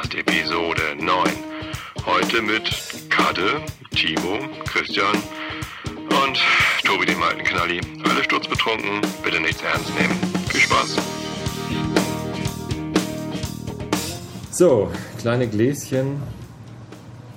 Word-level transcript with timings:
Podcast 0.00 0.14
Episode 0.14 0.96
9. 0.98 1.06
Heute 2.06 2.42
mit 2.42 2.70
Kade, 3.10 3.60
Timo, 3.90 4.38
Christian 4.64 5.14
und 5.84 6.38
Tobi 6.84 7.06
dem 7.06 7.22
alten 7.22 7.44
Knalli. 7.44 7.80
Alle 8.08 8.24
sturzbetrunken, 8.24 9.02
bitte 9.22 9.40
nichts 9.40 9.62
ernst 9.62 9.90
nehmen. 9.98 10.18
Viel 10.48 10.60
Spaß. 10.60 10.96
So, 14.50 14.90
kleine 15.18 15.48
Gläschen. 15.48 16.22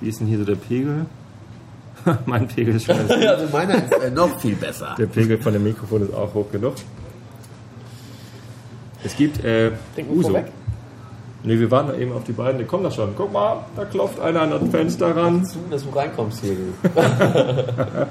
Wie 0.00 0.08
ist 0.08 0.20
denn 0.20 0.26
hier 0.26 0.38
so 0.38 0.44
der 0.44 0.56
Pegel? 0.56 1.06
mein 2.26 2.48
Pegel 2.48 2.76
ist 2.76 2.86
schon. 2.86 2.96
Also 3.10 3.46
meiner 3.52 3.74
ist 3.74 3.92
äh, 3.92 4.10
noch 4.10 4.40
viel 4.40 4.54
besser. 4.54 4.94
Der 4.98 5.06
Pegel 5.06 5.38
von 5.38 5.52
dem 5.52 5.64
Mikrofon 5.64 6.02
ist 6.02 6.14
auch 6.14 6.32
hoch 6.32 6.50
genug. 6.50 6.74
Es 9.02 9.14
gibt 9.16 9.44
äh, 9.44 9.72
Uso. 10.08 10.30
vorweg? 10.30 10.46
Nee, 11.46 11.58
wir 11.58 11.70
warten 11.70 12.00
eben 12.00 12.12
auf 12.12 12.24
die 12.24 12.32
beiden. 12.32 12.58
Die 12.58 12.64
kommen 12.64 12.84
da 12.84 12.90
schon. 12.90 13.14
Guck 13.16 13.30
mal, 13.32 13.66
da 13.76 13.84
klopft 13.84 14.18
einer 14.18 14.40
an 14.42 14.50
das 14.50 14.62
Fenster 14.70 15.14
ran. 15.14 15.44
Zu, 15.44 15.58
dass 15.70 15.84
du 15.84 15.90
reinkommst 15.90 16.40
hier. 16.42 16.56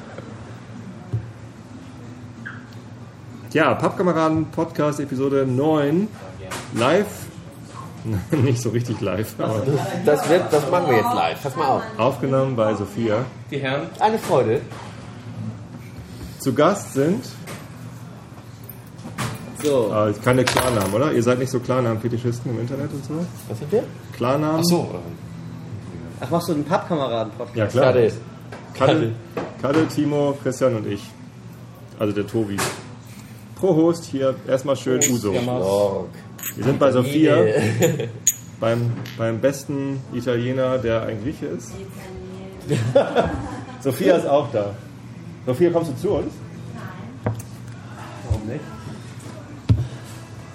Ja, 3.51 3.75
Pappkameraden 3.75 4.47
Podcast 4.47 4.99
Episode 4.99 5.45
9. 5.45 6.07
Live. 6.73 7.05
Nicht 8.31 8.59
so 8.61 8.69
richtig 8.71 8.99
live, 8.99 9.35
aber 9.37 9.61
Das, 10.05 10.27
wird, 10.27 10.51
das 10.51 10.69
machen 10.71 10.89
wir 10.89 10.97
jetzt 10.97 11.13
live. 11.13 11.41
Pass 11.43 11.55
mal 11.55 11.67
auf. 11.67 11.83
aufgenommen 11.97 12.55
bei 12.55 12.73
Sophia. 12.73 13.23
Die 13.51 13.59
Herren. 13.59 13.87
Eine 13.99 14.17
Freude. 14.17 14.61
Zu 16.39 16.53
Gast 16.53 16.93
sind 16.95 17.23
So. 19.63 19.93
äh, 19.93 20.13
keine 20.23 20.43
Klarnamen, 20.43 20.93
oder? 20.93 21.13
Ihr 21.13 21.23
seid 21.23 21.39
nicht 21.39 21.49
so 21.49 21.59
Klarnamen-Fetischisten 21.59 22.51
im 22.51 22.59
Internet 22.59 22.91
und 22.91 23.05
so? 23.05 23.25
Was 23.47 23.59
sind 23.59 23.71
wir? 23.71 23.83
Klarnamen? 24.15 24.59
Ach 24.59 24.63
so. 24.63 24.89
Ach, 26.19 26.29
machst 26.29 26.49
du 26.49 26.53
einen 26.53 26.65
Pappkameraden-Podcast? 26.65 27.55
Ja, 27.55 27.67
klar. 27.67 27.85
Schade. 27.85 28.11
Kalle, 28.73 29.11
Kalle, 29.61 29.87
Timo, 29.87 30.37
Christian 30.41 30.75
und 30.75 30.87
ich. 30.87 31.03
Also 31.99 32.13
der 32.13 32.27
Tobi. 32.27 32.57
Pro 33.55 33.75
Host 33.75 34.05
hier 34.05 34.35
erstmal 34.47 34.75
schön 34.75 34.99
Uso. 35.09 35.31
Lorg. 35.31 36.09
Wir 36.55 36.65
sind 36.65 36.79
bei 36.79 36.91
Sophia, 36.91 37.37
beim, 38.59 38.91
beim 39.17 39.39
besten 39.39 40.01
Italiener, 40.11 40.77
der 40.77 41.03
ein 41.03 41.23
Grieche 41.23 41.45
ist. 41.45 41.71
Sophia 43.81 44.15
ist 44.17 44.27
auch 44.27 44.51
da. 44.51 44.73
Sophia, 45.45 45.69
kommst 45.71 45.91
du 45.91 45.95
zu 45.95 46.09
uns? 46.15 46.33
Warum 48.29 48.47
nicht? 48.47 48.61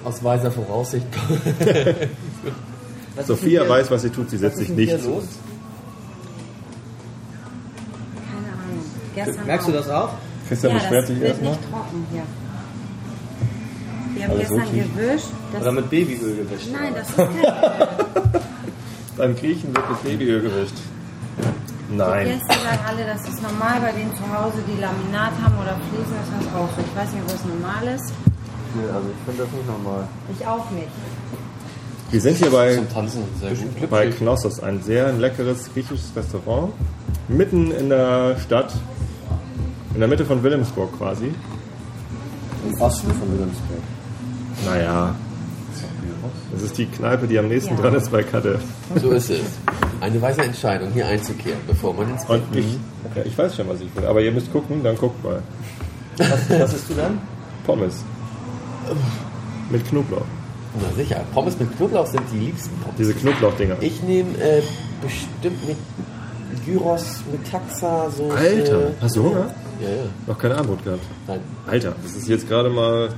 Aus 0.09 0.25
weiser 0.25 0.51
Voraussicht. 0.51 1.07
Sophia 3.27 3.69
weiß, 3.69 3.91
was 3.91 4.01
sie 4.01 4.09
tut, 4.09 4.31
sie 4.31 4.39
setzt 4.39 4.57
sich 4.57 4.71
nicht 4.71 5.03
zu 5.03 5.11
uns. 5.17 5.27
Keine 8.15 8.53
Ahnung. 8.55 8.85
Gestern 9.15 9.47
Merkst 9.47 9.69
du 9.69 9.73
auch. 9.73 9.77
das 9.77 9.91
auch? 9.91 10.11
Christian 10.49 10.73
ja, 10.73 10.79
beschwert 10.79 11.03
das 11.03 11.09
sich 11.09 11.21
wird 11.21 11.29
erstmal. 11.29 11.53
nicht 11.53 11.71
trocken 11.71 12.07
hier. 12.11 12.23
Wir 14.15 14.25
haben 14.25 14.31
Alles 14.31 14.49
gestern 14.49 14.59
wirklich? 14.59 14.97
gewischt. 14.97 15.27
Das 15.53 15.61
Oder 15.61 15.73
mit 15.73 15.91
Babyöl 15.91 16.37
gewischt? 16.37 16.69
Nein, 16.73 16.95
das 16.95 17.09
ist 17.11 17.17
kein 17.17 17.27
Öl. 17.29 18.41
Beim 19.19 19.37
Griechen 19.37 19.77
wird 19.77 19.91
mit 19.91 20.03
Babyöl 20.05 20.41
gewischt. 20.41 20.77
Die 21.91 21.97
Nein. 21.97 22.29
Gäste 22.29 22.65
sagen 22.65 22.81
alle, 22.87 23.05
das 23.05 23.29
ist 23.29 23.43
normal 23.43 23.81
bei 23.83 23.93
denen 23.93 24.17
zu 24.17 24.23
Hause, 24.23 24.57
die 24.67 24.81
Laminat 24.81 25.33
haben 25.43 25.59
oder 25.59 25.77
Fliesen, 25.91 26.17
ist 26.17 26.33
das 26.33 26.55
auch 26.55 26.69
so. 26.75 26.81
Ich 26.81 26.97
weiß 26.97 27.13
nicht, 27.13 27.23
ob 27.25 27.29
das 27.31 27.45
normal 27.45 27.95
ist. 27.95 28.28
Also 28.93 29.09
ich 29.11 29.25
finde 29.27 29.43
das 29.45 29.53
nicht 29.53 29.67
normal. 29.67 30.07
Ich 30.39 30.47
auch 30.47 30.71
nicht. 30.71 30.89
Wir 32.11 32.21
sind 32.21 32.37
hier 32.39 32.51
bei, 32.51 32.75
Zum 32.77 32.89
Tanzen 32.91 33.23
sehr 33.41 33.51
gut. 33.51 33.91
bei 33.91 34.07
Knossos, 34.11 34.61
ein 34.61 34.83
sehr 34.83 35.13
leckeres 35.13 35.71
griechisches 35.73 36.11
Restaurant. 36.17 36.73
Mitten 37.29 37.71
in 37.71 37.91
der 37.91 38.37
Stadt, 38.39 38.73
in 39.95 40.01
der 40.01 40.09
Mitte 40.09 40.25
von 40.25 40.43
Wilhelmsburg 40.43 40.97
quasi. 40.97 41.35
Im 42.67 42.81
Osten 42.81 43.09
von 43.13 43.31
Wilhelmsburg. 43.33 43.83
Naja, 44.65 45.15
das 46.53 46.63
ist 46.63 46.79
die 46.79 46.87
Kneipe, 46.87 47.27
die 47.27 47.39
am 47.39 47.49
nächsten 47.49 47.75
Ja. 47.77 47.81
dran 47.83 47.95
ist 47.95 48.11
bei 48.11 48.23
Katte. 48.23 48.59
So 48.97 49.11
ist 49.11 49.31
es. 49.31 49.41
Eine 50.01 50.21
weise 50.23 50.43
Entscheidung, 50.43 50.91
hier 50.93 51.07
einzukehren, 51.07 51.59
bevor 51.67 51.93
man 51.93 52.11
ins 52.11 52.25
Und 52.25 52.43
ich, 52.57 52.79
ja, 53.15 53.23
ich 53.25 53.37
weiß 53.37 53.55
schon, 53.57 53.69
was 53.69 53.81
ich 53.81 53.95
will, 53.95 54.07
aber 54.07 54.21
ihr 54.23 54.33
müsst 54.33 54.51
gucken, 54.53 54.83
dann 54.83 54.97
guckt 54.97 55.23
mal. 55.23 55.43
Was, 56.17 56.31
was 56.49 56.73
isst 56.75 56.89
du 56.91 56.95
dann? 56.95 57.19
Pommes. 57.67 58.03
Mit 59.71 59.87
Knoblauch. 59.89 60.23
Na 60.81 60.95
sicher, 60.97 61.25
Pommes 61.33 61.59
mit 61.59 61.77
Knoblauch 61.77 62.07
sind 62.07 62.23
die 62.33 62.39
liebsten 62.39 62.77
Pommes. 62.81 62.97
Diese 62.99 63.15
Knoblauchdinger. 63.15 63.77
Ich 63.81 64.03
nehme 64.03 64.31
äh, 64.39 64.63
bestimmt 65.03 65.67
mit 65.67 65.77
Gyros, 66.65 67.23
mit 67.31 67.51
Taxa, 67.51 68.11
so. 68.11 68.31
Alter, 68.31 68.93
hast 69.01 69.17
du 69.17 69.25
Hunger? 69.25 69.51
Ja, 69.81 69.89
ja. 69.89 70.03
Noch 70.27 70.39
keine 70.39 70.57
Armut 70.57 70.85
gehabt. 70.85 71.03
Nein. 71.27 71.41
Alter, 71.67 71.95
das 72.03 72.15
ist 72.17 72.29
jetzt 72.29 72.49
gerade 72.49 72.69
mal 72.69 73.11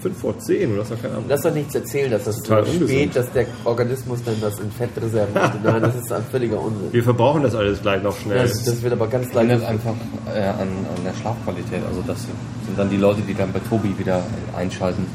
5 0.00 0.18
vor 0.18 0.38
10 0.38 0.70
und 0.70 0.76
du 0.76 0.82
hast 0.82 0.90
noch 0.90 1.00
keine 1.02 1.14
Armut. 1.14 1.28
Lass 1.28 1.42
doch 1.42 1.52
nichts 1.54 1.74
erzählen, 1.74 2.10
dass 2.10 2.24
das 2.24 2.36
so 2.36 2.42
Total 2.42 2.62
ungesund. 2.64 2.90
spät, 2.90 3.16
dass 3.16 3.32
der 3.32 3.46
Organismus 3.64 4.22
dann 4.24 4.40
das 4.40 4.58
in 4.60 4.70
Fettreserven 4.70 5.34
hat. 5.34 5.62
Nein, 5.64 5.82
das 5.82 5.96
ist 5.96 6.12
ein 6.12 6.24
völliger 6.30 6.60
Unsinn. 6.60 6.92
Wir 6.92 7.02
verbrauchen 7.04 7.42
das 7.42 7.54
alles 7.54 7.80
gleich 7.82 8.02
noch 8.02 8.16
schnell. 8.16 8.42
Das, 8.42 8.64
das 8.64 8.82
wird 8.82 8.92
aber 8.92 9.06
ganz 9.08 9.26
Ändert 9.34 9.60
leicht. 9.60 9.70
einfach 9.70 9.94
äh, 10.34 10.40
an, 10.40 10.68
an 10.68 11.04
der 11.04 11.14
Schlafqualität. 11.20 11.80
Also 11.88 12.02
das 12.06 12.18
sind 12.22 12.78
dann 12.78 12.90
die 12.90 12.96
Leute, 12.96 13.20
die 13.22 13.34
dann 13.34 13.52
bei 13.52 13.60
Tobi 13.60 13.98
wieder 13.98 14.22
einschalten, 14.56 15.06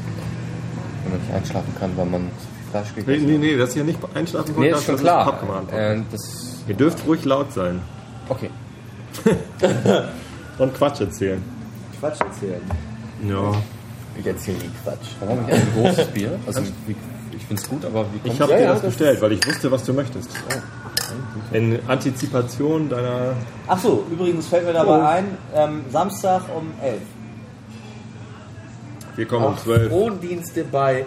wenn 1.04 1.12
man 1.12 1.20
nicht 1.20 1.34
einschlafen 1.34 1.74
kann, 1.78 1.90
weil 1.96 2.06
man 2.06 2.22
zu 2.38 2.46
viel 2.46 2.70
Fleisch 2.70 2.88
Nee, 2.96 3.02
gegessen 3.02 3.26
nee, 3.26 3.38
nee, 3.38 3.56
das 3.56 3.68
ist 3.70 3.74
hier 3.74 3.84
nicht 3.84 3.98
einschlafen 4.14 4.54
Nee, 4.58 4.70
ist 4.70 4.84
schon 4.84 4.94
das 4.94 5.02
klar. 5.02 5.66
Äh, 5.72 6.00
das, 6.10 6.54
Ihr 6.68 6.74
dürft 6.74 7.06
ruhig 7.06 7.24
laut 7.24 7.52
sein 7.52 7.80
okay. 8.28 8.50
und 10.58 10.74
Quatsch 10.74 11.00
erzählen. 11.00 11.42
Quatsch 12.00 12.20
erzählen. 12.20 12.60
Ja. 13.26 13.52
Ich 14.18 14.26
erzähle 14.26 14.58
nie 14.58 14.70
Quatsch. 14.82 15.08
Haben 15.20 15.46
wir 15.46 15.54
ein 15.54 15.68
großes 15.74 16.06
Bier. 16.08 16.38
Also 16.46 16.62
wie, 16.86 16.96
ich 17.36 17.44
finde 17.44 17.62
es 17.62 17.68
gut, 17.68 17.84
aber 17.84 18.06
wie 18.12 18.16
Ich 18.16 18.22
kommt 18.22 18.40
habe 18.40 18.52
Ja, 18.52 18.58
dir 18.58 18.64
ja, 18.64 18.72
das 18.72 18.82
das 18.82 18.90
bestellt, 18.90 19.20
weil 19.20 19.32
ich 19.32 19.46
wusste, 19.46 19.70
was 19.70 19.84
du 19.84 19.92
möchtest. 19.92 20.30
In 21.52 21.78
Antizipation 21.86 22.88
deiner. 22.88 23.34
Ach 23.68 23.78
so, 23.78 24.04
übrigens 24.10 24.46
fällt 24.48 24.64
mir 24.66 24.72
dabei 24.72 25.06
ein, 25.06 25.38
ähm, 25.54 25.84
Samstag 25.90 26.42
um 26.54 26.72
11. 26.82 27.00
Wir 29.16 29.26
kommen 29.26 29.44
um 29.46 29.54
Auch 29.54 29.58
12. 29.58 29.88
Frondienste 29.88 30.64
bei 30.64 31.04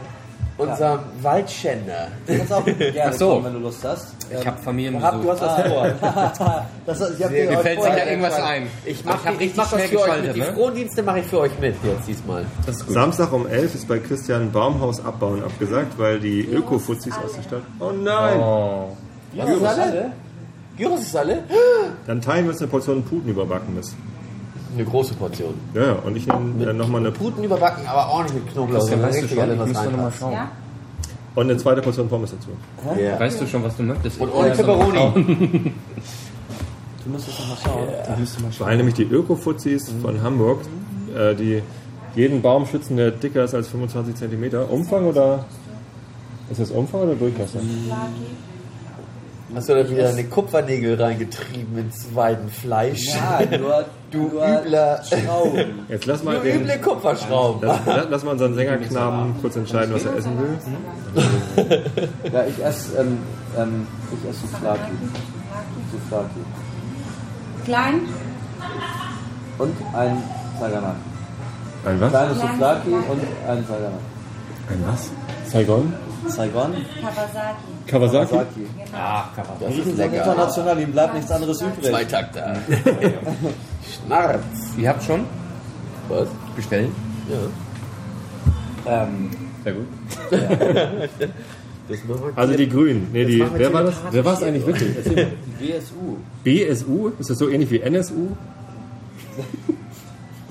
unserem 0.59 1.00
Waldschänder. 1.22 2.08
Du 2.28 2.38
kannst 2.38 2.53
auch 2.53 2.66
gerne 2.66 3.03
Ach 3.06 3.14
so. 3.14 3.30
kommen, 3.30 3.46
wenn 3.46 3.53
du 3.53 3.59
Lust 3.59 3.84
hast. 3.84 4.08
Ich 4.30 4.38
habe 4.38 4.46
Hab, 4.47 4.64
Familienbesuch. 4.64 5.22
du 5.22 5.31
hast 5.31 5.42
was 5.42 5.68
vor. 5.68 6.66
das, 6.86 7.12
ich 7.18 7.24
hab 7.24 7.31
Mir 7.31 7.59
fällt 7.59 7.80
vorher- 7.80 7.94
sicher 7.96 8.08
irgendwas 8.09 8.34
ein. 8.40 8.68
Ich 8.86 9.03
mache 9.06 9.25
hab 9.25 9.34
ich 9.34 9.40
richtig 9.40 9.58
mach 9.58 9.72
das 9.72 9.80
schnell 9.80 9.88
für 9.90 9.97
euch 9.97 10.03
geschaltet, 10.06 10.28
mit. 10.28 10.36
Die 10.36 10.50
ne? 10.50 10.53
Frondienste 10.56 11.03
mache 11.03 11.20
ich 11.20 11.25
für 11.25 11.40
euch 11.40 11.59
mit 11.59 11.75
jetzt 11.84 12.08
diesmal. 12.08 12.46
Das 12.66 12.75
ist 12.78 12.86
gut. 12.86 12.94
Samstag 12.94 13.34
um 13.34 13.47
11 13.47 13.75
ist 13.75 13.88
bei 13.88 14.00
Christian 14.00 14.52
Baumhaus 14.52 15.03
abbauen 15.03 15.44
abgesagt, 15.44 15.97
weil 15.97 16.20
die 16.20 16.42
Öko-Fuzis 16.42 17.14
aus 17.26 17.34
der 17.34 17.41
Stadt. 17.44 17.62
Oh 17.80 17.91
nein! 17.91 18.40
Oh. 18.40 18.96
Gyros 19.34 19.58
ist 19.62 19.66
alle? 19.80 20.12
Gyros 20.78 21.02
ist 21.02 21.16
alle? 21.16 21.44
Dann 22.08 22.22
teilen 22.22 22.46
wir 22.46 22.52
uns 22.52 22.62
eine 22.62 22.70
Portion 22.70 23.03
Puten 23.03 23.30
überbacken 23.30 23.74
müssen. 23.74 23.97
Eine 24.74 24.85
große 24.85 25.16
Portion. 25.16 25.56
Ja, 25.74 25.85
ja, 25.85 25.91
und 25.94 26.16
ich 26.16 26.28
nehme 26.28 26.69
äh, 26.69 26.74
nochmal 26.74 27.02
eine. 27.02 27.12
Puten 27.12 27.44
überbacken, 27.44 27.88
aber 27.88 28.07
auch 28.07 28.24
nicht 28.24 28.35
mit 28.35 28.52
Knoblauch. 28.52 28.81
Weißt 28.81 28.91
du 28.91 29.25
richtig 29.25 29.31
schon? 29.31 29.72
Ich 29.72 30.18
schauen. 30.19 30.34
Ja? 30.34 30.52
Und 31.35 31.50
eine 31.50 31.57
zweite 31.57 31.81
Portion 31.81 32.07
Pommes 32.09 32.31
dazu. 32.31 32.50
Ja. 33.02 33.19
Weißt 33.19 33.41
du 33.41 33.47
schon, 33.47 33.63
was 33.63 33.75
du 33.78 33.84
möchtest? 33.84 34.19
Und 34.19 34.34
ohne 34.34 34.52
Pepperoni. 34.52 35.72
Du 37.06 37.12
musstest 37.12 37.40
noch 37.40 37.47
mal 37.47 38.52
schauen. 38.52 38.68
Weil 38.68 38.78
nämlich 38.78 38.96
die 38.96 39.03
Öko-Fuzis 39.03 39.91
von 40.02 40.22
Hamburg, 40.22 40.59
äh, 41.18 41.34
die 41.34 41.63
jeden 42.13 42.41
Baum 42.41 42.66
schützen, 42.66 42.97
der 42.97 43.12
dicker 43.12 43.46
ist 43.46 43.56
als 43.56 43.69
25 43.69 44.16
cm. 44.16 44.69
Umfang 44.69 45.05
oder. 45.05 45.46
Ist 46.52 46.59
das 46.59 46.72
Umfang 46.72 47.02
oder 47.02 47.16
Durchmesser? 47.16 47.59
Hast 49.55 49.67
du 49.67 49.73
da 49.73 49.90
wieder 49.90 50.09
eine 50.09 50.23
Kupfernägel 50.25 51.01
reingetrieben 51.01 51.78
ins 51.79 52.13
Weidenfleisch? 52.13 53.16
Ja, 53.16 53.57
nur, 53.57 53.85
Du 54.11 54.28
nur 54.29 54.43
übler- 54.46 55.01
Schrauben. 55.03 55.85
Jetzt 55.90 56.05
lass 56.05 56.19
Du 56.19 56.25
mal 56.25 56.40
den. 56.40 56.61
üble 56.61 56.78
Kupferschrauben. 56.79 57.67
Lass, 57.85 58.07
lass 58.09 58.23
mal 58.23 58.31
unseren 58.31 58.53
Sängerknaben 58.55 59.35
kurz 59.41 59.55
entscheiden, 59.55 59.93
was 59.93 60.05
er 60.05 60.16
essen 60.17 60.31
will. 60.40 60.57
Ja, 62.31 62.43
ich 62.46 62.63
esse, 62.63 62.97
ähm, 62.99 63.17
ähm, 63.57 63.87
ich 64.11 64.29
esse 64.29 64.47
Souflaki. 64.47 64.91
Souflaki. 65.91 66.40
Klein? 67.66 68.02
Und 69.57 69.75
ein 69.95 70.23
Saganat. 70.59 70.95
Ein 71.85 72.02
was? 72.02 72.09
Kleines 72.11 72.40
Souflaki 72.40 72.90
und 72.91 73.22
ein 73.47 73.66
Saganat. 73.67 73.99
Ein 74.69 74.84
was? 74.87 75.09
Saigon? 75.52 75.93
Saigon, 76.27 76.73
Kawasaki. 77.01 77.71
Kawasaki? 77.87 78.33
Saki. 78.35 78.67
Ah, 78.93 79.29
Kappa. 79.35 79.53
Das 79.59 79.73
Die 79.73 79.79
ist 79.79 79.85
sind 79.85 79.97
lecker. 79.97 80.17
international, 80.17 80.79
ihnen 80.79 80.91
bleibt 80.91 81.13
nichts 81.16 81.31
anderes 81.31 81.61
übrig. 81.61 81.83
Zweitakter. 81.89 82.57
Schnarz. 84.05 84.43
Ihr 84.77 84.89
habt 84.89 85.03
schon 85.03 85.25
Was? 86.09 86.27
bestellt? 86.55 86.89
Ja. 88.85 89.03
Ähm, 89.03 89.29
Sehr 89.63 89.73
gut. 89.73 89.87
Das 91.89 92.03
machen 92.07 92.21
wir 92.23 92.37
Also 92.37 92.53
die 92.55 92.69
Grünen. 92.69 93.07
Nee, 93.11 93.25
die, 93.25 93.43
wer 93.55 93.73
war 93.73 93.83
das? 93.83 93.95
Wer 94.11 94.23
war 94.25 94.33
es 94.33 94.43
eigentlich 94.43 94.66
wirklich? 94.66 95.16
Mal. 95.16 95.27
WSU. 95.59 96.17
BSU? 96.43 97.11
Ist 97.19 97.29
das 97.29 97.37
so 97.39 97.49
ähnlich 97.49 97.71
wie 97.71 97.79
NSU? 97.81 98.27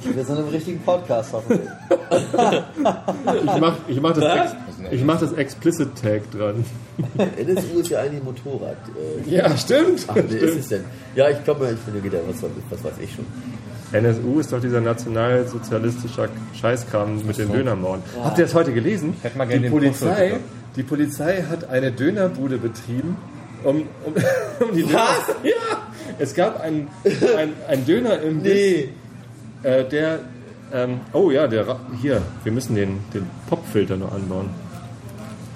Wir 0.03 0.25
sind 0.25 0.39
im 0.39 0.49
richtigen 0.49 0.81
Podcast 0.81 1.33
hoffentlich. 1.33 1.69
Ich 3.45 3.61
mach, 3.61 3.75
ich 3.87 4.01
mach, 4.01 4.13
das, 4.15 4.55
ex, 4.85 4.93
ich 4.95 5.05
mach 5.05 5.19
das 5.21 5.33
Explicit 5.33 5.89
Tag 6.01 6.31
dran. 6.31 6.65
NSU 7.37 7.81
ist 7.81 7.89
ja 7.91 8.01
eigentlich 8.01 8.23
Motorrad. 8.23 8.77
Äh, 9.27 9.31
Ja, 9.35 9.57
stimmt. 9.57 10.05
ach, 10.09 10.15
wer 10.17 10.41
ist 10.43 10.57
es 10.57 10.69
denn? 10.69 10.85
Ja, 11.15 11.29
ich 11.31 11.43
glaube, 11.45 11.71
ich 11.73 11.79
finde 11.81 12.03
wieder, 12.03 12.19
was, 12.29 12.43
was 12.71 12.85
weiß 12.85 12.95
ich 13.03 13.11
schon. 13.15 13.25
NSU 13.93 14.41
ist 14.41 14.53
doch 14.53 14.61
dieser 14.61 14.81
nationalsozialistische 14.83 16.29
Scheißkram 16.61 17.27
mit 17.27 17.39
den 17.39 17.51
Dönermorden. 17.53 18.03
Habt 18.23 18.39
ihr 18.39 18.45
das 18.45 18.55
heute 18.55 18.73
gelesen? 18.73 19.15
hätte 19.23 19.39
mal 19.39 19.47
gerne 19.47 19.63
die, 19.63 19.71
Polizei, 19.71 20.37
die 20.77 20.83
Polizei 20.83 21.43
hat 21.49 21.71
eine 21.71 21.91
Dönerbude 21.93 22.59
betrieben, 22.59 23.17
um, 23.65 23.77
um, 24.05 24.15
um 24.69 24.75
die 24.75 24.83
Döner... 24.83 25.01
Ja! 25.43 25.53
Es 26.19 26.35
gab 26.35 26.61
einen, 26.61 26.89
ein, 27.37 27.53
ein 27.69 27.87
Döner 27.87 28.21
im 28.21 28.39
Nee. 28.43 28.91
äh, 29.63 29.85
der... 29.85 30.21
Ähm, 30.71 31.01
oh 31.15 31.31
ja, 31.31 31.47
der 31.47 31.67
Ra- 31.67 31.81
hier, 32.03 32.21
wir 32.45 32.53
müssen 32.53 32.75
den, 32.75 32.99
den 33.15 33.27
Popfilter 33.49 33.97
noch 33.97 34.13
anbauen. 34.13 34.51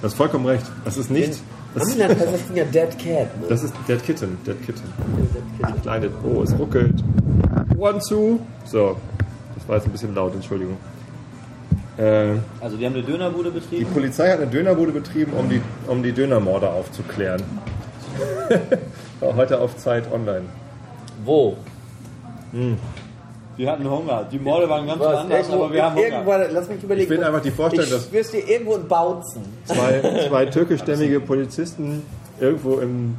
Das 0.02 0.12
ist 0.12 0.16
vollkommen 0.18 0.46
recht. 0.46 0.66
Das 0.84 0.96
ist 0.96 1.10
nicht... 1.10 1.40
Das, 1.74 1.88
heißt 1.88 1.98
das 1.98 2.46
Ding 2.48 2.56
ja 2.56 2.64
Dead 2.64 2.90
Cat. 2.98 3.40
Ne? 3.40 3.46
das 3.48 3.62
ist 3.62 3.72
Dead 3.88 4.02
Kitten. 4.04 4.36
Dead 4.44 4.60
Kitten. 4.66 4.82
Kleine. 5.82 6.10
Oh, 6.22 6.42
es 6.42 6.52
ruckelt. 6.58 7.02
One, 7.78 7.98
two. 8.06 8.40
So. 8.66 8.96
Das 9.54 9.68
war 9.68 9.76
jetzt 9.76 9.86
ein 9.86 9.92
bisschen 9.92 10.14
laut, 10.14 10.34
Entschuldigung. 10.34 10.76
Äh, 11.96 12.34
Also 12.60 12.76
die 12.76 12.84
haben 12.84 12.94
eine 12.94 13.02
Dönerbude 13.04 13.50
die 13.50 13.60
betrieben. 13.60 13.90
Polizei 13.92 14.30
hat 14.30 14.40
eine 14.40 14.50
Dönerbude 14.50 14.92
betrieben, 14.92 15.32
um 15.32 15.48
die, 15.48 15.62
um 15.86 16.02
die 16.02 16.12
Dönermorde 16.12 16.68
aufzuklären. 16.68 17.42
Heute 19.20 19.60
auf 19.60 19.76
Zeit 19.76 20.12
online. 20.12 20.46
Wo? 21.24 21.56
Wir 23.62 23.70
hatten 23.70 23.88
Hunger. 23.88 24.26
Die 24.28 24.40
Morde 24.40 24.68
waren 24.68 24.88
ganz 24.88 24.98
Was? 24.98 25.18
anders, 25.18 25.46
Irgendwo, 25.46 25.64
aber 25.66 25.74
wir 25.74 25.84
haben 25.84 25.94
Hunger. 25.94 26.06
irgendwann, 26.08 26.42
lass 26.50 26.68
mich 26.68 26.82
überlegen. 26.82 27.04
Ich 27.04 27.10
will 27.16 27.22
einfach 27.22 27.42
die 27.42 27.52
Vorstellung, 27.52 27.90
dass- 27.90 28.06
Ich 28.06 28.12
wirst 28.12 28.32
dir 28.34 28.48
irgendwo 28.48 28.74
in 28.74 28.88
Bautzen. 28.88 29.42
Zwei, 29.66 30.24
zwei 30.28 30.46
türkischstämmige 30.46 31.20
Polizisten 31.20 32.02
irgendwo 32.40 32.78
im 32.80 33.16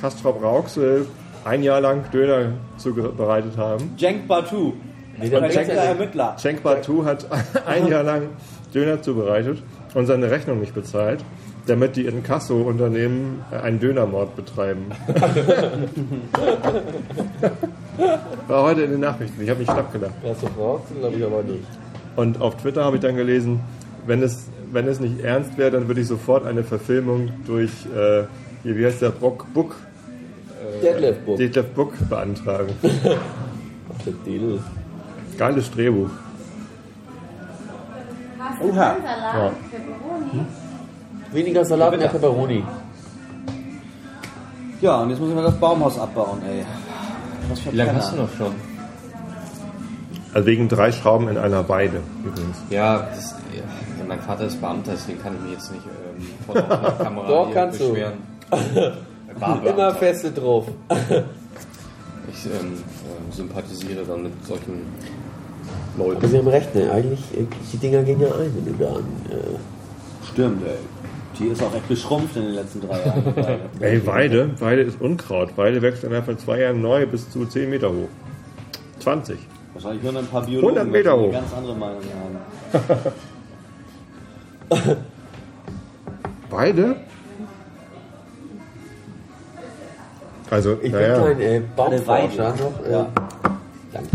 Kastrop 0.00 0.40
Rauxel 0.40 1.06
ein 1.44 1.64
Jahr 1.64 1.80
lang 1.80 2.04
Döner 2.12 2.52
zubereitet 2.76 3.56
haben. 3.56 3.96
Cenk 3.98 4.28
Batu. 4.28 4.74
Ermittler. 5.20 6.36
Cenk 6.36 6.62
Batu 6.62 7.04
hat 7.04 7.26
ein 7.66 7.88
Jahr 7.88 8.04
lang 8.04 8.28
Döner 8.72 9.02
zubereitet 9.02 9.60
und 9.94 10.06
seine 10.06 10.30
Rechnung 10.30 10.60
nicht 10.60 10.72
bezahlt, 10.72 11.24
damit 11.66 11.96
die 11.96 12.06
Inkasso-Unternehmen 12.06 13.44
einen 13.50 13.80
Dönermord 13.80 14.36
betreiben. 14.36 14.92
War 18.48 18.62
heute 18.62 18.82
in 18.82 18.90
den 18.92 19.00
Nachrichten. 19.00 19.42
Ich 19.42 19.48
habe 19.50 19.60
mich 19.60 19.68
schlapp 19.70 19.92
gelacht. 19.92 20.14
Das 20.22 20.38
brauchst 20.38 20.90
du, 20.90 20.94
glaube 21.00 21.16
ich, 21.16 21.24
aber 21.24 21.42
nicht. 21.42 21.64
Und 22.16 22.40
auf 22.40 22.56
Twitter 22.56 22.84
habe 22.84 22.96
ich 22.96 23.02
dann 23.02 23.16
gelesen, 23.16 23.60
wenn 24.06 24.22
es, 24.22 24.48
wenn 24.72 24.86
es 24.88 25.00
nicht 25.00 25.20
ernst 25.20 25.56
wäre, 25.58 25.70
dann 25.70 25.88
würde 25.88 26.00
ich 26.00 26.06
sofort 26.06 26.46
eine 26.46 26.64
Verfilmung 26.64 27.30
durch, 27.46 27.70
äh, 27.94 28.24
hier, 28.62 28.76
wie 28.76 28.84
heißt 28.86 29.02
der, 29.02 29.10
Brock 29.10 29.46
Book, 29.54 29.76
Detlef 30.82 31.18
Book. 31.18 31.36
Detlef 31.36 31.66
Book 31.74 31.92
beantragen. 32.08 32.72
Geiles 35.38 35.70
Drehbuch. 35.70 36.08
Hast 38.38 38.60
du 38.62 38.68
Oha. 38.68 38.74
Salat, 38.74 39.34
Ja. 39.34 39.52
Pepperoni? 39.70 40.46
Weniger 41.32 41.64
Salat, 41.64 41.98
mehr 41.98 42.08
Pepperoni. 42.08 42.64
Ja, 44.80 45.02
und 45.02 45.10
jetzt 45.10 45.20
müssen 45.20 45.36
wir 45.36 45.42
das 45.42 45.54
Baumhaus 45.60 45.98
abbauen, 45.98 46.40
ey. 46.48 46.64
Was 47.50 47.60
für 47.60 47.72
Wie 47.72 47.76
lange 47.76 47.94
hast 47.94 48.12
du 48.12 48.16
noch 48.16 48.28
schon? 48.36 48.54
Also 50.32 50.46
wegen 50.46 50.68
drei 50.68 50.92
Schrauben 50.92 51.28
in 51.28 51.36
einer 51.38 51.68
Weide 51.68 52.00
übrigens. 52.24 52.56
Ja, 52.70 53.08
das, 53.14 53.34
ja, 53.54 54.04
mein 54.06 54.20
Vater 54.20 54.44
ist 54.46 54.60
Beamter, 54.60 54.92
deswegen 54.92 55.20
kann 55.20 55.34
ich 55.36 55.40
mich 55.42 55.52
jetzt 55.52 55.72
nicht 55.72 55.84
ähm, 55.84 56.26
vor 56.46 56.54
der 56.54 56.62
Kamera 57.04 57.26
Doch, 57.28 57.52
kannst 57.52 57.80
du. 57.80 57.88
beschweren. 57.90 58.14
Er 59.32 59.40
war 59.40 59.56
Immer 59.58 59.62
Beamter. 59.74 59.94
feste 59.96 60.30
drauf. 60.32 60.66
Ich 62.32 62.46
ähm, 62.46 62.52
ähm, 62.74 63.32
sympathisiere 63.32 64.04
dann 64.06 64.22
mit 64.24 64.46
solchen 64.46 64.82
Aber 65.98 66.08
Leuten. 66.10 66.28
Sie 66.28 66.38
haben 66.38 66.46
recht, 66.46 66.72
ne? 66.76 66.88
Eigentlich, 66.92 67.20
äh, 67.36 67.44
die 67.72 67.76
Dinger 67.78 68.02
gehen 68.04 68.20
ja 68.20 68.28
ein, 68.28 68.52
wenn 68.54 68.66
du 68.66 68.84
da 68.84 68.90
an. 68.92 69.04
Äh, 69.30 70.26
Stimmt, 70.32 70.62
ey. 70.64 70.74
Die 71.40 71.46
ist 71.46 71.62
auch 71.62 71.74
echt 71.74 71.88
geschrumpft 71.88 72.36
in 72.36 72.42
den 72.42 72.54
letzten 72.54 72.82
drei 72.86 72.98
Jahren. 73.04 73.60
Ey, 73.80 74.06
Weide, 74.06 74.50
Weide 74.60 74.82
ist 74.82 75.00
Unkraut. 75.00 75.56
Weide 75.56 75.80
wächst 75.82 76.04
innerhalb 76.04 76.26
von 76.26 76.38
zwei 76.38 76.60
Jahren 76.60 76.82
neu 76.82 77.06
bis 77.06 77.30
zu 77.30 77.46
10 77.46 77.70
Meter 77.70 77.88
hoch. 77.90 78.08
20. 79.00 79.38
Wahrscheinlich 79.72 80.02
hören 80.02 80.18
ein 80.18 80.26
paar 80.26 80.44
Biologen, 80.44 80.76
100 80.78 80.92
Meter 80.92 81.16
hoch. 81.18 81.32
ganz 81.32 81.52
andere 81.56 81.74
Meinung 81.74 82.02
haben. 84.70 84.96
Weide? 86.50 86.96
Also, 90.50 90.76
ich 90.82 90.92
naja, 90.92 91.14
bin 91.20 91.24
kein 91.38 91.40
äh, 91.40 91.46
Eine 91.56 91.60
Baumforscher 91.76 92.06
Weide. 92.52 92.62
noch. 92.62 92.86
Äh, 92.86 92.92
Ja. 92.92 93.06
Danke. 93.92 94.08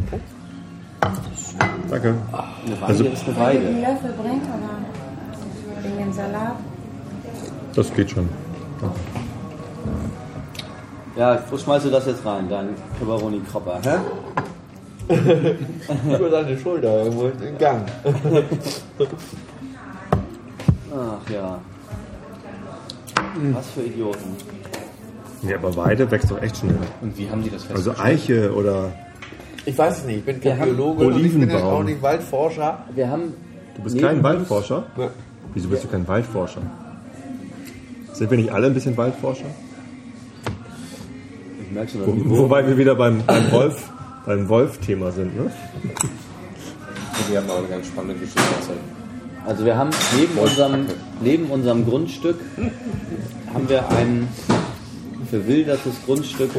danke. 1.90 2.08
Eine 2.10 2.82
Weide 2.82 2.86
Also- 2.86 3.04
ist 3.06 3.24
eine 3.28 3.38
Einen 3.38 3.40
Weide. 3.40 3.82
Löffel 3.82 4.14
bringt 4.22 4.44
oder 4.44 5.84
wegen 5.84 5.98
dem 5.98 6.14
Salat? 6.14 6.56
Das 7.76 7.94
geht 7.94 8.10
schon. 8.12 8.30
Ja, 11.18 11.40
wo 11.50 11.58
schmeißt 11.58 11.86
du 11.86 11.90
das 11.90 12.06
jetzt 12.06 12.26
rein, 12.26 12.48
dein 12.50 12.70
Pepperoni-Kropper? 13.00 13.80
Hä? 13.84 13.98
Über 16.16 16.30
deine 16.30 16.58
Schulter, 16.58 17.04
irgendwo 17.04 17.28
im 17.28 17.58
Gang. 17.58 17.84
Ach 20.94 21.30
ja. 21.30 21.60
Was 23.54 23.70
für 23.72 23.82
Idioten. 23.82 24.36
Ja, 25.44 25.58
aber 25.58 25.76
Weide 25.76 26.10
wächst 26.10 26.32
doch 26.32 26.42
echt 26.42 26.58
schnell. 26.58 26.78
Und 27.02 27.18
wie 27.18 27.30
haben 27.30 27.44
die 27.44 27.50
das 27.50 27.70
Also 27.70 27.92
festgestellt? 27.92 28.20
Eiche 28.20 28.54
oder 28.56 28.92
Ich 29.66 29.78
weiß 29.78 30.00
es 30.00 30.06
nicht, 30.06 30.18
ich 30.20 30.26
bin 30.26 30.36
kein 30.42 30.44
Wir 30.44 30.58
haben 30.60 30.76
Biologe 30.76 31.06
und 31.08 31.18
ich 31.18 31.32
bin 31.34 31.42
Olivenbaum. 31.44 31.74
auch 31.74 31.84
nicht 31.84 32.02
Waldforscher. 32.02 32.80
Wir 32.96 33.10
haben. 33.10 33.34
Du 33.76 33.84
bist 33.84 34.00
kein 34.00 34.24
Waldforscher? 34.24 34.84
Ja. 34.98 35.10
Wieso 35.54 35.68
bist 35.70 35.84
du 35.84 35.88
kein 35.88 36.08
Waldforscher? 36.08 36.62
Sind 38.16 38.32
wir 38.32 38.38
nicht 38.38 38.52
alle 38.52 38.68
ein 38.68 38.74
bisschen 38.74 38.96
Waldforscher? 38.96 39.46
Ich 41.62 41.72
merke 41.72 41.92
schon, 41.92 42.30
Wo, 42.30 42.38
wobei 42.38 42.66
wir 42.66 42.78
wieder 42.78 42.96
beim, 42.96 43.22
beim 43.26 43.52
Wolf, 43.52 43.90
beim 44.26 44.48
Wolf-Thema 44.48 45.12
sind, 45.12 45.36
ne? 45.36 45.52
Die 47.30 47.38
haben 47.38 47.50
auch 47.50 47.58
eine 47.58 47.68
ganz 47.68 47.88
spannende 47.88 48.16
Geschichte 48.16 48.40
erzählt. 48.40 48.80
Also 49.46 49.66
wir 49.66 49.78
haben 49.78 49.90
neben 50.18 50.38
unserem, 50.38 50.86
neben 51.22 51.46
unserem 51.48 51.86
Grundstück 51.86 52.40
haben 53.54 53.68
wir 53.68 53.90
ein 53.90 54.28
verwildertes 55.30 55.94
Grundstück, 56.06 56.52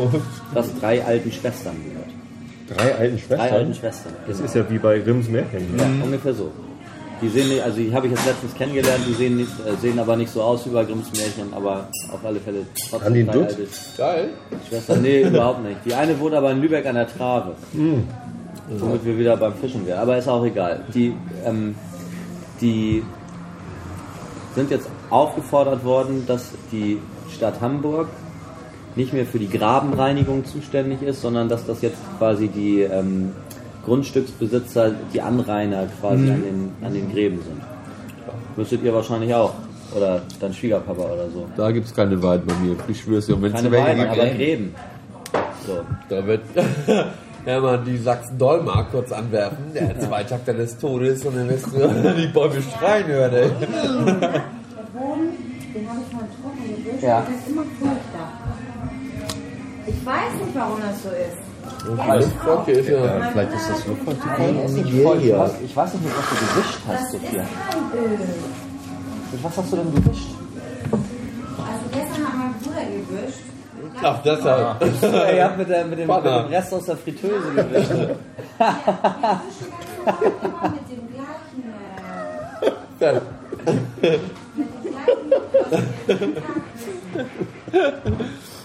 das 0.54 0.78
drei 0.78 1.02
alten 1.04 1.32
Schwestern 1.32 1.76
gehört. 1.84 2.10
Drei 2.68 2.94
alten 2.96 3.18
Drei 3.28 3.50
alten 3.50 3.75
Schwestern. 3.75 4.12
Schwestern. 4.12 4.12
Das 4.28 4.40
ist 4.40 4.54
ja 4.54 4.68
wie 4.68 4.78
bei 4.78 4.98
Grimms 4.98 5.28
Märchen. 5.28 5.75
Ne? 5.75 5.82
Ja, 5.82 6.04
ungefähr 6.04 6.34
so. 6.34 6.50
Die 7.23 7.28
sehen 7.28 7.49
nicht, 7.49 7.62
also 7.62 7.78
die 7.78 7.94
habe 7.94 8.06
ich 8.06 8.12
jetzt 8.12 8.26
letztens 8.26 8.54
kennengelernt, 8.54 9.02
die 9.08 9.14
sehen, 9.14 9.37
nicht, 9.37 9.52
äh, 9.66 9.75
sehen 9.80 9.99
aber 9.99 10.16
nicht 10.16 10.30
so 10.30 10.42
aus 10.42 10.66
wie 10.66 10.70
bei 10.70 10.85
Grimms 10.85 11.11
Märchen, 11.12 11.52
aber 11.54 11.88
auf 12.12 12.25
alle 12.25 12.38
Fälle 12.40 12.66
trotzdem 12.90 13.26
Dutt? 13.26 13.49
alte 13.49 13.66
Geil. 13.96 14.28
Schwestern. 14.68 15.02
Nee, 15.02 15.23
überhaupt 15.28 15.62
nicht. 15.62 15.78
Die 15.87 15.94
eine 15.94 16.18
wohnt 16.20 16.35
aber 16.35 16.50
in 16.50 16.61
Lübeck 16.61 16.85
an 16.85 16.94
der 16.94 17.08
Trave. 17.08 17.54
Hm. 17.73 18.06
Womit 18.78 19.04
wir 19.04 19.18
wieder 19.18 19.37
beim 19.37 19.54
Fischen 19.54 19.87
wären. 19.87 20.00
Aber 20.00 20.18
ist 20.18 20.28
auch 20.28 20.44
egal. 20.44 20.85
Die, 20.92 21.14
ähm, 21.44 21.75
die 22.61 23.02
sind 24.54 24.70
jetzt 24.70 24.88
aufgefordert 25.08 25.85
worden, 25.85 26.25
dass 26.26 26.50
die 26.73 26.99
Stadt 27.35 27.61
Hamburg 27.61 28.08
nicht 28.96 29.12
mehr 29.12 29.26
für 29.26 29.38
die 29.38 29.49
Grabenreinigung 29.49 30.44
zuständig 30.44 31.02
ist, 31.02 31.20
sondern 31.20 31.49
dass 31.49 31.66
das 31.66 31.82
jetzt 31.82 31.99
quasi 32.18 32.49
die 32.49 32.80
ähm, 32.80 33.32
Grundstücksbesitzer, 33.87 34.90
die 35.14 35.21
Anrainer 35.23 35.87
quasi 36.00 36.25
Mhm. 36.25 36.31
an, 36.33 36.43
den, 36.43 36.73
an 36.87 36.93
den 36.93 37.11
Gräben 37.12 37.40
sind. 37.43 37.62
Müsstet 38.57 38.83
ihr 38.83 38.93
wahrscheinlich 38.93 39.33
auch. 39.35 39.52
Oder 39.97 40.21
dein 40.40 40.52
Schwiegerpapa 40.52 41.00
oder 41.02 41.31
so. 41.33 41.47
Da 41.57 41.71
gibt 41.71 41.87
es 41.87 41.95
keine 41.95 42.21
Weiden 42.23 42.45
bei 42.47 42.55
mir. 42.55 42.76
Ich 42.88 43.00
schwör's 43.00 43.26
dir. 43.26 43.37
Und 43.37 43.43
wenn 43.43 43.55
es 43.55 43.64
Weiden, 43.71 43.99
gibt, 44.00 44.11
aber 44.11 44.26
Gräben. 44.31 44.75
So. 45.66 45.81
da 46.09 46.26
wird 46.26 46.43
Hermann 47.45 47.85
die 47.85 47.97
Sachsen-Dolmark 47.97 48.90
kurz 48.90 49.12
anwerfen. 49.12 49.73
Der 49.73 49.99
Zweitakter 50.00 50.55
des 50.55 50.76
Todes 50.78 51.25
und 51.25 51.37
dann 51.37 51.49
wirst 51.49 51.66
du 51.66 52.14
die 52.21 52.26
Bäume 52.26 52.57
schreien 52.61 53.07
hören. 53.07 53.33
Ey. 53.35 53.50
Der 57.02 57.26
Ich 59.87 60.05
weiß 60.05 60.33
nicht, 60.45 60.55
warum 60.55 60.81
das 60.81 61.02
so 61.02 61.09
ist. 61.11 61.38
Alles 62.00 62.28
okay, 62.47 62.73
ist 62.73 62.88
ja. 62.88 63.05
Ja, 63.05 63.31
vielleicht 63.31 63.52
ist 63.55 63.71
das 63.71 63.87
Luftpartikel. 63.87 64.62
Das 64.62 64.73
ist 64.73 64.78
Ich, 64.78 64.90
hier, 64.90 65.50
ich 65.64 65.76
weiß 65.76 65.95
nicht, 65.95 66.05
was 66.16 66.28
du 66.31 66.35
gewischt 66.47 66.78
hast, 66.88 67.12
Sophia. 67.12 67.45
Mit 69.33 69.45
was 69.45 69.57
hast 69.57 69.73
du 69.73 69.76
denn 69.76 69.95
gewischt? 69.95 70.31
Gestern 71.93 72.26
hat 72.26 72.35
mein 72.37 72.55
Bruder 72.55 72.85
gewischt. 72.85 73.40
Ach, 74.02 74.23
deshalb. 74.23 74.83
Ihr 75.35 75.45
habt 75.45 75.59
mit, 75.59 75.69
der, 75.69 75.85
mit, 75.85 75.99
dem, 75.99 76.09
mit 76.09 76.25
Rest 76.25 76.75
aus 76.75 76.87
der 76.87 76.97
Fritteuse 76.97 77.52
gewischt. 77.55 77.90
Wir 77.90 77.99
wischen 77.99 78.16
ganz 78.57 80.26
immer 80.43 80.71
mit 80.73 80.88
dem 80.90 81.09
gleichen. 81.12 81.62
Äh, 83.00 83.12
mit 83.12 83.95
dem 86.11 86.35
gleichen. 87.73 88.47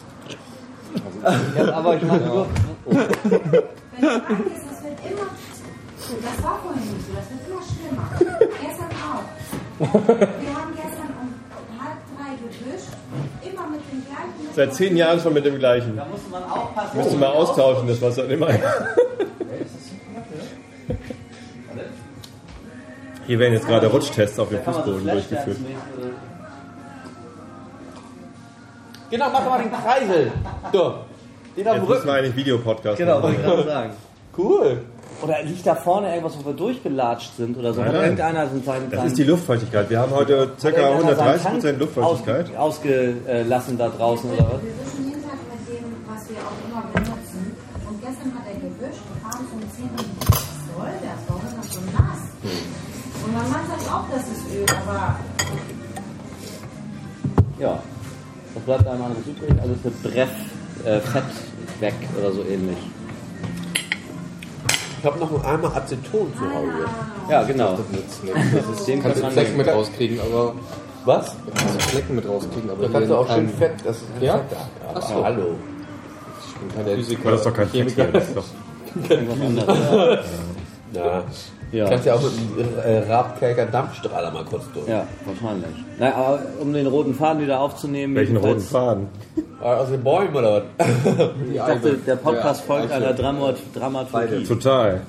Ja, 1.58 1.74
aber 1.74 1.96
ich 1.96 2.04
meine 2.04 2.26
nur, 2.26 2.48
Wenn 2.86 3.00
du 3.00 4.08
reingehst, 4.08 4.66
das 4.70 4.84
wird 4.84 5.00
immer. 5.12 5.28
Das 6.22 6.44
war 6.44 6.60
vorhin 6.64 6.82
nicht 6.82 7.06
so, 7.08 7.14
das 7.16 7.30
wird 7.30 7.42
immer 7.48 7.62
schlimmer. 7.62 8.08
Gestern 8.62 8.92
auch. 9.00 9.26
Wir 9.80 10.54
haben 10.56 10.74
gestern 10.76 11.10
um 11.22 11.30
halb 11.80 12.00
drei 12.18 12.32
gewischt, 12.36 12.94
immer 13.42 13.66
mit 13.70 13.82
dem 13.92 14.00
gleichen. 14.06 14.54
Seit 14.56 14.74
zehn 14.76 14.98
Jahren 14.98 15.20
schon 15.20 15.34
mit 15.34 15.46
dem 15.46 15.58
gleichen. 15.60 15.96
da 15.96 16.06
musste 16.06 16.30
man 16.30 16.44
aufpassen. 16.44 16.98
Müsste 16.98 17.18
mal 17.18 17.30
austauschen, 17.32 17.88
das 17.88 18.02
Wasser 18.02 18.28
immer. 18.30 18.50
Hier 23.28 23.40
werden 23.40 23.54
jetzt 23.54 23.68
gerade 23.68 23.88
Rutschtests 23.88 24.40
auf 24.40 24.50
dem 24.50 24.62
Fußboden 24.62 25.08
durchgeführt. 25.08 25.58
Genau, 29.12 29.26
mach 29.32 29.46
mal 29.46 29.62
den 29.62 29.72
Kreisel. 29.72 30.32
So. 30.74 30.94
Den 31.56 31.68
auf 31.68 31.74
dem 31.76 31.82
Jetzt 31.82 31.82
müssen 31.82 31.92
Rücken. 31.92 32.06
wir 32.08 32.14
eigentlich 32.14 32.36
Videopodcast 32.38 32.98
Genau, 32.98 33.22
wollte 33.22 33.38
ich 33.38 33.46
gerade 33.46 33.64
sagen. 33.66 33.92
Cool. 34.38 34.82
Oder 35.22 35.44
liegt 35.44 35.68
da 35.68 35.76
vorne 35.76 36.10
irgendwas, 36.16 36.38
wo 36.40 36.46
wir 36.46 36.54
durchgelatscht 36.54 37.36
sind 37.36 37.58
oder 37.58 37.74
so? 37.74 37.82
Nein, 37.82 37.92
nein. 37.92 38.02
irgendeiner 38.04 38.46
so 38.48 38.54
einen 38.54 38.64
kleinen, 38.64 38.90
Das 38.90 39.06
ist 39.06 39.18
die 39.18 39.24
Luftfeuchtigkeit. 39.26 39.90
Wir 39.90 40.00
haben 40.00 40.12
heute 40.16 40.50
ca. 40.60 40.68
130% 40.70 41.72
Luftfeuchtigkeit. 41.78 42.56
Aus, 42.56 42.78
ausgelassen 42.80 43.78
da 43.78 43.90
draußen 43.90 44.32
oder 44.32 44.46
was? 44.46 44.62
Wir 44.64 44.72
wischen 44.80 45.10
jeden 45.10 45.22
Tag 45.22 45.38
mit 45.52 45.68
dem, 45.68 45.86
was 46.08 46.30
wir 46.30 46.38
auch 46.38 46.58
immer 46.66 46.84
benutzen. 46.94 47.56
Und 47.88 48.02
gestern 48.02 48.34
hat 48.34 48.46
er 48.48 48.56
gewischt 48.56 49.04
und 49.12 49.26
abends 49.26 49.52
um 49.52 49.62
10 49.62 49.84
Uhr. 49.84 50.06
Was 50.32 50.40
soll 50.72 50.94
das? 51.04 51.20
Warum 51.28 51.42
ist 51.46 51.58
das 51.60 51.74
so 51.76 51.82
nass? 51.92 52.22
Und 53.26 53.34
mein 53.34 53.52
Mann 53.52 53.66
sagt 53.68 53.94
auch, 53.94 54.06
das 54.10 54.24
ist 54.24 54.46
Öl, 54.56 54.66
aber 54.88 55.20
Ja. 57.60 57.80
Das 58.66 58.78
bleibt 58.78 58.88
einem 58.88 59.04
anderes 59.04 59.26
übrig. 59.28 59.50
Also 59.62 59.74
ist 59.74 59.86
eine 59.86 60.14
Breff, 60.14 60.30
äh, 60.86 61.00
Fett 61.00 61.24
weg 61.80 61.94
oder 62.20 62.32
so 62.32 62.44
ähnlich. 62.44 62.78
Ich 65.00 65.06
habe 65.06 65.20
noch 65.20 65.44
einmal 65.44 65.72
Aceton 65.72 66.32
zu 66.38 66.42
Hause. 66.42 66.86
Ja, 67.30 67.42
genau. 67.44 67.76
Das 67.76 68.80
ist, 68.80 68.88
Den 68.88 69.02
kannst 69.02 69.18
du 69.18 69.22
kann 69.22 69.24
man- 69.24 69.32
Flecken 69.32 69.58
mit 69.58 69.68
rauskriegen, 69.68 70.20
aber 70.20 70.54
Was? 71.06 71.36
kannst 71.56 71.76
du 71.76 71.80
Flecken 71.80 72.16
mit 72.16 72.28
rauskriegen, 72.28 72.70
aber 72.70 72.84
Da 72.84 72.90
kannst 72.94 73.10
du 73.10 73.16
auch 73.16 73.28
schön 73.28 73.48
kein- 73.48 73.50
Fett. 73.58 73.74
Das 73.84 73.96
ist 73.98 74.14
kein 74.14 74.24
Ja? 74.24 74.38
Fett. 74.38 74.58
Aber 74.88 75.00
Ach 75.04 75.10
so. 75.10 75.24
Hallo. 75.24 75.46
Ich 76.48 76.56
bin 76.76 76.86
kein 76.86 76.96
Physiker. 76.96 77.22
Aber 77.22 77.32
das 77.32 77.40
ist 77.40 77.46
doch 77.48 77.54
kein 77.56 77.70
Chemiker. 77.72 78.06
Das 78.06 78.28
ist 78.28 78.38
doch 78.38 78.46
Irgendwas 79.10 79.42
anderes. 79.42 80.26
Ja. 80.94 81.24
Ja. 81.72 81.88
Kannst 81.88 82.06
ja 82.06 82.16
auch 82.16 82.22
mit 82.22 82.32
einem 82.86 83.04
äh, 83.68 83.72
Dampfstrahler 83.72 84.32
mal 84.32 84.44
kurz 84.44 84.64
durch. 84.74 84.88
Ja, 84.88 85.06
wahrscheinlich. 85.26 85.70
Na, 86.00 86.14
aber 86.14 86.40
um 86.60 86.74
den 86.74 86.86
roten 86.88 87.14
Faden 87.16 87.42
wieder 87.42 87.60
aufzunehmen. 87.62 88.14
welchen 88.16 88.38
roten 88.38 88.60
Faden? 88.60 89.08
Ah, 89.62 89.76
Aus 89.78 89.90
den 89.90 90.04
Bäumen 90.04 90.36
oder 90.36 90.64
was? 90.78 90.88
Ich 91.52 91.58
dachte, 91.58 91.94
der 92.06 92.16
Podcast 92.18 92.62
Ja, 92.62 92.68
folgt 92.68 92.92
Eichel. 92.92 93.04
einer 93.06 93.14
Dramat 93.14 93.56
Dramaturgie. 93.74 94.44
Total. 94.44 95.02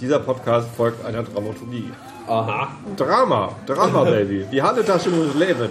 Dieser 0.00 0.18
Podcast 0.20 0.68
folgt 0.76 1.04
einer 1.04 1.22
Dramaturgie. 1.22 1.90
Aha. 2.26 2.68
Drama, 2.96 3.50
Drama, 3.66 4.04
Baby. 4.04 4.46
Die 4.50 4.62
Handetasche 4.62 5.10
muss 5.10 5.34
leben. 5.34 5.70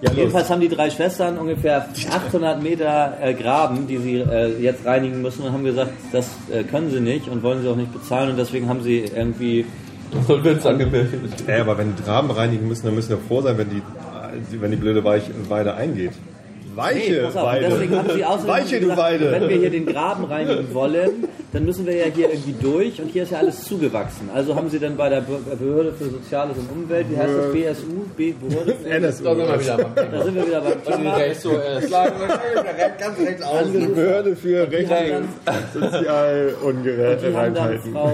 ja, 0.01 0.09
los. 0.09 0.17
Jedenfalls 0.17 0.49
haben 0.49 0.61
die 0.61 0.69
drei 0.69 0.89
Schwestern 0.89 1.37
ungefähr 1.37 1.87
800 2.11 2.61
Meter 2.61 3.17
äh, 3.21 3.33
Graben, 3.33 3.87
die 3.87 3.97
sie 3.97 4.15
äh, 4.17 4.59
jetzt 4.61 4.85
reinigen 4.85 5.21
müssen 5.21 5.43
und 5.43 5.53
haben 5.53 5.63
gesagt, 5.63 5.91
das 6.11 6.29
äh, 6.51 6.63
können 6.63 6.91
sie 6.91 6.99
nicht 6.99 7.27
und 7.27 7.43
wollen 7.43 7.61
sie 7.61 7.69
auch 7.69 7.75
nicht 7.75 7.91
bezahlen 7.91 8.31
und 8.31 8.37
deswegen 8.37 8.69
haben 8.69 8.83
sie 8.83 8.99
irgendwie 8.99 9.65
wird's 10.27 10.65
angemeldet. 10.65 11.43
Ey, 11.47 11.59
aber 11.59 11.77
wenn 11.77 11.95
die 11.95 12.03
Graben 12.03 12.31
reinigen 12.31 12.67
müssen, 12.67 12.85
dann 12.85 12.95
müssen 12.95 13.09
wir 13.09 13.17
froh 13.17 13.41
sein, 13.41 13.57
wenn 13.57 13.69
die, 13.69 13.81
wenn 14.61 14.71
die 14.71 14.77
blöde 14.77 15.03
Weich, 15.03 15.23
Weide 15.49 15.75
eingeht. 15.75 16.13
Weiche 16.77 17.11
Nee, 17.11 17.19
pass 17.21 17.35
auf, 17.35 17.41
und 17.43 17.49
Weide. 17.49 17.65
deswegen 17.69 17.95
haben 17.97 18.09
sie 18.13 18.23
außerdem 18.25 18.47
Weiche, 18.47 18.75
du 18.75 18.79
gesagt, 18.81 18.99
Weide. 18.99 19.31
wenn 19.31 19.49
wir 19.49 19.57
hier 19.57 19.69
den 19.71 19.85
Graben 19.87 20.23
reinigen 20.25 20.71
wollen, 20.73 21.09
dann 21.53 21.65
müssen 21.65 21.85
wir 21.87 21.95
ja 21.95 22.05
hier 22.13 22.29
irgendwie 22.29 22.53
durch 22.61 23.01
und 23.01 23.07
hier 23.09 23.23
ist 23.23 23.31
ja 23.31 23.39
alles 23.39 23.63
zugewachsen. 23.63 24.29
Also 24.33 24.55
haben 24.55 24.69
sie 24.69 24.77
dann 24.79 24.95
bei 24.95 25.09
der 25.09 25.21
Be- 25.21 25.39
Behörde 25.57 25.91
für 25.93 26.05
Soziales 26.05 26.55
und 26.57 26.69
Umwelt, 26.71 27.07
wie 27.09 27.17
heißt 27.17 27.33
das, 27.35 27.51
BSU, 27.51 28.05
B 28.15 28.33
Behörde 28.33 28.75
für, 28.75 28.89
NSU. 28.89 29.23
Da 29.23 29.35
sind 29.35 29.47
wir 29.47 29.59
wieder 29.59 29.77
beim 29.77 29.95
da 30.11 30.23
sind 30.23 30.35
wir 30.35 30.45
wieder 30.47 30.61
beim 30.61 30.83
Thema. 30.83 31.17
SOS. 31.33 31.89
Ganz 32.99 33.19
rechts. 33.19 33.45
Behörde 33.95 34.35
für 34.35 34.71
Rechte, 34.71 34.77
Die 34.77 34.85
Die 34.85 34.93
haben 34.93 35.27
dann 35.45 35.63
Sozialungereinheiten. 35.91 37.91
Frau, 37.93 38.13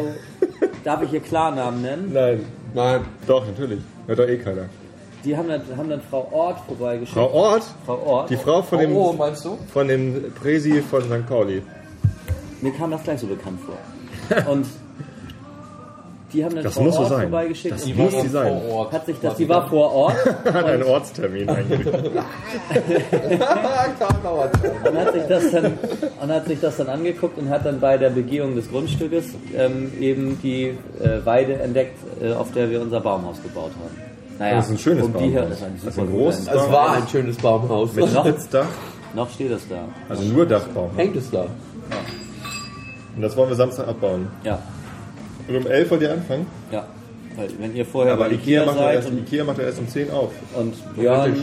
darf 0.84 1.04
ich 1.04 1.10
hier 1.10 1.20
Klarnamen 1.20 1.82
nennen? 1.82 2.12
Nein, 2.14 2.46
Nein. 2.74 3.02
doch, 3.28 3.46
natürlich. 3.46 3.80
Hört 4.08 4.20
doch 4.20 4.28
eh 4.28 4.38
keiner. 4.38 4.66
Die 5.26 5.38
haben 5.38 5.48
dann, 5.48 5.62
haben 5.78 5.90
dann 5.90 6.02
Frau 6.02 6.28
Ort 6.32 6.60
vorbeigeschickt. 6.68 7.14
Frau 7.18 7.32
Ort, 7.32 7.64
Frau 7.86 7.98
Ort. 8.06 8.30
die 8.30 8.36
Frau 8.38 8.62
von 8.62 8.80
dem, 8.80 8.96
Oh, 8.96 9.14
meinst 9.14 9.46
du? 9.46 9.58
von 9.72 9.88
dem 9.88 10.34
Presi 10.34 10.82
von 10.82 11.02
St. 11.04 11.26
Pauli. 11.28 11.62
Mir 12.62 12.74
kam 12.74 12.92
das 12.92 13.04
gleich 13.04 13.20
so 13.20 13.28
bekannt 13.28 13.60
vor. 13.62 13.78
Und 14.52 14.66
die 16.34 16.44
haben 16.44 16.56
dann 16.56 16.64
Das 16.64 16.74
Frau 16.74 16.84
muss 16.84 16.96
so 16.96 17.02
Ort 17.02 17.10
sein. 17.10 17.22
vorbeigeschickt. 17.30 17.76
Das 17.76 17.84
und 17.86 17.98
muss 17.98 18.12
die 18.16 18.22
die 18.24 18.28
sein. 18.30 18.62
Vor 18.62 18.72
Ort. 18.76 18.92
hat 18.92 19.06
sich 19.06 19.16
das, 19.22 19.36
die 19.36 19.48
war 19.48 19.70
vor 19.70 19.94
Ort 19.94 20.16
Hat 20.46 20.66
einen 20.66 20.84
Ortstermin 20.84 21.48
eigentlich. 21.50 21.86
und 24.86 24.98
hat 24.98 25.14
sich 25.14 25.24
das 25.30 25.52
dann 25.52 25.78
und 26.22 26.32
hat 26.32 26.48
sich 26.48 26.60
das 26.60 26.78
dann 26.78 26.88
angeguckt 26.90 27.38
und 27.38 27.50
hat 27.50 27.66
dann 27.66 27.80
bei 27.80 27.98
der 27.98 28.10
Begehung 28.10 28.56
des 28.56 28.70
Grundstückes 28.70 29.26
ähm, 29.56 29.92
eben 30.00 30.40
die 30.42 30.66
äh, 31.02 31.26
Weide 31.26 31.60
entdeckt, 31.60 31.98
äh, 32.22 32.34
auf 32.34 32.52
der 32.52 32.70
wir 32.70 32.82
unser 32.82 33.00
Baumhaus 33.00 33.42
gebaut 33.42 33.72
haben. 33.82 34.13
Naja, 34.44 34.56
Das 34.58 34.66
ist 34.66 34.72
ein 34.72 34.78
schönes 34.78 35.06
um 35.06 35.14
Baumhaus. 35.14 35.34
das 35.50 35.58
ist 35.58 35.64
ein, 35.64 35.74
Das 35.86 35.94
ist 35.94 36.00
ein 36.00 36.12
großes 36.12 36.46
guter- 36.48 36.56
Es 36.66 36.72
war 36.72 36.94
ein 36.98 37.08
schönes 37.08 37.38
Baumhaus. 37.38 37.94
Mit 37.94 38.10
Sitzdach, 38.10 38.66
Noch 39.16 39.30
steht 39.30 39.52
es 39.52 39.68
da. 39.70 39.86
also 40.10 40.24
nur 40.24 40.46
Dachbaum. 40.46 40.90
Hängt 40.98 41.16
es 41.16 41.30
da? 41.32 41.46
Und 43.16 43.22
das 43.22 43.38
wollen 43.38 43.50
wir 43.50 43.56
Samstag 43.56 43.88
abbauen. 43.88 44.28
Ja, 44.44 44.60
Und 45.48 45.56
um 45.56 45.68
11 45.68 45.92
wollt 45.92 46.02
ihr 46.02 46.12
anfangen? 46.12 46.46
ja. 46.72 46.86
Weil 47.36 47.50
wenn 47.58 47.76
ihr 47.76 47.84
vorher 47.86 48.14
Aber 48.14 48.26
bei 48.26 48.32
Ikea 48.36 48.62
Ikea 48.62 48.66
macht, 48.66 48.78
ja 48.78 48.84
seid 48.84 48.96
erst, 48.96 49.10
und 49.10 49.18
Ikea 49.18 49.44
macht 49.44 49.58
ja 49.58 49.64
erst 49.64 49.80
um 49.80 49.88
10 49.88 50.12
auf. 50.12 50.32
Und 50.56 50.96
Björn 50.96 51.36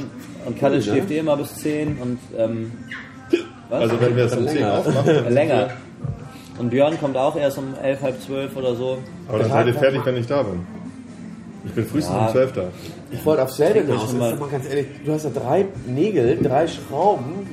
und 0.47 0.57
Kalle 0.61 0.81
schläft 0.83 1.11
eh 1.11 1.19
immer 1.19 1.37
bis 1.37 1.53
10 1.57 1.99
und 1.99 2.19
ähm, 2.39 2.71
was? 3.69 3.81
Also 3.83 4.01
wenn 4.01 4.15
wir 4.15 4.25
es 4.27 4.37
um 4.37 4.47
10 4.47 4.55
länger. 4.59 4.79
aufmachen, 4.79 5.29
länger. 5.35 5.69
Und 6.61 6.71
Björn 6.71 6.97
kommt 7.01 7.17
auch 7.17 7.35
erst 7.37 7.59
um 7.59 7.75
11, 7.83 8.03
halb 8.03 8.21
12 8.23 8.57
oder 8.57 8.75
so. 8.77 8.99
Aber 9.29 9.39
dann 9.41 9.49
seid 9.51 9.67
ihr 9.67 9.75
fertig, 9.75 10.01
wenn 10.05 10.17
ich 10.17 10.27
da 10.29 10.43
bin. 10.45 10.61
Ich 11.65 11.73
bin 11.73 11.85
frühestens 11.87 12.15
Ja. 12.15 12.27
um 12.27 12.33
12 12.33 12.53
da. 12.53 12.63
Ich 13.11 13.25
wollte 13.27 13.43
aufs 13.43 13.57
selbe 13.57 13.93
Jetzt 13.93 14.13
mal- 14.19 14.35
mal 14.37 14.49
ganz 14.49 14.67
ehrlich, 14.69 14.87
du 15.05 15.13
hast 15.13 15.25
ja 15.25 15.31
drei 15.31 15.67
Nägel, 15.87 16.39
drei 16.43 16.67
Schrauben. 16.67 17.47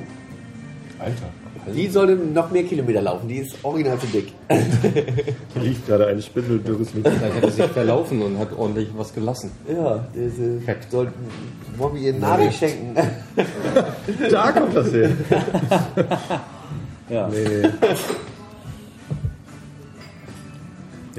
Alter. 0.98 1.28
Die 1.74 1.86
sollte 1.88 2.14
noch 2.16 2.50
mehr 2.50 2.62
Kilometer 2.64 3.02
laufen. 3.02 3.28
Die 3.28 3.36
ist 3.36 3.54
original 3.62 3.98
zu 3.98 4.06
dick. 4.06 4.32
Hier 4.48 5.62
liegt 5.62 5.86
gerade 5.86 6.06
ein 6.06 6.22
spindeldürres 6.22 6.94
Mädchen. 6.94 7.12
Vielleicht 7.18 7.34
hat 7.36 7.42
er 7.42 7.50
sich 7.50 7.64
verlaufen 7.66 8.22
und 8.22 8.38
hat 8.38 8.56
ordentlich 8.56 8.88
was 8.96 9.12
gelassen. 9.14 9.50
Ja, 9.70 10.06
diese 10.14 10.60
sollten 10.90 11.12
Bobby 11.76 12.06
ihren 12.06 12.20
Nadel 12.20 12.50
schenken. 12.52 12.94
Da 14.30 14.52
kommt 14.52 14.74
das 14.76 14.92
her. 14.92 15.10
Ja. 17.10 17.26
Nee. 17.28 17.68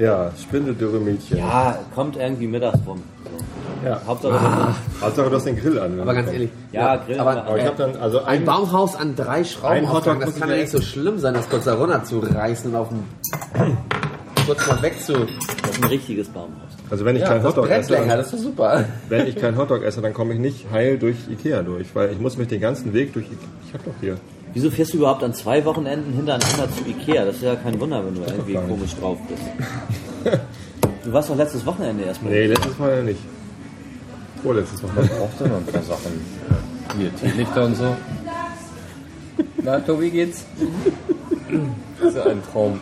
Ja, 0.00 0.30
spindeldürre 0.40 0.98
Mädchen. 0.98 1.36
ja, 1.38 1.78
kommt 1.94 2.16
irgendwie 2.16 2.46
mittags 2.46 2.78
rum. 2.86 3.02
So. 3.24 3.86
Ja. 3.86 4.00
Hauptsache, 4.06 4.74
Hauptsache 5.00 5.28
du 5.30 5.36
hast 5.36 5.46
den 5.46 5.56
Grill 5.56 5.78
an. 5.78 6.00
Aber 6.00 6.14
ganz 6.14 6.30
ehrlich, 6.32 6.50
ja, 6.72 6.96
Grill. 6.96 7.18
aber- 7.20 7.44
Aber 7.44 7.58
ich 7.58 7.64
habe 7.66 7.76
dann, 7.76 7.96
also 7.96 8.18
ein 8.20 8.40
ein, 8.40 8.44
Baumhaus 8.44 8.96
an 8.96 9.14
drei 9.16 9.44
Schrauben 9.44 9.74
Ein 9.76 9.92
Hotdog 9.92 10.20
das 10.20 10.38
kann 10.38 10.48
ja 10.50 10.56
nicht 10.56 10.70
so 10.70 10.80
schlimm 10.80 11.18
sein, 11.18 11.34
das 11.34 11.48
kurz 11.48 11.64
da 11.64 11.74
runter 11.74 12.02
zu 12.04 12.18
reißen 12.20 12.70
und 12.70 12.76
auf 12.76 12.88
dem 12.88 13.04
kurz 14.46 14.66
mal 14.66 14.82
weg 14.82 14.94
zu. 15.00 15.12
das 15.12 15.70
ist 15.76 15.82
ein 15.82 15.88
richtiges 15.88 16.28
Baumhaus. 16.28 16.70
also 16.90 17.04
wenn 17.04 17.16
ich 17.16 17.22
Ja, 17.22 17.28
kein 17.28 17.42
das 17.42 17.46
Hotdog 17.56 17.70
esse, 17.70 17.92
länger, 17.92 18.06
dann, 18.08 18.18
das 18.18 18.32
ist 18.32 18.42
super. 18.42 18.84
wenn 19.08 19.26
ich 19.26 19.36
kein 19.36 19.56
Hotdog 19.56 19.82
esse, 19.82 20.00
dann 20.00 20.14
komme 20.14 20.34
ich 20.34 20.40
nicht 20.40 20.66
heil 20.72 20.98
durch 20.98 21.16
Ikea 21.30 21.62
durch, 21.62 21.94
weil 21.94 22.10
ich 22.12 22.18
muss 22.18 22.36
mich 22.36 22.48
den 22.48 22.60
ganzen 22.60 22.92
Weg 22.92 23.12
durch. 23.12 23.26
Ich 23.66 23.74
habe 23.74 23.84
doch 23.84 23.94
hier. 24.00 24.16
Wieso 24.52 24.70
fährst 24.70 24.92
du 24.92 24.98
überhaupt 24.98 25.22
an 25.22 25.32
zwei 25.32 25.64
Wochenenden 25.64 26.12
hintereinander 26.12 26.68
zu 26.76 26.88
Ikea? 26.88 27.24
Das 27.24 27.36
ist 27.36 27.42
ja 27.42 27.54
kein 27.56 27.78
Wunder, 27.80 28.04
wenn 28.04 28.14
du 28.14 28.22
irgendwie 28.22 28.54
komisch 28.54 28.94
drauf 28.94 29.18
bist. 29.28 30.38
Du 31.02 31.14
warst 31.14 31.30
doch 31.30 31.36
letztes 31.36 31.64
Wochenende 31.64 32.04
erstmal. 32.04 32.32
Nee, 32.32 32.46
letztes 32.46 32.78
Mal 32.78 32.96
ja 32.98 33.02
nicht. 33.02 33.20
Vorletztes 34.42 34.82
Mal. 34.82 34.90
Braucht 34.92 35.40
er 35.40 35.48
noch 35.48 35.56
ein 35.56 35.64
paar 35.64 35.82
Sachen. 35.82 36.20
Hier, 36.98 37.14
Teelichter 37.16 37.64
und 37.64 37.74
so. 37.74 37.96
Na, 39.62 39.80
Tobi, 39.80 40.10
geht's? 40.10 40.44
Das 41.98 42.08
ist 42.10 42.16
ja 42.16 42.24
ein 42.26 42.42
Traum. 42.52 42.80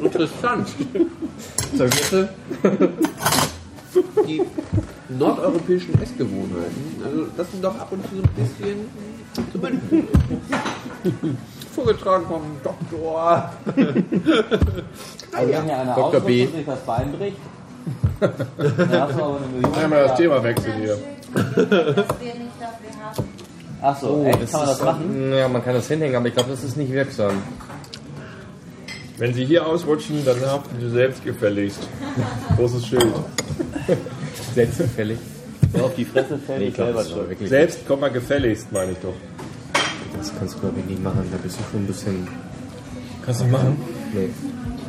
Interessant. 0.00 0.68
Serviette? 1.76 2.28
Die 4.26 4.42
nordeuropäischen 5.08 6.00
Essgewohnheiten. 6.00 7.02
Also 7.04 7.26
das 7.36 7.50
sind 7.50 7.64
doch 7.64 7.78
ab 7.78 7.88
und 7.90 8.02
zu 8.08 8.16
so 8.16 8.22
ein 8.22 8.28
bisschen. 8.36 9.11
Vorgetragen 11.74 12.26
vom 12.26 12.42
Doktor. 12.62 13.50
Also 15.32 15.52
wenn 15.52 15.64
hier 15.64 15.78
einer 15.78 15.94
Dr. 15.94 16.20
B. 16.20 16.46
und 16.46 16.54
sich 16.54 16.66
das 16.66 16.80
Bein 16.80 17.12
bricht, 17.12 17.36
dann 18.20 19.00
hast 19.00 19.18
du 19.18 19.22
aber 19.22 19.36
eine 19.38 19.46
Million. 19.46 19.74
Einmal 19.74 20.04
das 20.08 20.16
Thema 20.16 20.42
wechseln 20.42 20.74
hier. 20.80 20.98
Achso, 23.80 24.22
Oh, 24.22 24.24
echt? 24.24 24.50
Kann 24.50 24.60
man 24.60 24.68
das 24.68 24.78
ist, 24.78 24.84
machen? 24.84 25.32
Ja, 25.32 25.48
man 25.48 25.64
kann 25.64 25.74
das 25.74 25.88
hinhängen, 25.88 26.16
aber 26.16 26.26
ich 26.28 26.34
glaube, 26.34 26.50
das 26.50 26.62
ist 26.62 26.76
nicht 26.76 26.92
wirksam. 26.92 27.42
Wenn 29.18 29.34
Sie 29.34 29.44
hier 29.44 29.66
ausrutschen, 29.66 30.24
dann 30.24 30.40
haften 30.40 30.76
Sie 30.80 30.90
selbst 30.90 31.24
gefälligst. 31.24 31.80
Großes 32.56 32.86
Schild. 32.86 33.12
Selbstgefällig. 34.54 35.18
So 35.74 35.84
auf 35.84 35.94
die 35.94 36.04
Fresse 36.04 36.38
fällt 36.38 36.60
Nee, 36.60 36.66
ich 36.68 36.74
glaube, 36.74 36.92
selber 37.02 37.08
schon. 37.08 37.28
wirklich. 37.30 37.48
Selbst, 37.48 37.86
Komma, 37.86 38.08
gefälligst, 38.08 38.70
meine 38.72 38.92
ich 38.92 38.98
doch. 38.98 39.14
Das 40.18 40.32
kannst 40.38 40.54
du, 40.56 40.60
glaube 40.60 40.78
ich, 40.80 40.84
nicht 40.86 41.02
machen. 41.02 41.26
Da 41.32 41.38
bist 41.42 41.58
du 41.58 41.62
schon 41.70 41.84
ein 41.84 41.86
bisschen. 41.86 42.28
Kannst 43.24 43.40
du 43.40 43.44
machen? 43.46 43.76
Nee. 44.12 44.28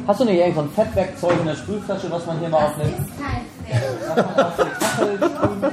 Hast 0.06 0.20
du 0.20 0.26
nicht 0.26 0.38
irgend 0.40 0.56
so 0.56 0.62
ein 0.62 0.70
Fettwerkzeug 0.72 1.40
in 1.40 1.46
der 1.48 1.56
Sprühflasche, 1.56 2.12
was 2.12 2.26
man 2.26 2.40
hier 2.40 2.50
mal 2.50 2.58
auf 2.66 2.72
Das 2.78 2.82
eine, 2.86 2.92
ist 2.92 2.98
kein 3.18 3.80
Fett. 3.80 3.84
was 4.10 4.16
man 4.18 4.46
auf 4.46 4.60
eine 4.60 4.70
Kachel 4.70 5.18
sprühen 5.18 5.62
kann? 5.62 5.72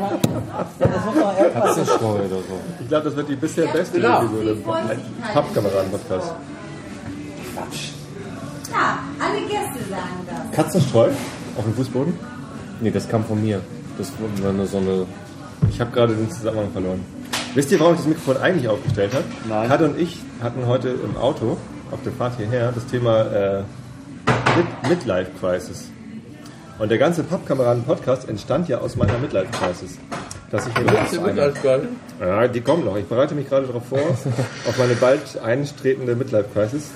Ja, 0.79 0.87
das 0.87 1.05
muss 1.05 1.15
man 1.17 1.37
irgendwas. 1.37 1.65
Katzenstreu 1.65 2.15
oder 2.15 2.29
so. 2.29 2.61
Ich 2.81 2.89
glaube, 2.89 3.05
das 3.05 3.17
wird 3.17 3.29
die 3.29 3.37
bisher 3.37 3.67
beste 3.67 4.01
genau. 4.01 4.19
Episode. 4.23 4.57
Ein 4.89 5.01
Pappkameraden-Podcast. 5.35 6.33
Ja, 8.71 8.99
alle 9.19 9.41
Gäste 9.41 9.91
sagen 9.91 10.27
das. 10.29 10.57
Katzenstreu 10.57 11.09
auf 11.59 11.65
dem 11.65 11.75
Fußboden? 11.75 12.17
Nee, 12.81 12.91
das 12.93 13.09
kam 13.09 13.25
von 13.25 13.43
mir. 13.43 13.61
Das 14.01 14.13
war 14.43 14.53
nur 14.53 14.67
so 14.67 14.79
eine. 14.79 15.07
Ich 15.69 15.79
habe 15.79 15.91
gerade 15.91 16.15
den 16.15 16.31
Zusammenhang 16.31 16.71
verloren. 16.73 17.05
Wisst 17.55 17.71
ihr, 17.71 17.79
warum 17.81 17.93
ich 17.93 17.99
das 18.01 18.09
Mikrofon 18.09 18.39
eigentlich 18.39 18.67
aufgestellt 18.67 19.13
habe? 19.13 19.25
Nein. 19.47 19.69
Kat 19.69 19.83
und 19.83 20.01
ich 20.01 20.21
hatten 20.43 20.67
heute 20.67 20.89
im 20.89 21.19
Auto 21.19 21.59
auf 21.91 21.99
der 22.03 22.13
Fahrt 22.13 22.39
hierher 22.39 22.73
das 22.73 22.87
Thema 22.87 23.21
äh, 23.27 23.63
Mid 24.57 24.89
Midlife 24.89 25.31
Crisis. 25.39 25.91
Und 26.79 26.91
der 26.91 26.97
ganze 26.97 27.23
Pappkameraden-Podcast 27.25 28.27
entstand 28.27 28.71
ja 28.71 28.79
aus 28.79 28.97
meiner 28.97 29.19
Midlife 29.19 29.51
Crisis. 29.53 29.99
Dass 30.51 30.67
ich 30.67 30.75
mit 31.21 31.39
als 31.39 31.61
Girl? 31.61 31.87
Ja, 32.21 32.49
die 32.49 32.63
kommen 32.63 32.87
noch. 32.87 32.97
Ich 32.97 33.05
bereite 33.05 33.35
mich 33.35 33.51
gerade 33.51 33.67
darauf 33.67 33.85
vor, 33.87 33.99
auf 34.67 34.79
meine 34.79 34.95
bald 34.95 35.39
einstretende 35.45 36.17
Midlife 36.17 36.49
Crisis. 36.55 36.91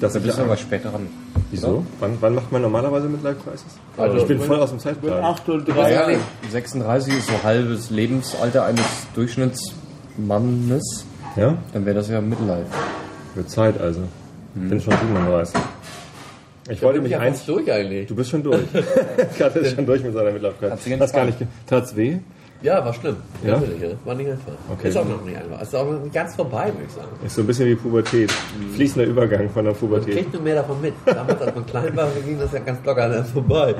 Dass 0.00 0.14
Da 0.14 0.18
ich 0.18 0.24
bist 0.24 0.36
du 0.36 0.42
ja, 0.42 0.46
aber 0.48 0.56
später 0.56 0.90
dran. 0.90 1.06
Wieso? 1.50 1.84
Wann, 2.00 2.16
wann 2.20 2.34
macht 2.34 2.52
man 2.52 2.62
normalerweise 2.62 3.08
Midlife 3.08 3.36
Crisis? 3.42 3.78
Also, 3.96 4.18
ich 4.18 4.26
bin 4.26 4.40
voll 4.40 4.60
aus 4.60 4.70
dem 4.70 4.78
Zeitplan. 4.78 5.22
38. 5.24 5.76
Ja, 5.76 6.08
36 6.50 7.14
ist 7.16 7.26
so 7.28 7.42
halbes 7.42 7.90
Lebensalter 7.90 8.64
eines 8.64 8.84
Durchschnittsmannes. 9.14 11.04
Ja? 11.36 11.56
Dann 11.72 11.86
wäre 11.86 11.96
das 11.96 12.08
ja 12.08 12.20
Midlife. 12.20 12.66
Wird 13.34 13.50
Zeit 13.50 13.80
also. 13.80 14.02
Bin 14.54 14.80
schon 14.80 14.92
37. 14.92 15.60
Ich 16.70 16.82
wollte 16.82 17.00
mich 17.00 17.12
ja 17.12 17.20
eins. 17.20 17.46
durch 17.46 17.70
eigentlich. 17.70 18.06
Du 18.08 18.14
bist 18.14 18.30
schon 18.30 18.42
durch. 18.42 18.60
Kat 19.38 19.56
ist 19.56 19.74
schon 19.74 19.86
durch 19.86 20.02
mit 20.02 20.12
seiner 20.12 20.32
Midlife 20.32 20.70
Hat 20.70 20.82
Crisis. 20.82 20.98
Das 20.98 21.12
gar 21.12 21.24
nicht. 21.24 21.38
Tat's 21.66 21.96
weh? 21.96 22.18
Ja, 22.60 22.84
war 22.84 22.92
schlimm. 22.92 23.16
Ja? 23.44 23.52
Natürlich, 23.58 23.82
ja. 23.82 23.88
War 24.04 24.14
nicht 24.16 24.30
einfach. 24.30 24.52
Okay. 24.72 24.88
Ist 24.88 24.96
auch 24.96 25.08
noch 25.08 25.24
nicht 25.24 25.36
einfach. 25.36 25.62
Ist 25.62 25.74
auch 25.76 25.90
noch 25.90 26.00
nicht 26.00 26.12
ganz 26.12 26.34
vorbei, 26.34 26.66
würde 26.66 26.86
ich 26.88 26.92
sagen. 26.92 27.08
Ist 27.24 27.34
so 27.36 27.42
ein 27.42 27.46
bisschen 27.46 27.66
wie 27.66 27.76
Pubertät. 27.76 28.32
Fließender 28.74 29.06
Übergang 29.06 29.48
von 29.50 29.64
der 29.64 29.72
Man 29.74 29.80
Pubertät. 29.80 30.14
kriegt 30.16 30.32
nur 30.32 30.42
mehr 30.42 30.56
davon 30.56 30.80
mit. 30.80 30.94
Damals, 31.06 31.40
als 31.40 31.54
man 31.54 31.66
klein 31.66 31.96
war, 31.96 32.08
ging 32.26 32.38
das 32.38 32.52
ja 32.52 32.58
ganz 32.58 32.84
locker 32.84 33.04
an 33.04 33.24
vorbei. 33.26 33.74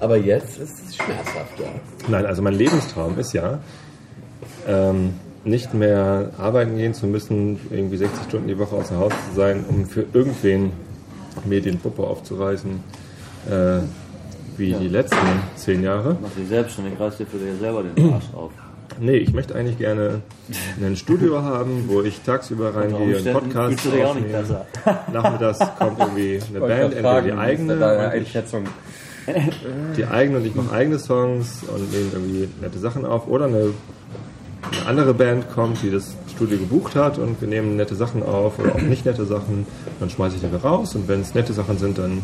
Aber 0.00 0.16
jetzt 0.16 0.58
ist 0.58 0.74
es 0.88 0.96
schmerzhaft, 0.96 1.58
ja. 1.58 1.66
Nein, 2.08 2.24
also 2.26 2.40
mein 2.42 2.54
Lebenstraum 2.54 3.18
ist 3.18 3.32
ja, 3.34 3.58
ähm, 4.66 5.14
nicht 5.44 5.74
mehr 5.74 6.30
arbeiten 6.38 6.76
gehen 6.76 6.94
zu 6.94 7.06
müssen, 7.06 7.60
irgendwie 7.70 7.98
60 7.98 8.24
Stunden 8.24 8.48
die 8.48 8.58
Woche 8.58 8.74
außer 8.76 8.96
Haus 8.96 9.12
zu 9.28 9.36
sein, 9.36 9.64
um 9.68 9.84
für 9.86 10.06
irgendwen 10.14 10.72
mir 11.44 11.60
den 11.60 11.78
Popo 11.78 12.06
aufzureißen, 12.06 12.80
äh, 13.50 13.78
wie 14.56 14.72
die 14.72 14.88
letzten 14.88 15.16
zehn 15.56 15.82
Jahre. 15.82 16.16
Mach 16.20 16.30
dich 16.30 16.48
selbstständig, 16.48 16.98
reiß 16.98 17.16
dir 17.16 17.26
für 17.26 17.38
dich 17.38 17.58
selber 17.58 17.82
den 17.82 18.12
Arsch 18.12 18.24
auf. 18.34 18.50
Nee, 19.00 19.16
ich 19.16 19.32
möchte 19.32 19.54
eigentlich 19.54 19.78
gerne 19.78 20.20
ein 20.80 20.96
Studio 20.96 21.42
haben, 21.42 21.84
wo 21.88 22.02
ich 22.02 22.20
tagsüber 22.20 22.74
reingehe, 22.74 23.16
Umständen 23.16 23.32
Podcast 23.32 23.68
fühlst 23.68 23.86
du 23.86 23.90
dich 23.90 24.04
auch 24.04 24.14
nicht 24.14 24.34
aufnehme. 24.34 24.42
besser. 24.42 24.66
Nachmittags 25.12 25.58
kommt 25.78 25.98
irgendwie 25.98 26.40
eine 26.50 26.60
Band, 26.60 26.94
entweder 26.94 27.22
die 27.22 27.32
eigene, 27.32 27.74
und 27.74 27.82
Einschätzung. 27.82 28.64
die 29.96 30.04
eigene 30.04 30.38
und 30.38 30.46
ich 30.46 30.54
mache 30.54 30.72
eigene 30.72 30.98
Songs 30.98 31.62
und 31.66 31.92
nehme 31.92 32.10
irgendwie 32.12 32.48
nette 32.60 32.78
Sachen 32.78 33.04
auf. 33.04 33.26
Oder 33.26 33.46
eine, 33.46 33.70
eine 34.70 34.86
andere 34.86 35.14
Band 35.14 35.50
kommt, 35.52 35.82
die 35.82 35.90
das 35.90 36.14
Studio 36.34 36.58
gebucht 36.58 36.94
hat 36.94 37.18
und 37.18 37.40
wir 37.40 37.48
nehmen 37.48 37.76
nette 37.76 37.94
Sachen 37.94 38.22
auf 38.22 38.58
oder 38.58 38.74
auch 38.74 38.82
nicht 38.82 39.06
nette 39.06 39.24
Sachen. 39.24 39.66
Dann 39.98 40.10
schmeiße 40.10 40.36
ich 40.36 40.42
die 40.42 40.48
wieder 40.48 40.62
raus 40.62 40.94
und 40.94 41.08
wenn 41.08 41.20
es 41.20 41.34
nette 41.34 41.52
Sachen 41.52 41.78
sind, 41.78 41.98
dann 41.98 42.22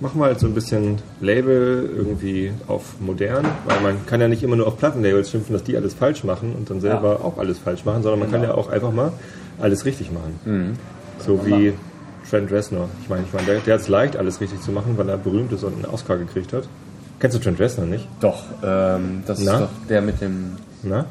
machen 0.00 0.20
wir 0.20 0.26
halt 0.26 0.38
so 0.40 0.46
ein 0.46 0.54
bisschen 0.54 0.98
Label 1.20 1.88
irgendwie 1.96 2.52
auf 2.66 3.00
modern, 3.00 3.44
weil 3.66 3.80
man 3.80 4.06
kann 4.06 4.20
ja 4.20 4.28
nicht 4.28 4.42
immer 4.42 4.56
nur 4.56 4.66
auf 4.66 4.78
Plattenlabels 4.78 5.30
schimpfen, 5.30 5.52
dass 5.52 5.64
die 5.64 5.76
alles 5.76 5.94
falsch 5.94 6.24
machen 6.24 6.54
und 6.56 6.70
dann 6.70 6.80
selber 6.80 7.24
auch 7.24 7.38
alles 7.38 7.58
falsch 7.58 7.84
machen, 7.84 8.02
sondern 8.02 8.20
man 8.20 8.30
kann 8.30 8.42
ja 8.42 8.54
auch 8.54 8.68
einfach 8.68 8.92
mal 8.92 9.12
alles 9.60 9.84
richtig 9.84 10.10
machen. 10.12 10.76
So 11.18 11.44
wie 11.46 11.72
Trent 12.30 12.50
Reznor. 12.52 12.88
Ich 13.02 13.08
meine, 13.08 13.24
ich 13.26 13.32
meine, 13.32 13.46
der, 13.46 13.58
der 13.60 13.74
hat 13.74 13.80
es 13.80 13.88
leicht, 13.88 14.16
alles 14.16 14.40
richtig 14.40 14.60
zu 14.60 14.70
machen, 14.70 14.94
weil 14.96 15.08
er 15.08 15.16
berühmt 15.16 15.50
ist 15.52 15.64
und 15.64 15.74
einen 15.74 15.86
Oscar 15.86 16.16
gekriegt 16.18 16.52
hat. 16.52 16.68
Kennst 17.18 17.36
du 17.36 17.40
Trent 17.40 17.58
Reznor 17.58 17.86
nicht? 17.86 18.06
Doch, 18.20 18.44
ähm, 18.62 19.22
das 19.26 19.40
Na? 19.42 19.54
ist 19.54 19.60
doch 19.62 19.68
der 19.88 20.02
mit 20.02 20.20
dem 20.20 20.52
Na? 20.84 21.06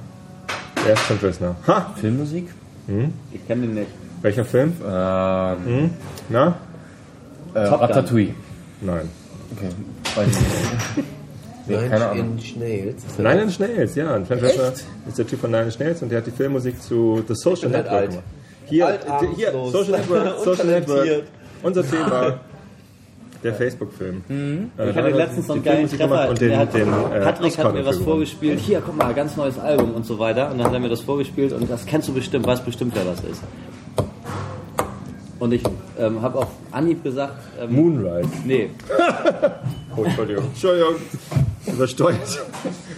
Der 0.85 0.93
ist 0.93 1.05
Trent 1.07 1.23
Reznor. 1.23 1.55
Ha! 1.67 1.93
Filmmusik. 1.99 2.47
Ich 3.33 3.45
kenne 3.47 3.63
den 3.63 3.73
nicht. 3.73 3.87
Welcher 4.21 4.45
Film? 4.45 4.71
Ähm, 4.87 5.57
Hm? 5.65 5.89
Na? 6.29 6.55
äh. 7.53 7.59
Ratatouille. 7.59 8.33
Nein. 8.81 9.09
Okay. 9.55 9.69
Weiß 10.15 10.27
ich 10.27 10.97
nicht. 10.97 11.07
Nee, 11.67 11.89
keine 11.89 12.07
Ahnung. 12.09 12.33
in 12.37 12.39
Schnells. 12.41 12.95
Ist 13.03 13.07
das- 13.09 13.17
Nine 13.17 13.41
Inch 13.41 13.59
Nails, 13.59 13.95
ja. 13.95 14.19
Trent 14.19 14.41
Reznor 14.41 14.71
ist 15.07 15.17
der 15.17 15.27
Typ 15.27 15.39
von 15.41 15.51
Nine 15.51 15.63
Inch 15.65 15.79
Nails 15.79 16.01
und 16.01 16.09
der 16.09 16.19
hat 16.19 16.27
die 16.27 16.31
Filmmusik 16.31 16.81
zu 16.81 17.23
The 17.27 17.35
Social 17.35 17.71
halt 17.73 17.83
Network 17.85 17.93
alt. 17.93 18.09
gemacht. 18.11 18.23
Hier, 18.65 18.85
Alt, 18.87 18.99
hier. 19.35 19.51
Social 19.51 19.91
Network, 19.99 20.39
Social 20.43 20.65
Network. 20.65 21.23
Unser 21.63 21.83
Thema. 21.89 22.39
Der 23.43 23.53
Facebook-Film. 23.53 24.23
Äh, 24.79 24.89
Ich 24.89 24.95
hatte 24.95 25.09
letztens 25.09 25.45
so 25.45 25.53
einen 25.53 25.63
geilen 25.63 25.87
Treffer. 25.87 26.27
Und 26.29 26.41
den, 26.41 26.49
der 26.49 26.57
hat, 26.57 26.73
den, 26.73 26.87
äh, 26.87 27.19
Patrick 27.21 27.57
hat 27.59 27.71
mir 27.73 27.85
was 27.85 27.97
vorgespielt. 27.97 28.59
Hier, 28.59 28.81
guck 28.83 28.97
mal, 28.97 29.13
ganz 29.13 29.37
neues 29.37 29.59
Album 29.59 29.93
und 29.93 30.05
so 30.07 30.17
weiter. 30.17 30.49
Und 30.49 30.57
dann 30.57 30.67
hat 30.67 30.73
er 30.73 30.79
mir 30.79 30.89
das 30.89 31.01
vorgespielt 31.01 31.53
und 31.53 31.69
das 31.69 31.85
kennst 31.85 32.07
du 32.07 32.13
bestimmt, 32.13 32.47
weißt 32.47 32.65
bestimmt, 32.65 32.93
wer 32.95 33.03
das 33.05 33.19
ist. 33.19 33.41
Und 35.39 35.53
ich 35.53 35.63
ähm, 35.99 36.21
habe 36.21 36.39
auf 36.39 36.47
Anhieb 36.71 37.03
gesagt, 37.03 37.33
ähm, 37.61 37.73
Moonrise. 37.75 38.29
nee, 38.45 38.69
Oh, 39.95 40.03
Entschuldigung. 40.03 40.45
Entschuldigung. 40.45 40.95
Übersteuert. 41.65 42.39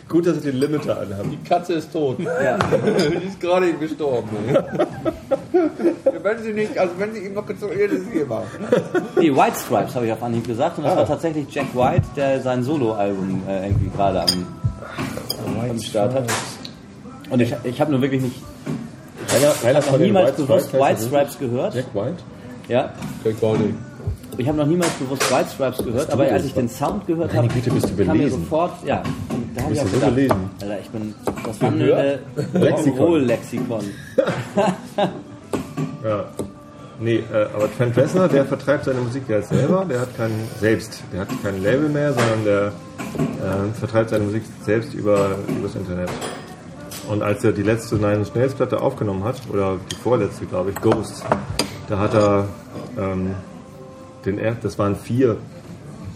Gut, 0.10 0.28
dass 0.28 0.36
Sie 0.36 0.52
den 0.52 0.58
Limiter 0.60 1.00
anhaben. 1.00 1.32
Die 1.32 1.48
Katze 1.48 1.74
ist 1.74 1.92
tot. 1.94 2.18
ja, 2.20 2.58
Die 3.22 3.28
ist 3.28 3.40
gerade 3.40 3.70
eben 3.70 3.80
gestorben. 3.80 4.30
wenn 6.22 6.44
sie 6.44 6.54
nicht, 6.54 6.78
also 6.78 6.94
wenn 6.98 7.14
sie 7.14 7.20
ihm 7.26 7.34
noch 7.34 7.46
gezogen 7.46 7.74
hätte, 7.78 7.96
ist 7.96 8.12
sie 8.12 8.20
immer. 8.20 8.44
nee, 9.18 9.32
White 9.34 9.56
Stripes 9.66 9.96
habe 9.96 10.06
ich 10.08 10.12
auf 10.12 10.22
Anhieb 10.22 10.46
gesagt. 10.48 10.78
Und 10.78 10.84
das 10.86 10.96
war 10.96 11.06
tatsächlich 11.08 11.46
Jack 11.54 11.74
White, 11.76 12.04
der 12.16 12.42
sein 12.42 12.64
Soloalbum 12.64 13.44
äh, 13.48 13.68
irgendwie 13.68 13.90
gerade 13.90 14.22
am, 14.22 14.46
am 15.70 15.80
Start 15.80 16.14
hat. 16.14 16.26
Und 17.30 17.40
ich, 17.42 17.54
ich 17.64 17.80
habe 17.80 17.92
nur 17.92 18.02
wirklich 18.02 18.22
nicht, 18.24 18.36
Einer, 19.36 19.54
einer 19.70 19.80
ich 19.80 19.86
habe 19.86 19.98
noch 19.98 20.06
niemals 20.06 20.32
bewusst 20.34 20.74
White 20.74 20.84
heißt 20.84 21.02
er 21.04 21.08
Stripes 21.08 21.40
gehört. 21.40 21.76
Jack 21.76 21.86
White? 21.94 22.18
Ja, 22.68 22.94
Ich 23.24 23.40
gar 23.42 23.58
nicht. 23.58 23.74
Ich 24.38 24.48
habe 24.48 24.58
noch 24.58 24.66
niemals 24.68 24.92
bewusst 24.94 25.32
White 25.32 25.50
Stripes 25.54 25.84
gehört, 25.84 26.10
aber 26.12 26.32
als 26.32 26.46
ich 26.46 26.54
den 26.54 26.70
Sound 26.70 27.06
gehört 27.08 27.34
habe, 27.34 27.48
kam 28.06 28.18
mir 28.18 28.30
sofort, 28.30 28.72
ja, 28.86 29.04
und 29.30 29.50
da 29.56 29.64
habe 29.64 29.74
ich 29.74 29.82
auch 29.82 29.92
gedacht, 29.92 30.16
belesen? 30.16 30.50
Alter, 30.62 30.80
ich 30.80 30.90
bin 30.90 31.16
das 31.46 31.62
wandelnde 31.62 32.20
Lexikon. 32.54 33.00
Rock'n'Roll-Lexikon. 33.00 33.84
Ja. 36.04 36.26
Nee, 37.02 37.24
äh, 37.32 37.46
aber 37.54 37.70
Trent 37.78 37.96
Reznor, 37.96 38.28
der 38.28 38.46
vertreibt 38.46 38.86
seine 38.86 39.00
Musik 39.00 39.24
ja 39.30 39.42
selber. 39.42 39.86
Der 39.90 40.02
hat 40.02 40.16
kein 40.18 40.32
selbst, 40.60 41.02
der 41.14 41.22
hat 41.22 41.30
kein 41.42 41.62
Label 41.64 41.88
mehr, 41.90 42.14
sondern 42.14 42.44
der 42.46 42.68
äh, 42.68 43.74
vertreibt 43.80 44.10
seine 44.10 44.26
Musik 44.26 44.44
selbst 44.66 44.94
über 44.94 45.36
übers 45.48 45.76
Internet. 45.76 46.10
Und 47.10 47.24
als 47.24 47.44
er 47.44 47.52
die 47.52 47.64
letzte 47.64 47.96
Nine 47.96 48.18
Inch 48.18 48.36
Nails 48.36 48.54
Platte 48.54 48.82
aufgenommen 48.82 49.24
hat, 49.24 49.42
oder 49.52 49.78
die 49.92 49.96
vorletzte, 49.96 50.46
glaube 50.46 50.70
ich, 50.70 50.76
Ghost, 50.80 51.26
da 51.88 51.98
hat 51.98 52.14
er 52.14 52.48
ähm, 52.98 53.34
den 54.26 54.38
er 54.38 54.56
das 54.56 54.78
waren 54.78 54.96
vier, 54.96 55.38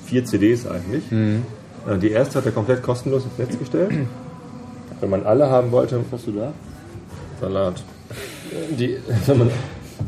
vier 0.06 0.26
CDs 0.26 0.68
eigentlich. 0.68 1.04
Äh, 1.12 1.98
Die 2.00 2.12
erste 2.12 2.38
hat 2.40 2.46
er 2.46 2.52
komplett 2.52 2.84
kostenlos 2.84 3.24
ins 3.26 3.38
Netz 3.38 3.58
gestellt. 3.58 3.92
Wenn 5.00 5.10
man 5.10 5.26
alle 5.26 5.50
haben 5.50 5.72
wollte, 5.72 5.98
Was 5.98 6.20
hast 6.20 6.28
du 6.28 6.32
da? 6.34 6.54
Salat. 7.42 7.84
Die, 8.78 8.98
wenn 9.26 9.38
man, 9.40 9.52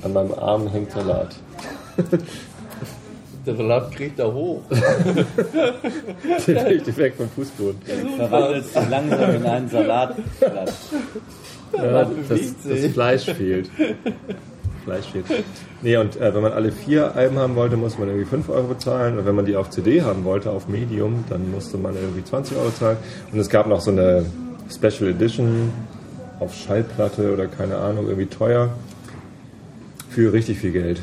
an 0.04 0.14
meinem 0.14 0.34
Arm 0.34 0.68
hängt 0.68 0.92
Salat. 0.92 1.36
Der 3.46 3.56
Salat 3.56 3.92
kriegt 3.92 4.20
er 4.20 4.34
hoch. 4.34 4.62
Den 6.48 6.58
kriegt 6.58 6.98
weg 6.98 7.14
vom 7.16 7.30
Fußboden. 7.30 7.80
Verwandelt 8.18 8.66
sich 8.66 8.90
langsam 8.90 9.36
in 9.36 9.46
einen 9.46 9.70
Salatblatt. 9.70 10.74
Ja, 11.74 12.10
das, 12.30 12.40
das. 12.64 12.92
Fleisch 12.92 13.26
fehlt. 13.26 13.70
Fleisch 14.84 15.06
fehlt. 15.06 15.26
Nee, 15.82 15.98
und 15.98 16.16
äh, 16.20 16.34
wenn 16.34 16.42
man 16.42 16.54
alle 16.54 16.72
vier 16.72 17.16
Alben 17.16 17.38
haben 17.38 17.56
wollte, 17.56 17.78
musste 17.78 18.00
man 18.00 18.10
irgendwie 18.10 18.30
5 18.30 18.50
Euro 18.50 18.68
bezahlen. 18.68 19.20
Und 19.20 19.26
wenn 19.26 19.36
man 19.36 19.46
die 19.46 19.56
auf 19.56 19.70
CD 19.70 20.02
haben 20.02 20.24
wollte, 20.24 20.50
auf 20.50 20.68
Medium, 20.68 21.26
dann 21.30 21.52
musste 21.52 21.78
man 21.78 21.96
irgendwie 21.96 22.24
20 22.24 22.58
Euro 22.58 22.72
zahlen. 22.72 22.98
Und 23.32 23.40
es 23.40 23.50
gab 23.50 23.68
noch 23.68 23.82
so 23.82 23.92
eine 23.92 24.26
Special 24.74 25.10
Edition 25.10 25.72
auf 26.40 26.56
Schallplatte 26.56 27.34
oder 27.34 27.48
keine 27.48 27.78
Ahnung, 27.78 28.08
irgendwie 28.08 28.28
teuer. 28.28 28.70
Für 30.10 30.32
richtig 30.34 30.60
viel 30.60 30.72
Geld. 30.72 31.02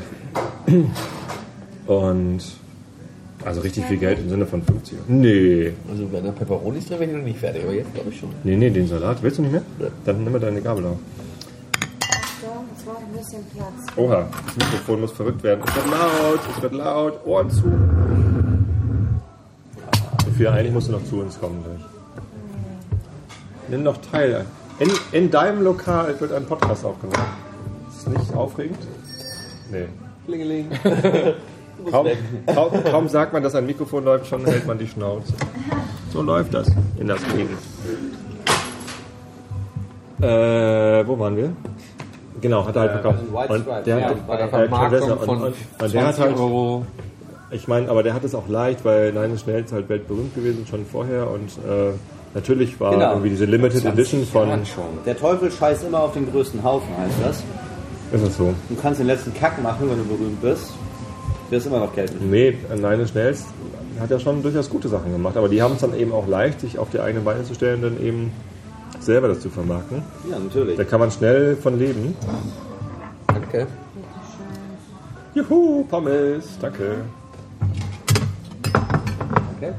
Und 1.87 2.39
also 3.45 3.61
richtig 3.61 3.85
viel 3.85 3.97
Geld 3.97 4.19
im 4.19 4.29
Sinne 4.29 4.45
von 4.45 4.61
50 4.63 4.93
Euro. 4.99 5.03
Nee, 5.09 5.73
Also 5.89 6.11
wenn 6.11 6.23
da 6.23 6.31
Peperonis 6.31 6.85
drin 6.85 6.99
wäre 6.99 7.11
ich 7.11 7.17
noch 7.17 7.23
nicht 7.23 7.39
fertig, 7.39 7.63
aber 7.63 7.73
jetzt 7.73 7.93
glaube 7.93 8.09
ich 8.09 8.19
schon. 8.19 8.29
nee, 8.43 8.55
nee, 8.55 8.69
den 8.69 8.87
Salat. 8.87 9.21
Willst 9.21 9.37
du 9.37 9.41
nicht 9.41 9.51
mehr? 9.51 9.61
Dann 10.05 10.23
nimm 10.23 10.31
mal 10.31 10.39
deine 10.39 10.61
Gabel 10.61 10.85
auf. 10.85 10.97
So, 12.41 12.47
jetzt 12.71 12.85
braucht 12.85 12.97
ein 12.99 13.17
bisschen 13.17 13.41
Platz. 13.55 13.97
Oha, 13.97 14.27
das 14.45 14.55
Mikrofon 14.55 15.01
muss 15.01 15.11
verrückt 15.11 15.43
werden. 15.43 15.61
Es 15.67 15.75
wird 15.75 15.87
laut, 15.89 16.39
es 16.55 16.61
wird 16.61 16.73
laut, 16.73 17.25
Ohren 17.25 17.49
zu. 17.51 17.63
Sophia, 20.25 20.51
eigentlich 20.53 20.73
musst 20.73 20.87
du 20.87 20.93
noch 20.93 21.03
zu 21.05 21.19
uns 21.19 21.37
kommen 21.39 21.63
gleich. 21.63 21.85
Nimm 23.69 23.83
noch 23.83 23.97
teil. 23.97 24.45
In, 24.79 24.89
in 25.11 25.29
deinem 25.31 25.61
Lokal 25.63 26.19
wird 26.19 26.31
ein 26.31 26.45
Podcast 26.45 26.85
aufgenommen. 26.85 27.27
Ist 27.89 28.07
das 28.07 28.13
nicht 28.13 28.33
aufregend? 28.33 28.79
Nee. 29.71 29.85
Klingeling. 30.25 30.67
Kaum, 31.91 32.07
kaum, 32.53 32.83
kaum 32.83 33.07
sagt 33.07 33.33
man, 33.33 33.43
dass 33.43 33.55
ein 33.55 33.65
Mikrofon 33.65 34.03
läuft, 34.05 34.27
schon 34.27 34.45
hält 34.45 34.65
man 34.65 34.77
die 34.77 34.87
Schnauze. 34.87 35.33
So 36.11 36.21
läuft 36.21 36.53
das 36.53 36.67
in 36.99 37.07
das 37.07 37.19
Leben. 37.35 37.57
Äh, 40.21 41.05
wo 41.07 41.17
waren 41.19 41.35
wir? 41.35 41.51
Genau, 42.41 42.65
hat 42.65 42.75
er 42.75 42.81
halt 42.83 42.91
verkauft. 42.91 43.19
White 43.31 43.53
Und 43.53 43.85
der 43.87 43.99
ja, 43.99 44.05
hat, 44.09 44.27
bei 44.27 44.37
der 44.37 44.45
äh, 44.45 44.49
Vermarktung 44.49 45.19
von 45.19 45.29
und, 45.29 45.53
und 45.81 45.93
der 45.93 46.05
hat 46.07 46.15
20 46.15 46.23
halt, 46.23 46.37
Euro. 46.37 46.85
ich 47.51 47.67
meine, 47.67 47.89
aber 47.89 48.03
der 48.03 48.13
hat 48.13 48.23
es 48.23 48.35
auch 48.35 48.47
leicht, 48.47 48.83
weil 48.85 49.11
Nine 49.13 49.25
Inch 49.27 49.45
Nails 49.47 49.71
halt 49.71 49.89
weltberühmt 49.89 50.35
gewesen 50.35 50.65
schon 50.69 50.85
vorher 50.85 51.29
und 51.29 51.49
äh, 51.69 51.93
natürlich 52.33 52.79
war 52.79 52.91
Genau. 52.91 53.11
irgendwie 53.11 53.29
diese 53.29 53.45
Limited 53.45 53.85
Edition 53.85 54.25
von, 54.25 54.49
Der 55.05 55.17
Teufel 55.17 55.51
scheißt 55.51 55.85
immer 55.85 55.99
auf 56.01 56.13
den 56.13 56.29
größten 56.31 56.63
Haufen, 56.63 56.89
heißt 56.97 57.15
das. 57.23 57.43
ist 58.13 58.25
das 58.27 58.37
so? 58.37 58.53
Du 58.69 58.75
kannst 58.81 58.99
den 58.99 59.07
letzten 59.07 59.33
Kack 59.33 59.61
machen, 59.61 59.89
wenn 59.89 59.97
du 59.97 60.05
berühmt 60.05 60.41
bist. 60.41 60.73
Wirst 61.53 61.67
immer 61.67 61.77
noch 61.77 61.93
Geld 61.93 62.11
mit. 62.19 62.31
Nee, 62.31 62.57
Nine 62.73 63.03
Inch 63.03 63.13
Nails 63.13 63.45
hat 63.99 64.09
ja 64.09 64.17
schon 64.17 64.41
durchaus 64.41 64.67
gute 64.71 64.87
Sachen 64.89 65.11
gemacht, 65.11 65.37
aber 65.37 65.47
die 65.47 65.61
haben 65.61 65.75
es 65.75 65.81
dann 65.81 65.95
eben 65.95 66.11
auch 66.11 66.27
leicht, 66.27 66.59
sich 66.61 66.79
auf 66.79 66.89
die 66.89 66.99
eigenen 66.99 67.23
Beine 67.23 67.43
zu 67.43 67.53
stellen, 67.53 67.83
dann 67.83 68.01
eben 68.03 68.31
selber 68.99 69.27
das 69.27 69.39
zu 69.41 69.51
vermarkten. 69.51 70.01
Ja, 70.31 70.39
natürlich. 70.39 70.77
Da 70.77 70.83
kann 70.83 70.99
man 70.99 71.11
schnell 71.11 71.55
von 71.55 71.77
leben. 71.77 72.15
Danke. 73.27 73.67
Juhu, 75.35 75.83
Pommes, 75.83 76.57
danke. 76.59 76.95
Okay. 79.57 79.73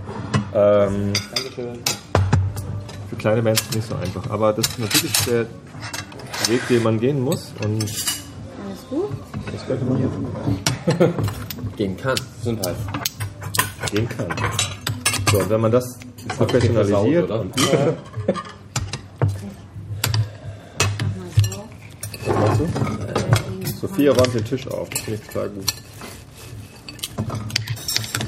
Ähm, 0.54 1.12
Dankeschön. 1.34 1.78
für 3.10 3.16
kleine 3.16 3.42
Bands 3.42 3.62
ist 3.62 3.70
es 3.70 3.74
nicht 3.74 3.88
so 3.88 3.96
einfach, 3.96 4.30
aber 4.30 4.52
das 4.52 4.68
ist 4.68 4.78
natürlich 4.78 5.12
der 5.26 5.46
Weg, 6.46 6.68
den 6.68 6.84
man 6.84 7.00
gehen 7.00 7.20
muss 7.20 7.52
und 7.64 7.82
Alles 7.82 7.90
gut? 8.88 9.10
das 9.52 9.66
könnte 9.66 9.84
man 9.86 9.98
jetzt 10.00 10.73
Gehen 11.76 11.96
kann. 11.96 12.16
Gesundheit. 12.38 12.76
gehen 13.90 14.08
kann. 14.08 14.26
So, 15.30 15.38
und 15.38 15.50
wenn 15.50 15.60
man 15.60 15.72
das 15.72 15.98
professionalisiert 16.36 17.24
oder? 17.24 17.40
und 17.40 17.60
übt, 17.60 17.78
was 22.26 22.36
machst 22.36 22.60
du? 22.60 22.66
Sophia 23.80 24.12
räumt 24.12 24.34
den 24.34 24.44
Tisch 24.44 24.66
auf, 24.68 24.88
das 24.90 25.00
finde 25.00 25.20
ich 25.20 25.28
total 25.28 25.48
gut. 25.50 25.64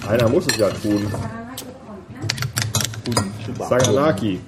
Einer 0.09 0.29
muss 0.29 0.47
es 0.47 0.57
ja 0.57 0.69
tun. 0.71 1.13
Saganaki. 3.69 4.41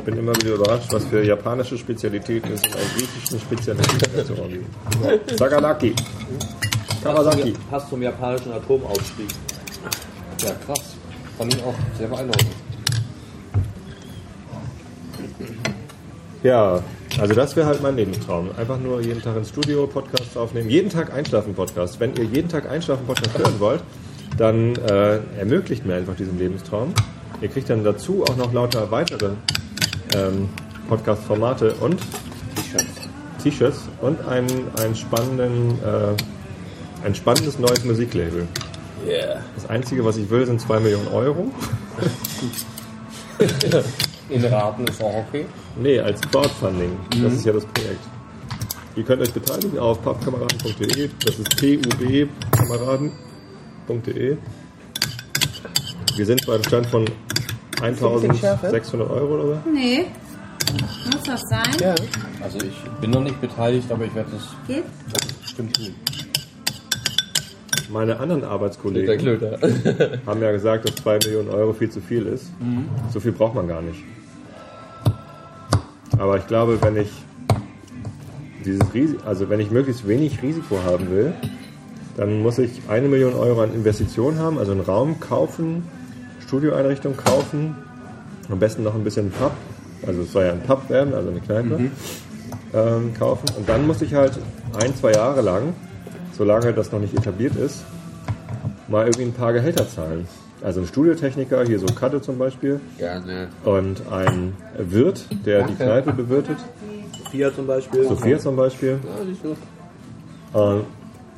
Ich 0.00 0.06
bin 0.06 0.16
immer 0.16 0.34
wieder 0.36 0.54
überrascht, 0.54 0.90
was 0.92 1.04
für 1.04 1.22
japanische 1.22 1.76
Spezialitäten 1.76 2.54
es 2.54 2.62
in 2.62 2.72
einem 2.72 2.88
griechischen 2.96 3.38
Spezialitätenrestaurant 3.38 4.50
gibt. 4.50 5.38
Saganaki. 5.38 5.94
Kawasaki. 7.04 7.52
Passt 7.68 7.90
zum 7.90 8.00
japanischen 8.00 8.50
Atomausstieg. 8.50 9.28
Ja, 10.42 10.52
krass. 10.64 10.96
Fand 11.36 11.54
ich 11.54 11.62
auch 11.62 11.74
sehr 11.98 12.08
beeindruckend. 12.08 12.48
Ja, 16.42 16.82
also 17.18 17.34
das 17.34 17.54
wäre 17.54 17.66
halt 17.66 17.82
mein 17.82 17.96
Lebenstraum. 17.96 18.48
Einfach 18.56 18.78
nur 18.78 19.02
jeden 19.02 19.20
Tag 19.20 19.36
ins 19.36 19.50
Studio 19.50 19.86
Podcasts 19.86 20.34
aufnehmen. 20.34 20.70
Jeden 20.70 20.88
Tag 20.88 21.12
Einschlafen 21.12 21.54
Podcast. 21.54 22.00
Wenn 22.00 22.16
ihr 22.16 22.24
jeden 22.24 22.48
Tag 22.48 22.70
Einschlafen 22.70 23.06
Podcast 23.06 23.36
hören 23.36 23.60
wollt, 23.60 23.82
dann 24.38 24.76
äh, 24.76 25.18
ermöglicht 25.38 25.84
mir 25.84 25.96
einfach 25.96 26.16
diesen 26.16 26.38
Lebenstraum. 26.38 26.94
Ihr 27.42 27.48
kriegt 27.48 27.68
dann 27.68 27.84
dazu 27.84 28.24
auch 28.24 28.36
noch 28.36 28.54
lauter 28.54 28.90
weitere 28.90 29.32
ähm, 30.14 30.48
Podcast-Formate 30.88 31.74
und 31.74 32.00
T-Shirts 33.42 33.88
und 34.00 34.26
einen, 34.26 34.68
einen 34.78 34.94
spannenden, 34.94 35.78
äh, 35.82 36.14
ein 37.04 37.14
spannendes 37.14 37.58
neues 37.58 37.84
Musiklabel. 37.84 38.48
Yeah. 39.06 39.42
Das 39.54 39.68
Einzige, 39.70 40.04
was 40.04 40.16
ich 40.18 40.28
will, 40.28 40.44
sind 40.46 40.60
2 40.60 40.80
Millionen 40.80 41.08
Euro. 41.08 41.50
In 44.28 44.44
Raten 44.44 44.86
ist 44.86 45.02
auch 45.02 45.24
okay. 45.28 45.46
Nee, 45.80 45.98
als 46.00 46.20
Crowdfunding. 46.20 46.98
Das 47.22 47.32
ist 47.32 47.46
ja 47.46 47.52
das 47.52 47.64
Projekt. 47.64 48.00
Ihr 48.96 49.04
könnt 49.04 49.22
euch 49.22 49.32
beteiligen 49.32 49.78
auf 49.78 50.02
pubkameraden.de. 50.02 51.08
Das 51.24 51.38
ist 51.38 51.56
pubkameraden.de. 51.56 54.36
Wir 56.16 56.26
sind 56.26 56.44
beim 56.46 56.64
Stand 56.64 56.86
von 56.86 57.04
1600 57.82 59.10
Euro 59.10 59.34
oder 59.34 59.44
so. 59.44 59.70
Nee. 59.70 60.06
Muss 61.12 61.22
das 61.24 61.40
sein? 61.48 61.76
Ja. 61.80 61.94
Also 62.42 62.58
ich 62.58 62.76
bin 63.00 63.10
noch 63.10 63.22
nicht 63.22 63.40
beteiligt, 63.40 63.90
aber 63.90 64.04
ich 64.04 64.14
werde 64.14 64.30
das 64.32 64.48
Geht? 64.66 64.84
bestimmt 65.42 65.74
tun. 65.76 65.94
Meine 67.90 68.20
anderen 68.20 68.42
Der 68.42 68.50
Arbeitskollegen 68.50 69.18
Klöter. 69.18 69.58
haben 70.26 70.40
ja 70.40 70.52
gesagt, 70.52 70.88
dass 70.88 70.94
2 70.96 71.18
Millionen 71.24 71.48
Euro 71.50 71.72
viel 71.72 71.90
zu 71.90 72.00
viel 72.00 72.26
ist. 72.26 72.46
So 73.12 73.18
viel 73.18 73.32
braucht 73.32 73.54
man 73.56 73.66
gar 73.66 73.82
nicht. 73.82 73.98
Aber 76.18 76.36
ich 76.36 76.46
glaube, 76.46 76.80
wenn 76.82 76.96
ich 76.96 77.10
dieses 78.64 78.94
Risiko, 78.94 79.26
also 79.26 79.48
wenn 79.48 79.58
ich 79.58 79.70
möglichst 79.70 80.06
wenig 80.06 80.40
Risiko 80.42 80.78
haben 80.84 81.10
will, 81.10 81.32
dann 82.16 82.42
muss 82.42 82.58
ich 82.58 82.82
eine 82.88 83.08
Million 83.08 83.34
Euro 83.34 83.62
an 83.62 83.72
Investitionen 83.74 84.38
haben, 84.38 84.58
also 84.58 84.72
einen 84.72 84.82
Raum 84.82 85.18
kaufen, 85.18 85.82
Studioeinrichtung 86.50 87.16
kaufen, 87.16 87.76
am 88.50 88.58
besten 88.58 88.82
noch 88.82 88.96
ein 88.96 89.04
bisschen 89.04 89.30
Pub, 89.30 89.52
also 90.04 90.22
es 90.22 90.32
soll 90.32 90.46
ja 90.46 90.50
ein 90.50 90.60
Pub 90.62 90.90
werden, 90.90 91.14
also 91.14 91.30
eine 91.30 91.38
Kneipe, 91.38 91.92
ähm, 92.74 93.14
kaufen. 93.16 93.46
Und 93.56 93.68
dann 93.68 93.86
muss 93.86 94.02
ich 94.02 94.14
halt 94.14 94.36
ein, 94.76 94.92
zwei 94.96 95.12
Jahre 95.12 95.42
lang, 95.42 95.74
solange 96.36 96.72
das 96.72 96.90
noch 96.90 96.98
nicht 96.98 97.16
etabliert 97.16 97.54
ist, 97.54 97.84
mal 98.88 99.04
irgendwie 99.04 99.26
ein 99.26 99.32
paar 99.32 99.52
Gehälter 99.52 99.88
zahlen. 99.88 100.26
Also 100.60 100.80
ein 100.80 100.88
Studiotechniker, 100.88 101.64
hier 101.64 101.78
so 101.78 101.86
Katte 101.86 102.20
zum 102.20 102.36
Beispiel, 102.36 102.80
Gerne. 102.98 103.46
und 103.64 104.02
ein 104.10 104.56
Wirt, 104.76 105.26
der 105.46 105.68
die 105.68 105.76
Kneipe 105.76 106.12
bewirtet, 106.12 106.56
Sophia 107.22 107.54
zum 107.54 107.68
Beispiel. 107.68 108.08
Sophia 108.08 108.38
zum 108.40 108.56
Beispiel. 108.56 108.98
Ja, 109.04 109.24
nicht 109.24 109.40
so. 109.40 109.56
Ähm, 110.58 110.80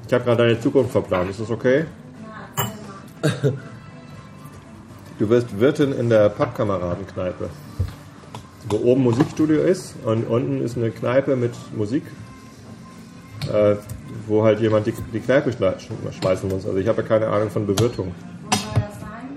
ich 0.07 0.15
habe 0.15 0.25
gerade 0.25 0.45
deine 0.45 0.59
Zukunft 0.59 0.93
verplant. 0.93 1.29
Ist 1.29 1.41
das 1.41 1.51
okay? 1.51 1.85
Du 5.19 5.29
wirst 5.29 5.59
Wirtin 5.61 5.93
in 5.93 6.09
der 6.09 6.29
Pappkameradenkneipe. 6.29 7.49
Wo 8.69 8.77
oben 8.77 9.03
Musikstudio 9.03 9.61
ist 9.63 9.95
und 10.05 10.25
unten 10.27 10.63
ist 10.63 10.77
eine 10.77 10.91
Kneipe 10.91 11.37
mit 11.37 11.53
Musik, 11.77 12.05
äh, 13.53 13.75
wo 14.27 14.45
halt 14.45 14.61
jemand 14.61 14.87
die, 14.87 14.95
die 15.13 15.21
Kneipe 15.21 15.51
schme- 15.51 15.75
schmeißen 16.21 16.49
muss. 16.49 16.65
Also 16.65 16.79
ich 16.79 16.87
habe 16.89 17.03
ja 17.03 17.09
keine 17.09 17.27
Ahnung 17.29 17.51
von 17.51 17.67
Bewirtung. 17.67 18.15
Wo 18.51 18.57
soll 18.57 18.75
das 18.75 19.01
sein? 19.01 19.29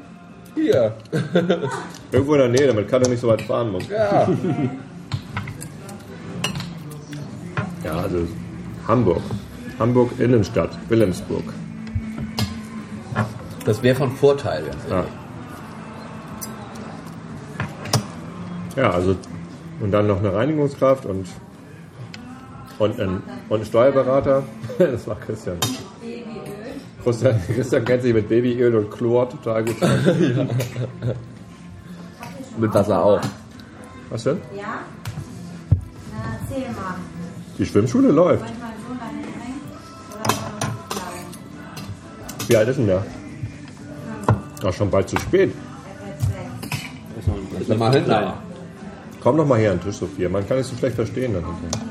Hier. 0.55 0.93
Irgendwo 2.11 2.33
in 2.35 2.39
der 2.39 2.49
Nähe, 2.49 2.67
damit 2.67 2.87
Kalle 2.87 3.09
nicht 3.09 3.19
so 3.19 3.27
weit 3.27 3.41
fahren 3.41 3.71
muss. 3.71 3.87
Ja. 3.89 4.27
Ja, 7.83 7.97
also 7.97 8.19
Hamburg. 8.87 9.21
Hamburg 9.79 10.11
Innenstadt, 10.19 10.69
Wilhelmsburg. 10.87 11.43
Das 13.65 13.81
wäre 13.83 13.95
von 13.95 14.11
Vorteil. 14.11 14.63
Ja. 14.89 15.03
Ja, 18.75 18.91
also 18.91 19.15
und 19.79 19.91
dann 19.91 20.07
noch 20.07 20.19
eine 20.19 20.33
Reinigungskraft 20.33 21.05
und 21.05 21.27
und 22.77 22.99
ein, 22.99 23.23
und 23.49 23.61
ein 23.61 23.65
Steuerberater. 23.65 24.43
Das 24.77 25.07
war 25.07 25.15
Christian. 25.15 25.57
Christian, 27.01 27.39
Christian 27.47 27.85
kennt 27.85 28.01
sich 28.01 28.13
mit 28.13 28.27
Babyöl 28.27 28.75
und 28.75 28.91
Chlor 28.91 29.29
total 29.29 29.63
gut 29.63 29.81
aus. 29.81 29.89
Mit 32.57 32.73
Wasser 32.73 33.03
auch. 33.03 33.21
Was 34.09 34.23
denn? 34.23 34.41
Ja? 34.55 34.79
Na, 36.11 36.17
erzähl 36.41 36.71
mal. 36.71 36.95
Die 37.57 37.65
Schwimmschule 37.65 38.11
läuft. 38.11 38.43
Noch? 38.43 38.49
Wie 42.47 42.57
alt 42.57 42.67
ist 42.69 42.77
denn 42.77 42.87
der? 42.87 43.05
Ach, 44.65 44.73
schon 44.73 44.89
bald 44.89 45.07
zu 45.07 45.17
spät. 45.17 45.53
Er. 47.15 47.59
Ist 47.61 47.69
doch 47.69 47.77
mal 47.77 47.93
hinter. 47.93 48.44
Komm 49.25 49.37
doch 49.37 49.47
mal 49.47 49.57
her 49.57 49.71
an 49.71 49.79
den 49.79 49.85
Tisch, 49.85 49.95
Sophia. 49.95 50.29
Man 50.29 50.47
kann 50.47 50.59
es 50.59 50.69
so 50.69 50.75
schlecht 50.75 50.95
verstehen. 50.95 51.33
Dann 51.33 51.43
hinterher. 51.43 51.81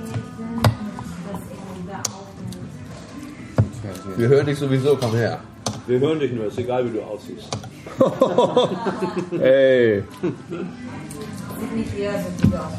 Er 3.83 3.90
ihn. 3.90 4.18
Wir 4.18 4.29
hören 4.29 4.47
dich 4.47 4.57
sowieso, 4.57 4.97
komm 4.97 5.16
her. 5.16 5.40
Wir 5.88 5.99
hören 5.99 6.20
dich 6.20 6.31
nur, 6.33 6.47
ist 6.47 6.59
egal 6.59 6.85
wie 6.87 6.97
du 6.97 7.03
aussiehst. 7.03 7.49
Ey, 9.42 10.05
Sieht 10.23 11.77
nicht 11.77 11.92
jeder 11.99 12.23
so 12.23 12.29
gut 12.47 12.55
aus 12.55 12.73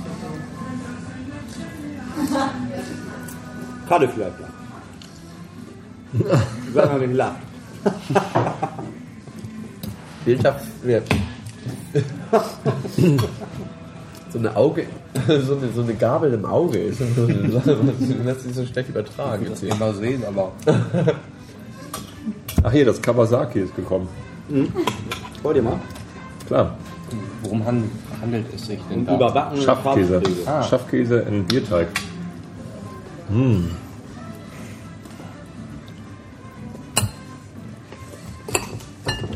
wie 2.18 2.24
du. 2.24 2.38
Gerade 3.90 4.08
vielleicht 4.08 4.40
lacht. 4.40 4.54
Sag 6.74 6.94
mal, 6.94 7.02
wenn 7.02 7.12
ich 7.12 7.18
lacht. 7.18 7.42
Bildhaft 10.24 10.66
wird. 10.82 11.10
so 14.36 14.40
eine 14.40 14.56
Auge, 14.58 14.86
so 15.28 15.56
eine, 15.56 15.72
so 15.74 15.82
eine 15.82 15.94
Gabel 15.94 16.34
im 16.34 16.46
Auge 16.46 16.78
ist 16.78 17.00
lässt 18.26 18.42
sich 18.42 18.54
so 18.54 18.66
schlecht 18.66 18.90
übertragen. 18.90 19.46
Das 19.50 19.64
immer 19.64 19.94
sehen, 19.94 20.24
aber 20.28 20.52
ach 22.62 22.72
hier, 22.72 22.84
das 22.86 23.02
Kawasaki 23.02 23.60
ist 23.62 23.74
gekommen. 23.78 24.10
Wollt 25.42 25.56
ihr 25.56 25.64
mal? 25.64 25.80
Klar, 26.48 26.76
worum 27.44 27.66
han- 27.66 27.90
handelt 28.22 28.46
es 28.54 28.66
sich 28.68 28.80
denn 28.92 29.06
da? 29.06 29.16
Überbacken 29.16 29.62
Schaffkäse. 29.62 30.22
Schafkäse. 30.22 30.70
Schaffkäse 30.70 31.20
in 31.20 31.46
Bierteig. 31.46 31.88
Mm. 33.30 33.68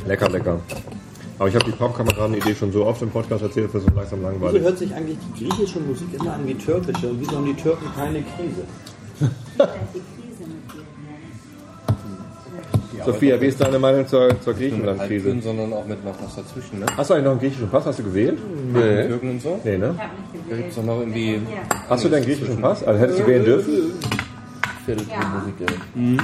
Lecker, 0.05 0.29
lecker. 0.29 0.59
Aber 1.39 1.47
ich 1.47 1.55
habe 1.55 1.65
die 1.65 1.71
Pappkameraden-Idee 1.71 2.53
schon 2.53 2.71
so 2.73 2.85
oft 2.85 3.01
im 3.01 3.09
Podcast 3.09 3.41
erzählt, 3.41 3.73
dass 3.73 3.83
es 3.83 3.93
langsam 3.95 4.19
Wieso 4.19 4.29
langweilig. 4.31 4.61
hört 4.61 4.77
sich 4.77 4.93
eigentlich 4.93 5.17
die 5.37 5.45
griechische 5.45 5.79
Musik 5.79 6.07
immer 6.13 6.33
an 6.33 6.45
wie 6.45 6.53
türkische? 6.53 7.07
Und 7.07 7.21
wieso 7.21 7.37
haben 7.37 7.45
die 7.45 7.53
Türken 7.53 7.85
keine 7.95 8.21
Krise? 8.21 8.63
Sophia, 13.05 13.39
wie 13.39 13.45
ist 13.45 13.61
deine 13.61 13.79
Meinung 13.79 14.05
zur, 14.07 14.29
zur 14.41 14.53
Nicht 14.53 14.71
nur 14.77 14.79
mit 14.79 14.99
Griechenland-Krise? 14.99 15.25
Halbgrün, 15.25 15.41
sondern 15.41 15.73
auch 15.73 15.85
mit 15.85 16.03
noch 16.03 16.15
was 16.21 16.35
dazwischen, 16.35 16.79
ne? 16.79 16.85
Hast 16.97 17.09
du 17.09 17.13
eigentlich 17.13 17.23
noch 17.25 17.31
einen 17.31 17.39
griechischen 17.39 17.69
Pass? 17.69 17.85
Hast 17.85 17.99
du 17.99 18.03
gewählt? 18.03 18.37
Nee. 18.73 19.07
Türken 19.07 19.29
und 19.29 19.41
so. 19.41 19.59
Nee, 19.63 19.77
ne? 19.77 19.87
Nicht 19.87 19.99
Da 20.49 20.55
gibt 20.57 20.69
es 20.69 20.75
doch 20.75 20.83
noch 20.83 20.99
irgendwie 20.99 21.35
Ja. 21.35 21.39
Hast 21.89 22.03
du 22.03 22.09
deinen 22.09 22.25
griechischen 22.25 22.59
Pass? 22.59 22.83
Also 22.83 22.99
hättest 22.99 23.19
du 23.19 23.27
wählen 23.27 23.45
dürfen? 23.45 23.73
Viertel 24.85 25.05
Ja. 25.09 25.39
Musik, 25.39 25.55
ja. 26.17 26.23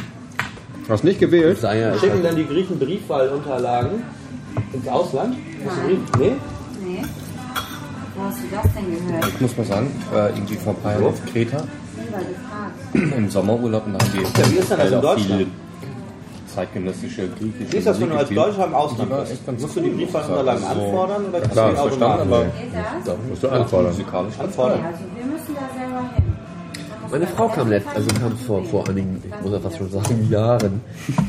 Hast 0.88 1.04
nicht 1.04 1.20
gewählt? 1.20 1.60
Sei 1.60 1.80
ja, 1.80 1.98
Schicken 1.98 2.22
dann 2.22 2.36
die 2.36 2.46
Griechen 2.46 2.78
Briefwahlunterlagen 2.78 4.04
ins 4.72 4.88
Ausland? 4.88 5.36
Hast 5.66 5.78
du 5.78 5.88
Brief? 5.88 6.00
Nee? 6.20 6.32
Nee. 6.86 7.02
Wo 8.16 8.24
hast 8.24 8.38
du 8.40 8.44
das 8.56 8.74
denn 8.74 9.08
gehört? 9.08 9.28
Ich 9.28 9.42
muss 9.42 9.58
mal 9.58 9.66
sagen, 9.66 9.92
ich 10.00 10.16
war 10.16 10.30
irgendwie 10.30 10.56
vor 10.56 10.74
ein 10.74 10.80
paar 10.82 10.92
Jahren 10.94 11.06
auf 11.06 11.26
Kreta 11.26 11.64
im 12.94 13.30
Sommerurlaub 13.30 13.86
und 13.88 13.94
da 13.94 14.00
haben 14.00 14.12
die 14.14 14.20
Ja, 14.20 14.52
wie 14.52 14.58
ist 14.58 14.72
denn 14.72 14.78
das 14.78 14.88
in 14.88 14.94
halt 14.96 15.06
auch 15.06 15.16
Deutschland? 15.16 15.48
zeitgenössische 16.56 17.28
griechische 17.38 17.74
Wie 17.74 17.78
ist 17.78 17.88
das, 17.88 18.00
wenn 18.00 18.10
du 18.10 18.16
als. 18.16 18.30
Deutscher 18.30 18.66
im 18.66 18.74
Ausland 18.76 19.12
bist? 19.28 19.62
Musst 19.62 19.76
du 19.76 19.82
die 19.82 19.90
Briefwahlunterlagen 19.90 20.62
sagen. 20.62 20.80
Also, 20.80 20.86
anfordern 20.86 21.26
oder 21.26 21.40
kannst 21.40 21.52
klar, 21.52 21.70
du 21.70 21.76
die 21.76 21.82
verstanden, 21.82 22.22
automatisch? 22.22 22.54
aber? 23.06 23.18
Musst 23.30 23.44
du 23.44 23.50
anfordern. 23.50 23.92
musikalisch 23.92 24.40
Anfordern? 24.40 24.80
Okay, 24.80 24.88
also 24.88 25.04
wir 25.16 25.26
müssen 25.26 25.56
da 25.56 25.68
selber 25.76 26.02
hin. 26.16 26.25
Meine 27.12 27.28
Frau 27.28 27.48
kam 27.48 27.70
letzt, 27.70 27.88
also 27.96 28.08
kam 28.20 28.36
vor, 28.38 28.64
vor 28.66 28.88
einigen, 28.90 29.22
ich 29.26 29.42
muss 29.44 29.52
ja 29.54 29.60
fast 29.60 29.78
schon 29.78 29.90
sagen, 29.90 30.28
Jahren. 30.32 30.82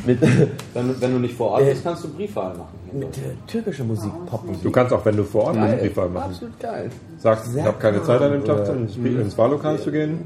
Mit, 0.06 0.20
Wenn, 0.74 0.88
du- 0.88 1.00
wenn 1.00 1.12
du 1.12 1.18
nicht 1.18 1.34
vor 1.34 1.50
Ort 1.52 1.64
bist, 1.64 1.82
kannst 1.84 2.04
du 2.04 2.08
Briefwahl 2.12 2.56
machen. 2.56 2.68
mit 2.92 3.16
äh, 3.18 3.20
türkischer 3.46 3.84
Musik, 3.84 4.10
Popmusik. 4.26 4.62
Du 4.62 4.70
kannst 4.70 4.92
auch, 4.92 5.04
wenn 5.04 5.16
du 5.16 5.24
vor 5.24 5.44
Ort 5.44 5.60
bist. 5.60 5.78
Briefwahl 5.80 6.08
machen. 6.08 6.30
Absolut 6.30 6.60
geil. 6.60 6.90
Sagst, 7.18 7.54
ich 7.56 7.62
habe 7.62 7.78
keine 7.78 8.02
Zeit 8.02 8.20
an 8.22 8.32
dem 8.32 8.44
Tag, 8.44 8.68
ins, 8.68 8.96
ins 8.96 9.36
Wahllokal 9.38 9.78
zu 9.78 9.90
gehen. 9.92 10.18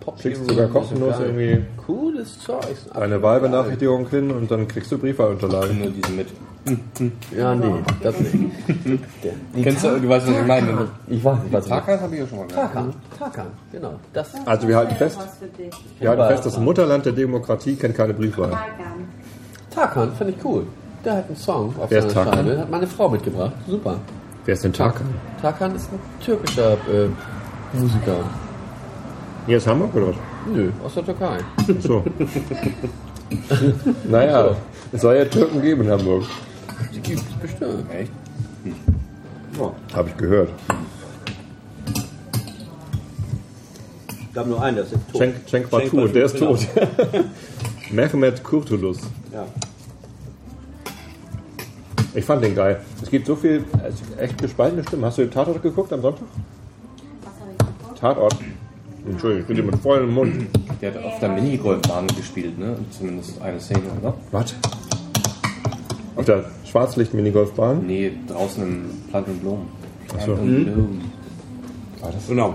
Pop 0.00 0.18
Schickst 0.20 0.48
sogar 0.48 0.66
kostenlos 0.68 1.14
irgendwie 1.20 1.62
Cooles 1.86 2.38
Zeug. 2.38 2.64
eine 2.94 3.22
Wahlbenachrichtigung 3.22 4.08
hin 4.08 4.30
und 4.30 4.50
dann 4.50 4.66
kriegst 4.66 4.90
du 4.90 4.98
Briefwahlunterlagen. 4.98 5.78
Nur 5.78 5.90
diese 5.90 6.12
mit. 6.12 6.28
Ja, 7.36 7.54
nee, 7.54 7.72
das 8.02 8.18
nicht. 8.20 8.34
Kennst 9.62 9.84
du, 9.84 9.98
du 9.98 10.08
weißt, 10.08 10.26
was 10.28 10.36
ich 10.40 10.46
meine? 10.46 10.88
Ich 11.08 11.24
weiß 11.24 11.42
nicht, 11.42 11.52
was 11.52 11.66
Tarkan 11.66 12.00
habe 12.00 12.14
ich 12.14 12.20
ja 12.20 12.26
schon 12.26 12.38
mal 12.38 12.46
gehört. 12.48 12.72
Tarkan. 12.72 12.94
Tarkan, 13.18 13.46
genau. 13.72 13.94
Das 14.12 14.30
Also 14.46 14.68
wir 14.68 14.76
halten 14.76 14.94
fest, 14.96 15.18
was 15.18 15.36
für 15.38 15.46
dich. 15.46 15.74
wir 15.98 16.10
halten 16.10 16.28
fest, 16.28 16.46
das 16.46 16.58
Mutterland 16.58 17.06
der 17.06 17.12
Demokratie 17.12 17.76
kennt 17.76 17.96
keine 17.96 18.12
Briefwahl. 18.14 18.50
Tarkan. 18.50 19.08
Tarkan 19.74 20.12
finde 20.16 20.34
ich 20.36 20.44
cool. 20.44 20.66
Der 21.04 21.16
hat 21.16 21.26
einen 21.28 21.36
Song 21.36 21.74
auf 21.80 21.90
Wer 21.90 22.02
seiner? 22.10 22.32
Scheibe. 22.32 22.58
Hat 22.58 22.70
meine 22.70 22.86
Frau 22.86 23.08
mitgebracht. 23.08 23.52
Super. 23.66 23.96
Wer 24.44 24.54
ist 24.54 24.64
denn 24.64 24.72
Tarkan? 24.72 25.06
Tarkan 25.40 25.74
ist 25.74 25.90
ein 25.92 25.98
türkischer 26.24 26.72
äh, 26.72 27.08
Musiker. 27.72 28.16
Hier 29.50 29.56
ist 29.56 29.66
Hamburg 29.66 29.92
oder 29.96 30.08
was? 30.10 30.16
Nö, 30.46 30.70
aus 30.84 30.94
der 30.94 31.04
Türkei. 31.04 31.38
Ach 31.56 31.64
So. 31.80 32.04
naja, 34.08 34.56
es 34.92 35.00
soll 35.00 35.16
ja 35.16 35.24
Türken 35.24 35.60
geben 35.60 35.82
in 35.82 35.90
Hamburg. 35.90 36.22
Die 36.94 37.00
gibt 37.00 37.18
es 37.18 37.24
bestimmt. 37.34 37.84
Echt? 37.92 38.12
Habe 39.92 40.08
ich 40.08 40.16
gehört. 40.16 40.50
Ich 44.20 44.32
glaube 44.32 44.50
nur 44.50 44.62
einen, 44.62 44.76
der 44.76 44.84
ist 44.84 44.92
jetzt 44.92 45.10
tot. 45.10 45.20
Cenk, 45.20 45.48
Cenk 45.48 45.68
Batu, 45.70 45.84
Batu, 45.86 46.00
und 46.02 46.14
der 46.14 46.24
ist 46.26 46.34
genau. 46.34 46.54
tot. 46.54 46.68
Mehmet 47.90 48.44
Kurtulus. 48.44 49.00
Ja. 49.32 49.46
Ich 52.14 52.24
fand 52.24 52.44
den 52.44 52.54
geil. 52.54 52.80
Es 53.02 53.10
gibt 53.10 53.26
so 53.26 53.34
viel, 53.34 53.64
echt 54.16 54.38
gespaltene 54.38 54.84
Stimmen. 54.84 55.04
Hast 55.06 55.18
du 55.18 55.22
den 55.22 55.32
Tatort 55.32 55.60
geguckt 55.60 55.92
am 55.92 56.02
Sonntag? 56.02 56.22
Was 57.24 57.40
habe 57.40 57.50
ich 57.50 57.58
geguckt? 57.58 57.98
Tatort. 57.98 58.36
Entschuldigung, 59.12 59.44
ich 59.44 59.48
rede 59.50 59.62
mit 59.62 59.76
vollem 59.76 60.14
Mund. 60.14 60.46
Der 60.80 60.94
hat 60.94 61.04
auf 61.04 61.18
der 61.20 61.28
Minigolfbahn 61.30 62.06
gespielt, 62.08 62.58
ne? 62.58 62.76
Zumindest 62.90 63.40
eine 63.40 63.60
Szene, 63.60 63.82
oder? 64.00 64.14
Was? 64.30 64.54
Auf 66.16 66.24
der 66.24 66.44
Schwarzlicht-Minigolfbahn? 66.64 67.86
Nee, 67.86 68.12
draußen 68.28 68.62
im 68.62 68.84
Plant 69.10 69.28
und 69.28 69.40
Blumen. 69.40 69.66
Ach 70.08 70.20
so. 70.20 70.34
Plant 70.34 70.40
und 70.40 70.64
Blumen. 70.72 71.00
Genau. 72.28 72.54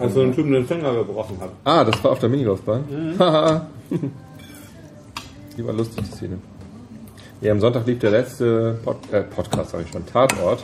Als 0.00 0.14
so 0.14 0.20
ein 0.20 0.34
Typen 0.34 0.52
den 0.52 0.66
Finger 0.66 0.94
gebrochen 0.94 1.36
hat. 1.40 1.50
Ah, 1.64 1.84
das 1.84 2.02
war 2.04 2.12
auf 2.12 2.18
der 2.18 2.28
Minigolfbahn? 2.28 2.84
Haha. 3.18 3.66
die 5.56 5.66
war 5.66 5.72
lustig, 5.72 6.04
die 6.04 6.16
Szene. 6.16 6.38
Ja, 7.40 7.52
am 7.52 7.60
Sonntag 7.60 7.86
lief 7.86 8.00
der 8.00 8.10
letzte 8.10 8.78
Pod 8.84 8.96
äh, 9.12 9.22
Podcast, 9.22 9.70
sag 9.70 9.82
ich 9.82 9.90
schon, 9.92 10.04
Tatort 10.06 10.62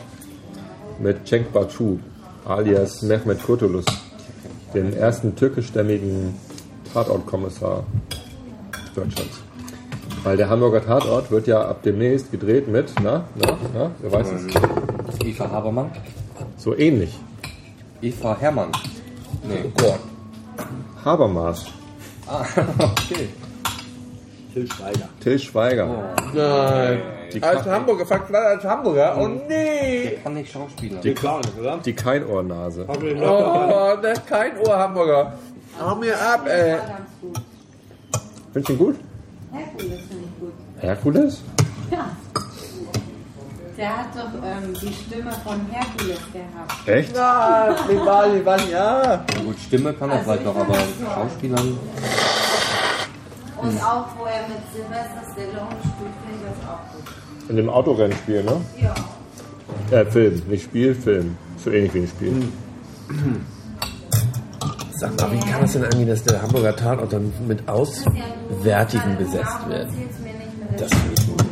mit 0.99 1.27
Cenk 1.27 1.51
Batu, 1.53 1.99
alias 2.45 3.01
Mehmet 3.01 3.41
Kurtulus, 3.43 3.85
dem 4.75 4.93
ersten 4.93 5.35
türkischstämmigen 5.35 6.35
Tatortkommissar 6.93 7.83
Deutschlands. 8.95 9.41
Weil 10.23 10.37
der 10.37 10.49
Hamburger 10.49 10.83
Tatort 10.83 11.31
wird 11.31 11.47
ja 11.47 11.61
ab 11.61 11.83
demnächst 11.83 12.31
gedreht 12.31 12.67
mit, 12.67 12.93
na, 13.01 13.25
na, 13.35 13.57
na, 13.73 13.91
wer 14.01 14.11
weiß 14.11 14.27
es? 14.31 14.45
Eva 15.23 15.49
Habermann. 15.49 15.91
So 16.57 16.75
ähnlich. 16.75 17.17
Eva 18.01 18.37
Hermann. 18.39 18.71
Nee, 19.47 19.65
Oh 19.65 19.71
Gott. 19.77 19.99
Habermas, 21.03 21.65
okay. 22.27 23.29
Till 24.53 24.67
Schweiger. 24.71 25.09
Till 25.19 25.37
Schweiger. 25.39 26.15
Nein. 26.33 27.01
Die, 27.33 27.43
Als 27.43 27.65
Hamburger, 27.65 28.05
verkleidet 28.05 28.47
als 28.47 28.63
Hamburger. 28.63 29.17
Oh 29.19 29.27
nee. 29.27 30.03
Der 30.09 30.19
kann 30.19 30.33
nicht 30.35 30.51
schauspielen. 30.51 31.01
Die 31.01 31.13
Clown, 31.13 31.41
oder? 31.59 31.77
die 31.83 31.93
Keinohrnase. 31.93 32.85
Oh, 32.87 34.01
der 34.01 34.13
ist 34.13 34.27
kein 34.27 34.57
Ohr-Hamburger. 34.57 35.33
Hau 35.79 35.95
mir 35.95 36.15
ab, 36.19 36.47
ey. 36.47 36.77
Findest 38.53 38.69
du 38.69 38.73
ihn 38.73 38.79
gut? 38.79 38.95
Herkules 39.51 39.99
finde 40.07 40.23
ich 40.25 40.39
gut. 40.39 40.53
Herkules? 40.79 41.41
Ja. 41.91 42.09
Der 43.77 43.97
hat 43.97 44.07
doch 44.15 44.29
ähm, 44.41 44.73
die 44.81 44.93
Stimme 44.93 45.31
von 45.43 45.65
Herkules 45.69 46.19
gehabt. 46.31 46.87
Echt? 46.87 47.15
Ja, 47.15 47.75
wie 47.89 48.45
war, 48.45 48.59
ja. 48.69 49.25
Gut, 49.43 49.59
Stimme 49.59 49.93
kann 49.93 50.09
er 50.09 50.17
Also 50.19 50.31
vielleicht 50.31 50.41
ich 50.41 50.47
noch, 50.47 50.55
aber. 50.55 50.75
Schauspielern. 51.13 51.77
Und 53.67 53.83
auch 53.83 54.05
wo 54.17 54.25
er 54.25 54.47
mit 54.47 54.57
Sylvester 54.73 55.23
Stallone 55.31 55.75
spielt, 55.81 56.13
finde 56.23 56.35
ich 56.35 56.43
das 56.47 56.69
auch 56.69 56.79
gut. 56.93 57.49
In 57.49 57.55
dem 57.55 57.69
Autorennspiel, 57.69 58.43
ne? 58.43 58.61
Ja. 58.81 58.95
Äh, 59.97 60.05
Film. 60.05 60.41
Nicht 60.47 60.63
Spiel, 60.65 60.95
Film. 60.95 61.37
So 61.63 61.71
ähnlich 61.71 61.93
wie 61.93 61.99
ein 61.99 62.07
Spiel. 62.07 62.47
Sag 64.97 65.19
mal, 65.19 65.31
wie 65.31 65.39
kann 65.39 65.61
das 65.61 65.73
denn 65.73 65.83
angehen, 65.83 66.07
dass 66.07 66.23
der 66.23 66.41
Hamburger 66.41 66.75
Tatort 66.75 67.11
dann 67.11 67.33
mit 67.47 67.67
Auswärtigen 67.67 69.17
besetzt 69.17 69.67
wird? 69.67 69.87
Das 70.77 70.91
finde 70.91 71.13
ich 71.17 71.27
gut. 71.27 71.45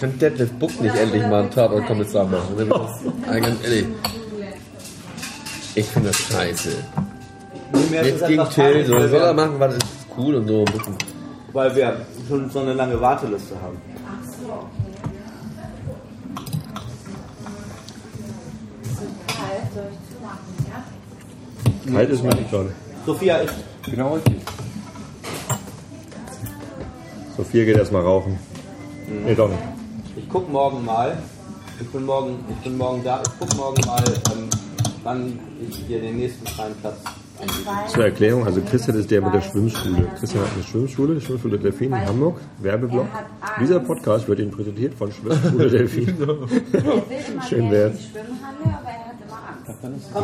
Kann 0.00 0.18
Detlef 0.18 0.52
Buck 0.52 0.80
nicht 0.80 0.94
endlich 0.94 1.22
mal 1.22 1.42
einen 1.42 1.50
Tatort-Kommissar 1.50 2.24
machen? 2.24 2.72
Ah, 3.26 3.38
ganz 3.38 3.62
ehrlich. 3.64 3.86
Ich 5.74 5.86
finde 5.86 6.08
das 6.08 6.18
scheiße. 6.18 6.70
Jetzt 7.92 8.26
gegen 8.26 8.48
Till, 8.50 8.86
so 8.86 9.08
soll 9.08 9.20
er 9.20 9.34
machen, 9.34 9.54
was 9.58 9.74
ist 9.74 9.86
cool 10.16 10.34
und 10.36 10.48
so. 10.48 10.64
Weil 11.52 11.74
wir 11.74 12.06
schon 12.28 12.50
so 12.50 12.60
eine 12.60 12.74
lange 12.74 13.00
Warteliste 13.00 13.54
haben. 13.60 13.78
Zumachen, 20.18 20.38
ja? 21.86 21.92
Kalt 21.92 22.10
ist 22.10 22.22
mir 22.22 22.34
nicht. 22.34 22.50
Sophia 23.06 23.36
ist. 23.38 23.54
Genau 23.84 24.14
richtig. 24.14 24.36
Sophia 27.36 27.64
geht 27.64 27.76
erstmal 27.76 28.02
rauchen. 28.02 28.38
Nee, 29.24 29.34
doch 29.34 29.48
nicht. 29.48 29.62
Ich 30.16 30.28
guck 30.28 30.50
morgen 30.50 30.84
mal. 30.84 31.16
Ich 31.80 31.88
bin 31.88 32.04
morgen, 32.04 32.44
ich 32.50 32.56
bin 32.64 32.76
morgen 32.76 33.04
da. 33.04 33.22
Ich 33.22 33.30
guck 33.38 33.56
morgen 33.56 33.80
mal, 33.86 34.02
ähm, 34.32 34.48
wann 35.04 35.38
ich 35.60 35.86
dir 35.86 36.00
den 36.00 36.16
nächsten 36.16 36.46
freien 36.46 36.74
Platz. 36.80 36.98
Zur 37.88 38.04
Erklärung, 38.04 38.44
also 38.46 38.60
Christian 38.60 38.98
ist 38.98 39.10
der 39.10 39.22
mit 39.22 39.32
der 39.32 39.40
Schwimmschule. 39.42 40.08
Christian 40.18 40.44
hat 40.44 40.52
eine 40.54 40.64
Schwimmschule, 40.64 41.14
die 41.14 41.20
Schwimmschule 41.20 41.58
Delfin 41.58 41.92
in 41.92 42.06
Hamburg, 42.06 42.40
Werbeblock. 42.58 43.06
Dieser 43.60 43.80
Podcast 43.80 44.28
wird 44.28 44.40
Ihnen 44.40 44.50
präsentiert 44.50 44.94
von 44.94 45.12
Schwimmschule 45.12 45.70
Delfin. 45.70 46.16
Schön 47.48 47.70
wär's. 47.70 47.98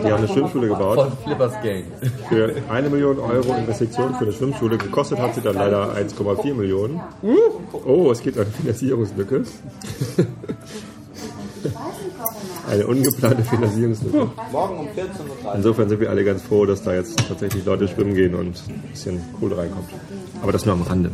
die 0.05 0.11
haben 0.11 0.15
eine 0.15 0.29
Schwimmschule 0.29 0.69
gebaut. 0.69 0.99
Von 0.99 1.13
Flippers 1.25 1.53
Gang. 1.63 1.85
Für 2.29 2.55
eine 2.69 2.91
Million 2.91 3.19
Euro 3.19 3.55
Investition 3.55 4.15
für 4.15 4.25
eine 4.25 4.33
Schwimmschule. 4.33 4.77
Gekostet 4.77 5.19
hat 5.19 5.35
sie 5.35 5.41
dann 5.41 5.55
leider 5.55 5.95
1,4 5.95 6.55
Millionen. 6.55 7.01
Oh, 7.85 8.11
es 8.11 8.21
gibt 8.23 8.39
eine 8.39 8.47
Finanzierungslücke. 8.47 9.45
Eine 12.71 12.87
ungeplante 12.87 13.43
Finanzierungslücke. 13.43 14.31
Morgen 14.53 14.79
um 14.79 14.87
14.30 14.87 15.45
Uhr. 15.45 15.55
Insofern 15.55 15.89
sind 15.89 16.01
wir 16.01 16.11
alle 16.11 16.25
ganz 16.25 16.43
froh, 16.43 16.65
dass 16.67 16.83
da 16.83 16.95
jetzt 16.95 17.19
tatsächlich 17.29 17.65
Leute 17.65 17.89
schwimmen 17.89 18.15
gehen 18.15 18.35
und 18.35 18.63
ein 18.69 18.83
bisschen 18.91 19.21
Kohle 19.39 19.57
reinkommt. 19.59 19.89
Aber 20.43 20.53
das 20.53 20.65
nur 20.65 20.75
am 20.75 20.83
Rande. 20.83 21.11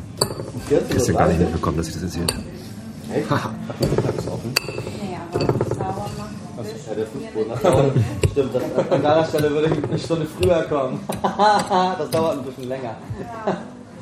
Christian 0.91 1.17
gar 1.17 1.29
nicht 1.29 1.41
mitbekommen, 1.41 1.77
dass 1.77 1.89
ich 1.89 1.95
das 1.95 2.03
erzählt 2.05 2.33
habe. 2.33 2.45
Sauber 5.91 6.11
machen. 6.17 6.37
Ja, 6.87 6.95
der 6.95 7.07
Fußboden. 7.07 8.05
Stimmt, 8.31 8.55
das, 8.55 8.63
an 8.91 9.03
deiner 9.03 9.25
Stelle 9.25 9.51
würde 9.51 9.69
ich 9.69 9.85
eine 9.85 9.99
Stunde 9.99 10.27
früher 10.27 10.63
kommen. 10.63 11.01
das 11.99 12.11
dauert 12.11 12.39
ein 12.39 12.45
bisschen 12.45 12.69
länger. 12.69 12.97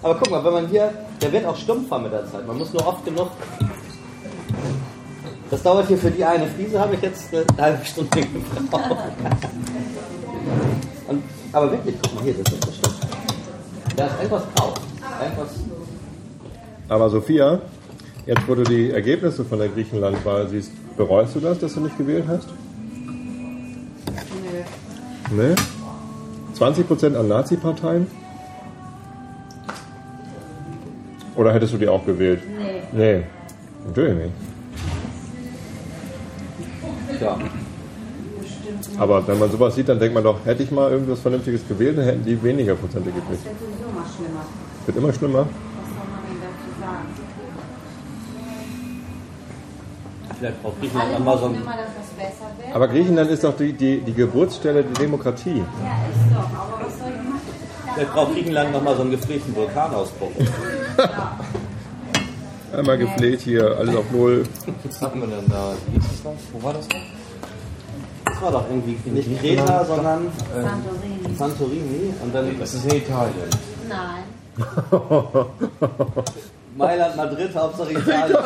Aber 0.02 0.14
guck 0.14 0.30
mal, 0.30 0.44
wenn 0.44 0.52
man 0.52 0.66
hier, 0.68 0.90
der 1.20 1.32
wird 1.32 1.44
auch 1.46 1.56
stumpfer 1.56 1.98
mit 1.98 2.12
der 2.12 2.26
Zeit. 2.26 2.46
Man 2.46 2.58
muss 2.58 2.72
nur 2.72 2.86
oft 2.86 3.04
genug. 3.04 3.28
Das 5.50 5.62
dauert 5.62 5.88
hier 5.88 5.96
für 5.96 6.10
die 6.10 6.24
eine 6.24 6.46
Fliese, 6.46 6.78
habe 6.78 6.94
ich 6.94 7.02
jetzt 7.02 7.32
eine 7.32 7.44
halbe 7.58 7.84
Stunde 7.84 8.20
gebraucht. 8.20 8.96
Und, 11.06 11.22
aber 11.52 11.72
wirklich, 11.72 11.94
guck 12.02 12.14
mal 12.16 12.24
hier, 12.24 12.34
das 12.34 12.52
ist 12.52 12.66
bestimmt. 12.66 12.96
Da 13.96 14.06
ist 14.06 14.22
etwas 14.22 14.42
grau. 14.54 14.74
Etwas. 15.24 15.48
Aber 16.88 17.10
Sophia, 17.10 17.60
jetzt 18.26 18.46
wo 18.46 18.54
du 18.54 18.64
die 18.64 18.90
Ergebnisse 18.90 19.44
von 19.44 19.58
der 19.58 19.68
Griechenlandwahl 19.68 20.48
siehst, 20.48 20.70
bereust 20.96 21.34
du 21.34 21.40
das, 21.40 21.58
dass 21.58 21.74
du 21.74 21.80
nicht 21.80 21.96
gewählt 21.96 22.24
hast? 22.28 22.48
Nö. 25.34 25.54
Nee? 25.54 25.54
20% 26.58 27.16
an 27.16 27.28
Nazi-Parteien? 27.28 28.06
Oder 31.36 31.54
hättest 31.54 31.72
du 31.72 31.78
die 31.78 31.88
auch 31.88 32.04
gewählt? 32.04 32.40
Nee. 32.46 32.82
Nee, 32.92 33.22
natürlich 33.86 34.14
nicht. 34.14 34.47
Ja. 37.20 37.38
Aber 38.98 39.26
wenn 39.26 39.38
man 39.38 39.50
sowas 39.50 39.74
sieht, 39.74 39.88
dann 39.88 39.98
denkt 39.98 40.14
man 40.14 40.24
doch, 40.24 40.44
hätte 40.44 40.62
ich 40.62 40.70
mal 40.70 40.90
irgendwas 40.90 41.20
Vernünftiges 41.20 41.66
gewählt, 41.66 41.98
dann 41.98 42.04
hätten 42.04 42.24
die 42.24 42.42
weniger 42.42 42.74
Prozente 42.74 43.10
gekriegt. 43.10 43.28
Das 43.32 43.44
wird 43.44 43.94
mal 43.94 44.04
schlimmer. 44.16 44.44
Wird 44.86 44.96
immer 44.96 45.12
schlimmer. 45.12 45.38
Was 45.38 45.46
soll 45.46 46.06
man 46.10 46.20
denn 46.28 46.40
dazu 46.42 46.80
sagen? 46.80 47.08
Vielleicht 50.38 50.62
braucht 50.62 50.80
Griechenland 50.80 51.14
ein. 51.14 51.54
immer. 51.54 51.74
Aber 52.74 52.88
Griechenland 52.88 53.30
ist 53.30 53.44
doch 53.44 53.56
die, 53.56 53.72
die, 53.72 54.00
die 54.00 54.12
Geburtsstelle 54.12 54.84
der 54.84 54.92
Demokratie. 54.92 55.58
Ja, 55.58 55.64
ist 55.64 56.32
doch. 56.32 56.38
Aber 56.38 56.84
was 56.84 56.98
soll 56.98 57.08
ich 57.08 57.28
machen? 57.28 57.40
Vielleicht 57.94 58.12
braucht 58.12 58.32
Griechenland 58.34 58.72
nochmal 58.72 58.96
so 58.96 59.02
einen 59.02 59.10
gepflegten 59.10 59.54
Vulkanausbruch. 59.56 60.30
Einmal 62.76 62.98
gefleht 62.98 63.40
hier, 63.40 63.76
alles 63.78 63.96
auf 63.96 64.10
Null. 64.12 64.44
Was 64.84 65.02
hatten 65.02 65.20
wir 65.20 65.28
denn 65.28 65.48
da? 65.48 65.72
Wie 65.86 65.94
hieß 65.94 66.08
das 66.10 66.24
noch? 66.24 66.34
Wo 66.52 66.62
war 66.62 66.74
das 66.74 66.88
noch? 66.88 66.96
Das 68.24 68.42
war 68.42 68.52
doch 68.52 68.64
irgendwie 68.68 69.10
nicht 69.10 69.40
Kreta, 69.40 69.84
sondern 69.84 70.28
Santorini. 70.54 71.36
Santorini 71.36 72.14
und 72.22 72.34
dann 72.34 72.58
Das 72.58 72.74
ist 72.74 72.84
in 72.84 72.96
Italien. 72.98 73.50
Nein. 73.88 74.24
Mailand, 76.76 77.16
Madrid, 77.16 77.50
Hauptsache 77.54 77.92
Italien. 77.92 78.36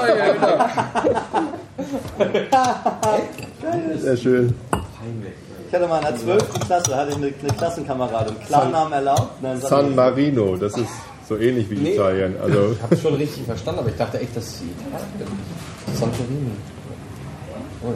Sehr 3.99 4.17
schön. 4.17 4.55
Ich 5.69 5.75
hatte 5.75 5.89
mal 5.89 5.99
in 5.99 6.05
der 6.05 6.17
12. 6.17 6.61
Klasse 6.67 6.97
hatte 6.97 7.11
ich 7.11 7.17
eine, 7.17 7.27
eine 7.27 7.53
Klassenkameradin. 7.57 8.41
Klarnamen 8.47 8.93
erlaubt? 8.93 9.43
Nein, 9.43 9.61
San. 9.61 9.95
Marino, 9.95 10.57
das 10.57 10.77
ist 10.77 10.89
so 11.29 11.37
ähnlich 11.37 11.71
wie 11.71 11.77
Nee. 11.77 11.95
Italien. 11.95 12.35
Also 12.43 12.73
Ich 12.73 12.83
habe 12.83 12.97
schon 12.97 13.15
richtig 13.15 13.45
verstanden, 13.45 13.81
aber 13.81 13.89
ich 13.91 13.97
dachte 13.97 14.19
echt, 14.21 14.37
das 14.37 14.47
ist 14.47 14.63
Italien. 14.63 15.09
Santorini. 15.95 16.51
Oh. 17.83 17.93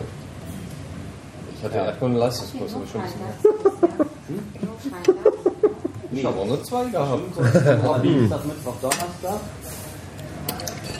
Ich 1.57 1.65
hatte 1.65 1.77
ja. 1.77 1.85
einfach 1.85 2.07
einen 2.07 2.17
Leistungskurs, 2.17 2.73
ich 2.85 2.91
schon 2.91 3.03
gesehen. 3.03 3.21
Ich 6.13 6.25
habe 6.25 6.39
auch 6.39 6.47
nur 6.47 6.63
zwei 6.65 6.85
gehabt. 6.87 7.23
Dienstag, 8.03 8.47
Mittwoch, 8.47 8.75
Donnerstag. 8.81 9.41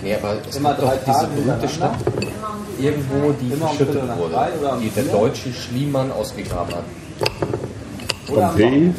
Nee, 0.03 0.15
aber 0.15 0.37
es 0.49 0.57
Immer 0.57 0.75
gibt 0.75 0.83
drei 0.83 0.97
doch 0.97 1.15
diese 1.15 1.27
berühmte 1.29 1.69
Stadt 1.69 1.95
irgendwo, 2.79 3.33
die 3.33 3.53
Immer 3.53 3.71
um 3.71 3.77
verschüttet 3.77 4.07
nach 4.07 4.19
wurde, 4.19 4.37
um 4.73 4.81
die 4.81 4.91
der 4.91 5.05
deutsche 5.05 5.53
Schliemann 5.53 6.13
ausgegraben 6.13 6.75
hat. 6.75 6.85
Pompeii. 8.27 8.87
Und 8.87 8.95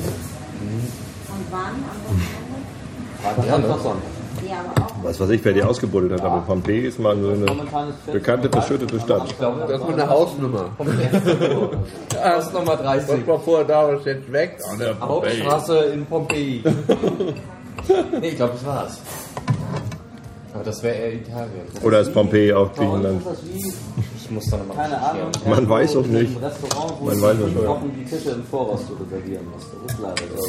wann? 1.52 1.84
Auch. 3.36 5.04
was 5.04 5.20
weiß 5.20 5.30
ich, 5.32 5.44
wer 5.44 5.54
die 5.54 5.64
ausgebuddelt 5.64 6.14
hat, 6.14 6.22
aber 6.22 6.42
Pompeii 6.42 6.88
ist 6.88 7.00
mal 7.00 7.16
so 7.20 7.30
eine 7.30 7.46
Momentan 7.46 7.90
ist 7.90 7.96
14 8.06 8.14
bekannte, 8.14 8.50
verschüttete 8.50 9.00
Stadt. 9.00 9.24
Das 9.24 9.32
ist 9.32 9.40
mal 9.40 9.94
eine 9.94 10.10
Hausnummer. 10.10 10.66
Das 12.10 12.46
ist 12.48 12.54
Nummer 12.54 12.76
30. 12.76 13.26
mal 13.26 13.40
vor, 13.40 13.64
da 13.64 13.90
ist 13.92 14.06
jetzt 14.06 14.32
weg. 14.32 14.58
Hauptstraße 15.02 15.78
in 15.94 16.06
Pompeji. 16.06 16.64
nee, 18.22 18.28
ich 18.30 18.36
glaube, 18.36 18.54
das 18.54 18.66
war's. 18.66 19.02
Aber 20.54 20.64
das 20.64 20.82
wäre 20.82 20.96
eher 20.96 21.14
Italien. 21.14 21.68
Oder 21.84 22.00
ist 22.00 22.14
Pompeii 22.14 22.54
auch 22.54 22.74
Griechenland? 22.74 23.22
Ich 23.56 24.32
muss 24.32 24.50
da 24.50 24.58
nochmal 24.58 24.76
keine 24.78 25.02
Ahnung, 25.02 25.32
Man 25.48 25.70
weiß 25.70 25.96
auch 25.98 26.06
nicht. 26.06 26.42
Man 26.42 27.22
weiß 27.22 27.38
auch 27.68 27.82
nicht. 27.82 27.96
Die 27.98 28.06
Tische 28.06 28.32
im 28.32 28.44
Voraus 28.44 28.82
zu 28.88 28.94
reservieren 28.94 29.46
musst. 29.52 29.68
Das 29.86 29.94
ist 29.94 30.02
leider 30.02 30.24
so. 30.36 30.48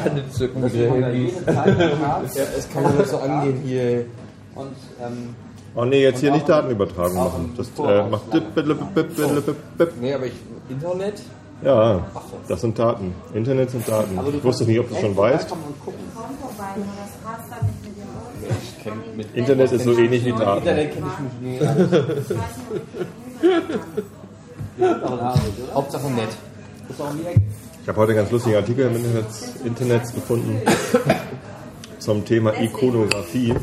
Eine 0.00 0.30
Zücken 0.30 0.62
Das 0.62 0.72
ist 0.72 0.78
jede 0.78 1.44
Zeit 1.44 1.68
am 1.68 2.00
Tag. 2.00 2.34
Ja, 2.34 2.42
es 2.56 2.70
kann 2.70 2.82
ja 2.84 2.90
nicht 2.90 3.08
so 3.08 3.18
angehen 3.18 3.60
hier. 3.64 4.06
Und 4.54 4.76
ähm, 5.00 5.34
Oh 5.74 5.84
nee, 5.86 6.02
jetzt 6.02 6.20
hier 6.20 6.30
nicht 6.32 6.46
Datenübertragung 6.48 7.16
machen. 7.16 7.54
Das 7.56 7.68
äh, 7.78 8.02
macht 8.08 8.32
dip, 8.32 8.54
bip, 8.54 8.66
bip, 8.66 8.94
bip, 8.94 9.16
bip, 9.16 9.46
bip, 9.46 9.56
bip. 9.78 9.92
Nee, 10.00 10.12
aber 10.12 10.26
ich. 10.26 10.34
Internet? 10.68 11.22
Ja, 11.64 12.04
das 12.48 12.60
sind 12.60 12.78
Daten. 12.78 13.14
Internet 13.32 13.70
sind 13.70 13.88
Daten. 13.88 14.18
aber 14.18 14.28
Ich 14.28 14.44
wusste 14.44 14.64
nicht, 14.64 14.80
ob 14.80 14.88
du 14.88 14.96
schon 14.96 15.16
weißt. 15.16 15.50
und 15.52 15.60
nur 15.60 15.70
mit 19.16 19.16
mit 19.16 19.34
Internet 19.36 19.72
ist 19.72 19.84
so 19.84 19.92
ähnlich 19.92 20.24
wie 20.24 20.32
Daten. 20.32 20.58
Internet 20.58 20.92
kenne 20.92 21.06
ich 21.06 21.18
mich 21.20 21.60
nicht. 21.60 21.62
Hauptsache 25.74 26.10
nett. 26.10 26.28
Ist 26.88 27.00
auch 27.00 27.10
um 27.10 27.18
die 27.18 27.26
Ecke. 27.26 27.40
Ich 27.82 27.88
habe 27.88 27.98
heute 27.98 28.12
einen 28.12 28.18
ganz 28.20 28.30
lustigen 28.30 28.54
Artikel 28.54 28.86
im 28.86 28.94
Internet, 28.94 29.26
Internet 29.64 30.14
gefunden 30.14 30.62
zum 31.98 32.24
Thema 32.24 32.52
Ikonografie. 32.60 33.54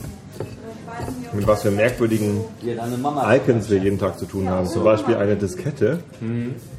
Mit 1.32 1.48
was 1.48 1.62
für 1.62 1.72
merkwürdigen. 1.72 2.42
Icons 2.62 3.70
wir 3.70 3.78
jeden 3.78 3.98
Tag 3.98 4.20
zu 4.20 4.26
tun 4.26 4.50
haben. 4.50 4.68
Zum 4.68 4.84
Beispiel 4.84 5.16
eine 5.16 5.38
Diskette 5.38 6.00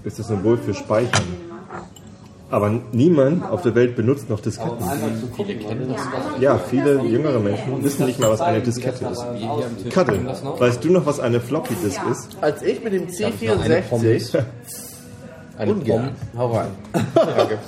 ist 0.04 0.18
das 0.18 0.28
Symbol 0.28 0.58
für 0.58 0.74
Speichern. 0.74 1.24
Aber 2.50 2.80
niemand 2.92 3.48
auf 3.48 3.62
der 3.62 3.74
Welt 3.74 3.96
benutzt 3.96 4.28
noch 4.28 4.40
Disketten. 4.40 4.76
Gucken. 5.34 5.60
kennen 5.60 5.88
das. 5.88 6.02
Ja, 6.40 6.58
viele 6.58 7.00
jüngere 7.04 7.38
Menschen 7.38 7.82
wissen 7.82 8.04
nicht 8.04 8.18
mal, 8.18 8.28
was 8.28 8.40
eine 8.42 8.60
Diskette 8.60 9.06
ist. 9.06 9.24
Kattel, 9.90 10.26
weißt 10.26 10.84
du 10.84 10.90
noch, 10.90 11.06
was 11.06 11.20
eine 11.20 11.40
Floppy 11.40 11.74
Disk 11.74 12.00
ist? 12.10 12.36
Als 12.40 12.60
ich 12.62 12.82
mit 12.82 12.92
dem 12.92 13.04
eine 13.04 13.10
C64 13.10 14.42
Eine 15.60 15.72
Ungern. 15.74 16.10
Hau 16.38 16.52
rein. 16.52 16.70
Danke. 17.14 17.58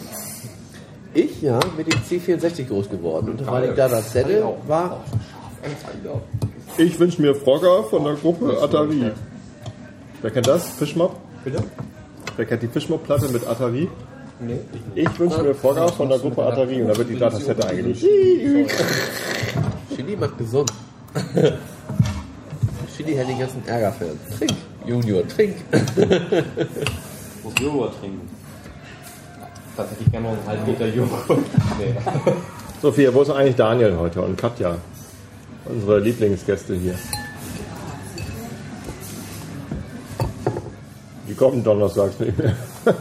Ich, 1.12 1.42
ja, 1.42 1.60
mit 1.76 1.92
dem 1.92 2.00
C64 2.00 2.66
groß 2.66 2.88
geworden. 2.88 3.32
Und 3.32 3.46
weil 3.46 3.68
ich 3.68 3.74
da 3.74 3.86
das 3.86 4.12
Zettel 4.12 4.42
war, 4.66 5.04
Ich 6.78 6.98
wünsche 6.98 7.20
mir 7.20 7.34
Frogger 7.34 7.84
von 7.84 8.04
der 8.04 8.14
Gruppe 8.14 8.58
Atari. 8.62 9.10
Wer 10.22 10.30
kennt 10.30 10.46
das? 10.46 10.68
Fischmob? 10.68 11.16
Bitte? 11.44 11.62
Wer 12.36 12.46
kennt 12.46 12.62
die 12.62 12.68
Fischmob-Platte 12.68 13.28
mit 13.28 13.46
Atari? 13.46 13.90
Ich 14.94 15.18
wünsche 15.18 15.42
mir 15.42 15.54
Frogger 15.54 15.88
von 15.88 16.08
der 16.08 16.18
Gruppe 16.18 16.44
Atari 16.46 16.80
und 16.80 16.88
da 16.88 16.96
wird 16.96 17.10
die 17.10 17.18
Datasette 17.18 17.68
eingelegt. 17.68 18.00
Chili 19.94 20.16
macht 20.16 20.38
gesund. 20.38 20.72
Chili 22.96 23.14
hätte 23.16 23.26
den 23.28 23.38
ganzen 23.38 23.62
Ärger 23.68 23.92
für. 23.92 24.16
Trink, 24.38 24.54
Junior, 24.86 25.28
trink. 25.28 25.56
Muss 27.42 27.54
Joghurt 27.60 27.98
trinken. 28.00 28.28
Tatsächlich 29.76 30.10
gerne 30.10 30.28
noch 30.28 30.38
einen 30.38 30.46
halben 30.46 30.66
Liter 30.66 30.86
Joghurt. 30.86 31.26
Nee. 31.78 31.94
Sophia, 32.80 33.14
wo 33.14 33.22
ist 33.22 33.30
eigentlich 33.30 33.56
Daniel 33.56 33.96
heute 33.96 34.20
und 34.22 34.36
Katja? 34.36 34.76
Unsere 35.64 36.00
Lieblingsgäste 36.00 36.74
hier. 36.74 36.94
Die 41.28 41.34
kommen 41.34 41.64
donnerstags 41.64 42.18
nicht 42.20 42.36
mehr. 42.36 42.56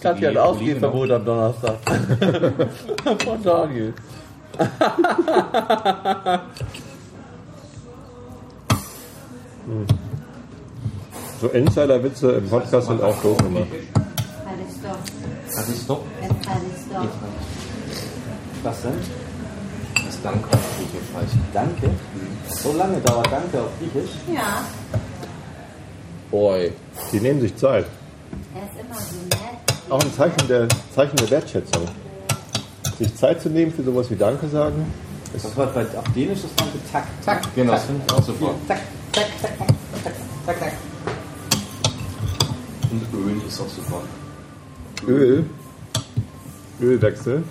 Katja 0.00 0.30
hat 0.30 0.36
Ausgehverbot 0.36 1.10
am 1.10 1.24
Donnerstag. 1.24 1.78
Von 3.24 3.42
Daniel. 3.42 3.94
So 11.42 11.48
Insider-Witze 11.48 12.34
im 12.34 12.48
Podcast 12.48 12.86
sind 12.86 13.02
auch 13.02 13.20
doof 13.20 13.36
immer. 13.40 13.66
Alles 14.46 15.86
doch. 15.88 15.98
Was 18.62 18.82
denn? 18.82 18.92
Das 20.06 20.22
Dank 20.22 20.36
auf 20.36 20.60
Griechisch 20.76 21.08
heißt. 21.16 21.34
Danke. 21.52 21.90
So 22.46 22.72
lange 22.74 23.00
dauert 23.00 23.26
Danke 23.26 23.60
auf 23.60 23.70
Griechisch. 23.80 24.12
Ja, 24.32 24.62
Boy. 26.30 26.70
Die 27.10 27.18
nehmen 27.18 27.40
sich 27.40 27.56
Zeit. 27.56 27.86
er 28.54 28.62
ist 28.62 28.80
immer 28.80 28.94
so 28.94 29.16
nett. 29.24 29.90
Auch 29.90 30.00
ein 30.00 30.14
Zeichen 30.14 30.46
der, 30.46 30.68
Zeichen 30.94 31.16
der 31.16 31.28
Wertschätzung. 31.28 31.82
Sich 33.00 33.16
Zeit 33.16 33.42
zu 33.42 33.50
nehmen 33.50 33.72
für 33.72 33.82
sowas 33.82 34.08
wie 34.12 34.16
Danke 34.16 34.46
sagen. 34.46 34.86
Das 35.32 35.56
war 35.56 35.66
bei 35.66 35.82
auf 35.82 36.04
Dänisch 36.14 36.44
ist 36.44 36.60
Danke 36.60 36.78
Tack. 36.92 37.06
Zack, 37.20 37.42
genau, 37.56 37.72
das 37.72 37.84
finde 37.86 38.02
ich 38.06 38.12
auch 38.12 38.22
super. 38.22 38.54
Zack, 38.68 38.80
zack, 39.12 39.26
zack, 39.40 39.71
Und 42.92 43.02
Öl 43.14 43.40
ist 43.48 43.58
auch 43.58 43.68
super. 43.68 44.02
Öl. 45.08 45.44
Ölwechsel. 46.80 47.42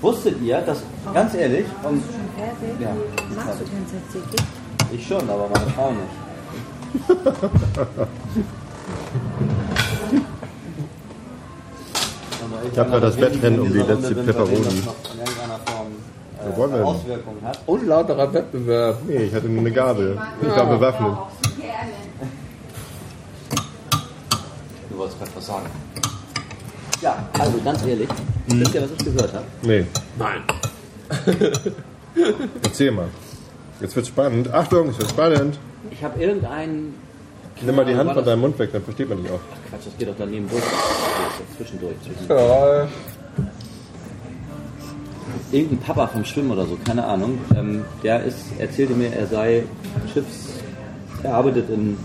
Wusstet 0.00 0.40
ihr, 0.40 0.60
dass, 0.62 0.82
ganz 1.12 1.34
ehrlich, 1.34 1.66
und 1.82 2.02
Schon 2.02 2.12
fertig? 2.36 2.80
Ja. 2.80 2.96
Magst 3.36 3.60
du 3.60 3.64
tatsächlich? 3.64 4.40
ich 4.92 5.06
schon, 5.06 5.28
aber 5.28 5.48
meine 5.52 5.70
Frau 5.72 5.90
nicht. 5.92 7.08
Ich 12.72 12.78
hab 12.78 12.90
grad 12.90 13.02
das 13.02 13.20
Wettrennen 13.20 13.60
um 13.60 13.72
die 13.72 13.78
letzte 13.78 14.14
Pepperoni. 14.14 14.62
das 14.64 14.84
noch 14.84 14.94
in 15.12 15.18
irgendeiner 15.20 15.58
Form 15.66 15.86
Wo 16.44 16.56
wollen 16.56 16.72
wir 16.72 16.80
äh? 16.80 16.84
Auswirkungen 16.84 17.42
hat. 17.42 17.58
Unlauterer 17.66 18.32
Wettbewerb. 18.32 18.98
Nee, 19.06 19.16
ich 19.24 19.34
hatte 19.34 19.48
nur 19.48 19.60
eine 19.60 19.72
Gabel. 19.72 20.18
Ich 20.42 20.48
war 20.48 20.66
bewaffnet. 20.66 21.16
Du 24.98 25.02
wolltest 25.04 25.20
gerade 25.20 25.30
was 25.36 25.46
sagen. 25.46 25.66
Ja, 27.00 27.28
also 27.38 27.60
ganz 27.64 27.84
ehrlich, 27.86 28.08
Mhm. 28.48 28.60
wisst 28.60 28.74
ihr, 28.74 28.82
was 28.82 28.90
ich 28.90 29.04
gehört 29.04 29.32
habe? 29.32 29.44
Nee. 29.62 29.86
Nein. 30.18 30.42
Erzähl 32.64 32.90
mal. 32.90 33.06
Jetzt 33.80 33.94
wird's 33.94 34.08
spannend. 34.08 34.52
Achtung, 34.52 34.88
es 34.88 34.98
wird 34.98 35.08
spannend. 35.10 35.56
Ich 35.92 36.02
habe 36.02 36.20
irgendeinen. 36.20 36.94
Nimm 37.62 37.76
mal 37.76 37.84
die 37.84 37.94
Hand 37.94 38.12
von 38.12 38.24
deinem 38.24 38.40
Mund 38.40 38.58
weg, 38.58 38.70
dann 38.72 38.82
versteht 38.82 39.08
man 39.08 39.22
dich 39.22 39.30
auch. 39.30 39.38
Quatsch, 39.70 39.86
das 39.86 39.96
geht 39.96 40.08
doch 40.08 40.14
daneben 40.18 40.48
durch. 40.50 40.64
Zwischendurch. 41.56 41.94
Zwischen. 42.02 42.28
Ja. 42.28 42.88
Irgendein 45.52 45.78
Papa 45.78 46.08
vom 46.08 46.24
Schwimmen 46.24 46.50
oder 46.50 46.66
so, 46.66 46.76
keine 46.84 47.04
Ahnung. 47.04 47.38
Ähm, 47.56 47.84
der 48.02 48.24
ist, 48.24 48.38
erzählte 48.58 48.94
mir, 48.94 49.12
er 49.14 49.28
sei 49.28 49.62
Schiffs. 50.12 50.48
Er 51.22 51.34
arbeitet 51.34 51.70
in, 51.70 51.96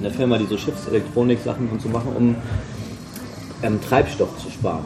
in 0.00 0.04
der 0.04 0.12
Firma, 0.12 0.38
die 0.38 0.46
so 0.46 0.56
Schiffselektronik-Sachen 0.56 1.68
und 1.68 1.82
so 1.82 1.90
machen, 1.90 2.16
um 2.16 2.36
ähm, 3.62 3.78
Treibstoff 3.82 4.30
zu 4.38 4.50
sparen. 4.50 4.84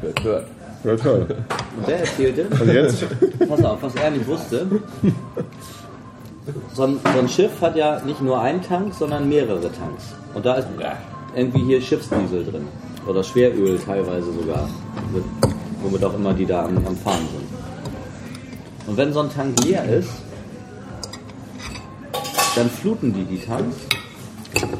Hört, 0.00 0.24
hört. 0.24 0.46
Ja, 0.82 0.96
toll. 0.96 1.26
Und 1.76 1.86
der 1.86 2.00
erzählte, 2.00 2.46
Und 2.60 2.72
jetzt? 2.72 3.04
pass 3.48 3.64
auf, 3.64 3.80
was 3.80 3.94
er 3.94 4.10
nicht 4.10 4.26
wusste. 4.26 4.66
So 6.74 6.82
ein, 6.82 6.98
so 7.12 7.18
ein 7.20 7.28
Schiff 7.28 7.60
hat 7.60 7.76
ja 7.76 8.00
nicht 8.00 8.20
nur 8.20 8.40
einen 8.40 8.60
Tank, 8.62 8.92
sondern 8.92 9.28
mehrere 9.28 9.60
Tanks. 9.60 10.14
Und 10.34 10.44
da 10.44 10.54
ist 10.54 10.66
irgendwie 11.36 11.62
hier 11.62 11.80
Schiffsdiesel 11.80 12.44
drin. 12.44 12.66
Oder 13.06 13.22
Schweröl 13.22 13.78
teilweise 13.78 14.32
sogar. 14.32 14.68
Mit, 15.14 15.22
womit 15.80 16.04
auch 16.04 16.14
immer 16.14 16.34
die 16.34 16.46
da 16.46 16.64
am, 16.64 16.76
am 16.78 16.96
Fahren 16.96 17.28
sind. 17.30 18.88
Und 18.88 18.96
wenn 18.96 19.12
so 19.12 19.20
ein 19.20 19.30
Tank 19.30 19.64
leer 19.64 19.84
ist, 19.84 20.10
dann 22.56 22.70
fluten 22.70 23.12
die 23.12 23.24
die 23.24 23.38
Tanks, 23.38 23.76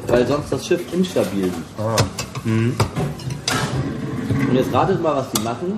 weil 0.07 0.27
sonst 0.27 0.51
das 0.51 0.65
Schiff 0.65 0.81
instabil 0.93 1.43
liegt. 1.43 1.55
Und 4.49 4.55
jetzt 4.55 4.73
ratet 4.73 5.01
mal, 5.01 5.15
was 5.15 5.29
die 5.31 5.41
machen, 5.41 5.75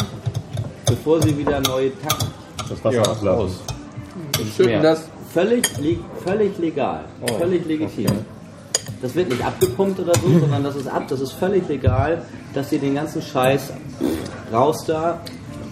bevor 0.85 1.21
sie 1.21 1.37
wieder 1.37 1.59
neu 1.59 1.91
tanken. 2.07 2.33
Das 2.69 2.83
Wasser 2.83 3.01
ablassen. 3.11 3.59
Schütten 4.55 4.81
das. 4.81 5.07
Völlig, 5.33 5.67
völlig 6.23 6.57
legal, 6.57 7.05
völlig 7.37 7.65
legitim. 7.67 8.25
Das 9.01 9.13
wird 9.13 9.29
nicht 9.29 9.45
abgepumpt 9.45 9.99
oder 9.99 10.13
so, 10.15 10.39
sondern 10.39 10.63
das 10.63 10.75
ist 10.75 10.87
ab, 10.87 11.03
das 11.07 11.21
ist 11.21 11.33
völlig 11.33 11.67
legal, 11.67 12.23
dass 12.53 12.71
sie 12.71 12.79
den 12.79 12.95
ganzen 12.95 13.21
Scheiß 13.21 13.71
raus 14.51 14.83
da, 14.87 15.21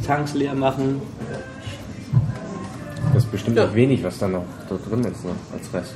Tanks 0.05 0.35
leer 0.35 0.53
machen. 0.53 1.01
Das 3.13 3.23
ist 3.23 3.31
bestimmt 3.31 3.57
noch 3.57 3.73
wenig, 3.73 4.03
was 4.03 4.19
da 4.19 4.27
noch 4.27 4.45
da 4.69 4.75
drin 4.75 5.03
ist, 5.05 5.25
ne? 5.25 5.31
als 5.51 5.73
Rest. 5.73 5.95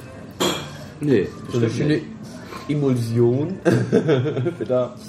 Nee, 1.02 1.28
So 1.52 1.58
eine 1.58 1.70
schöne 1.70 1.96
nicht. 1.96 2.06
Emulsion. 2.70 3.60
Wieder. 4.60 4.96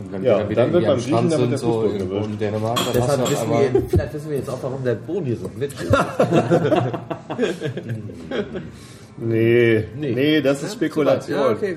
Und 0.00 0.12
wenn 0.12 0.24
Ja, 0.24 0.48
wieder 0.48 0.62
dann 0.62 0.72
wird 0.72 0.86
beim 0.86 0.96
Griechen 0.98 1.28
damit 1.30 1.50
der 1.50 1.58
so 1.58 1.82
Fußboden 1.82 1.98
gewischt. 2.08 2.26
in 2.30 2.38
Dänemark, 2.38 2.76
dann 2.76 2.86
hast 3.02 3.18
Deshalb 3.18 3.30
wissen 3.30 3.50
wir, 3.50 3.82
vielleicht 3.88 4.14
wissen 4.14 4.30
wir 4.30 4.36
jetzt 4.38 4.48
auch, 4.48 4.58
warum 4.62 4.82
der 4.82 4.94
Boden 4.94 5.26
hier 5.26 5.36
so 5.36 5.46
glitschig 5.48 5.88
ist. 5.90 5.94
Nee, 9.22 9.84
Nee. 9.98 10.12
nee, 10.14 10.40
das 10.40 10.62
ist 10.62 10.72
Spekulation. 10.74 11.38
Ja, 11.38 11.50
okay, 11.50 11.76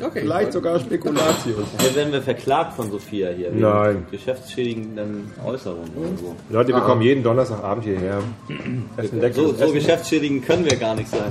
okay. 0.00 0.20
Vielleicht 0.20 0.52
sogar 0.52 0.78
Spekulation. 0.78 1.64
Hier 1.80 1.94
werden 1.96 2.12
wir 2.12 2.22
verklagt 2.22 2.74
von 2.74 2.88
Sophia 2.88 3.30
hier. 3.30 3.50
Nein. 3.52 4.06
Geschäftsschädigenden 4.12 5.32
Äußerungen 5.44 5.90
oder 5.96 6.16
so. 6.16 6.36
Leute, 6.50 6.68
wir 6.72 6.82
kommen 6.82 7.02
jeden 7.02 7.24
Donnerstagabend 7.24 7.82
hierher. 7.84 8.20
So, 9.32 9.48
so 9.48 9.54
Essen, 9.64 9.74
geschäftsschädigend 9.74 10.46
können 10.46 10.64
wir 10.66 10.76
gar 10.76 10.94
nicht 10.94 11.08
sein. 11.08 11.30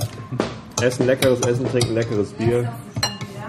Essen 0.84 1.06
leckeres 1.08 1.40
Essen, 1.42 1.66
trinken 1.68 1.94
leckeres 1.94 2.32
Bier. 2.34 2.72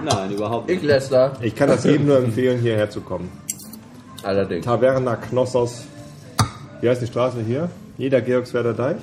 Nein, 0.04 0.30
überhaupt 0.32 0.70
Ich 0.70 0.76
nicht. 0.78 0.86
Lester. 0.86 1.32
Ich 1.40 1.54
kann 1.54 1.68
das 1.68 1.84
jedem 1.84 2.06
nur 2.06 2.18
empfehlen, 2.18 2.60
hierher 2.60 2.90
zu 2.90 3.00
kommen. 3.00 3.30
Allerdings. 4.22 4.64
Taverna 4.64 5.16
Knossos. 5.16 5.84
Wie 6.80 6.88
heißt 6.88 7.02
die 7.02 7.06
Straße 7.06 7.38
hier? 7.46 7.70
Jeder 7.96 8.20
Georgswerder 8.20 8.72
Deich? 8.74 8.96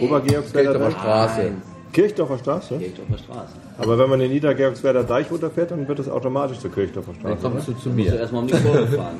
Obergeorgswerder 0.00 0.72
Kirchdorfer 0.72 0.90
Deich? 0.90 1.00
Straße. 1.00 1.52
Kirchdorfer 1.92 2.38
Straße? 2.38 2.78
Der 2.78 3.18
Straße. 3.18 3.52
Aber 3.78 3.98
wenn 3.98 4.10
man 4.10 4.18
den 4.18 4.30
Niedergeorgswerder 4.32 5.04
Deich 5.04 5.30
runterfährt, 5.30 5.70
dann 5.70 5.86
wird 5.86 5.98
es 6.00 6.08
automatisch 6.08 6.58
zur 6.58 6.72
Kirchdorfer 6.72 7.12
Dann 7.22 7.38
Straße. 7.38 7.42
kommst 7.42 7.68
du 7.68 7.72
zu 7.72 7.88
Musst 7.90 8.08
du 8.08 8.12
mir. 8.12 8.18
erstmal 8.18 8.42
um 8.42 8.48
die 8.48 8.54
Kurve 8.54 8.86
fahren. 8.96 9.16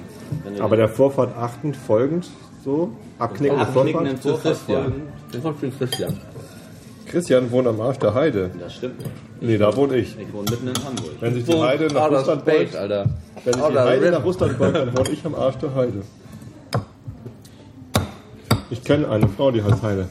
Aber 0.61 0.77
der 0.77 0.89
Vorfahrt 0.89 1.37
achtend 1.37 1.77
folgend 1.77 2.29
so, 2.65 2.91
abknickende 3.19 3.63
abknickenden 3.67 4.17
Vorfahrt. 4.17 4.57
Vorfahrt 4.57 4.57
Christian. 4.57 4.83
folgen, 4.85 5.03
Den 5.33 5.43
kommt 5.43 5.61
für 5.61 5.67
den 5.69 5.79
Christian. 5.79 6.21
Christian 7.15 7.51
wohnt 7.53 7.69
am 7.69 7.81
Arsch 7.81 7.99
der 7.99 8.13
Heide. 8.13 8.51
das 8.59 8.75
stimmt 8.75 8.99
nicht. 8.99 9.11
Nee, 9.41 9.57
da 9.57 9.75
wohne 9.77 9.97
ich. 9.97 10.19
Ich 10.19 10.33
wohne 10.33 10.51
mitten 10.51 10.67
in 10.69 10.75
Hamburg. 10.85 11.11
Wenn 11.21 11.35
sich 11.35 11.45
die 11.45 11.55
Heide 11.61 11.87
nach 11.87 12.03
Outer 12.03 12.19
Russland 12.19 12.45
beugt, 12.45 12.75
Alter. 12.77 13.07
wenn 13.45 13.53
sich 13.55 13.63
die 13.63 13.69
Outer 13.69 13.85
Heide 13.85 14.11
nach 14.11 14.25
Russland 14.25 14.59
beugt, 14.59 14.77
dann 14.77 14.97
wohne 14.99 15.11
ich 15.11 15.25
am 15.25 15.35
Arsch 15.37 15.57
der 15.57 15.75
Heide. 15.75 16.03
Ich 18.71 18.83
kenne 18.83 19.09
eine 19.09 19.29
Frau, 19.29 19.51
die 19.53 19.63
heißt 19.63 19.83
Heide. 19.83 20.09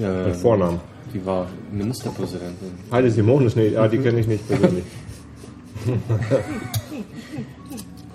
Ja, 0.00 0.26
Mit 0.26 0.36
Vornamen. 0.36 0.80
die 1.14 1.24
war 1.24 1.46
Ministerpräsidentin. 1.70 2.72
Heide 2.90 3.10
Simonis, 3.10 3.54
nee, 3.54 3.68
ja, 3.68 3.86
die 3.86 3.98
kenne 3.98 4.18
ich 4.20 4.26
nicht 4.26 4.46
persönlich. 4.48 4.84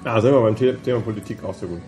ja, 0.04 0.22
sind 0.22 0.34
wir 0.34 0.42
beim 0.42 0.58
The 0.58 0.74
Thema 0.84 1.00
Politik 1.00 1.44
auch 1.44 1.54
so 1.54 1.68
gut. 1.68 1.80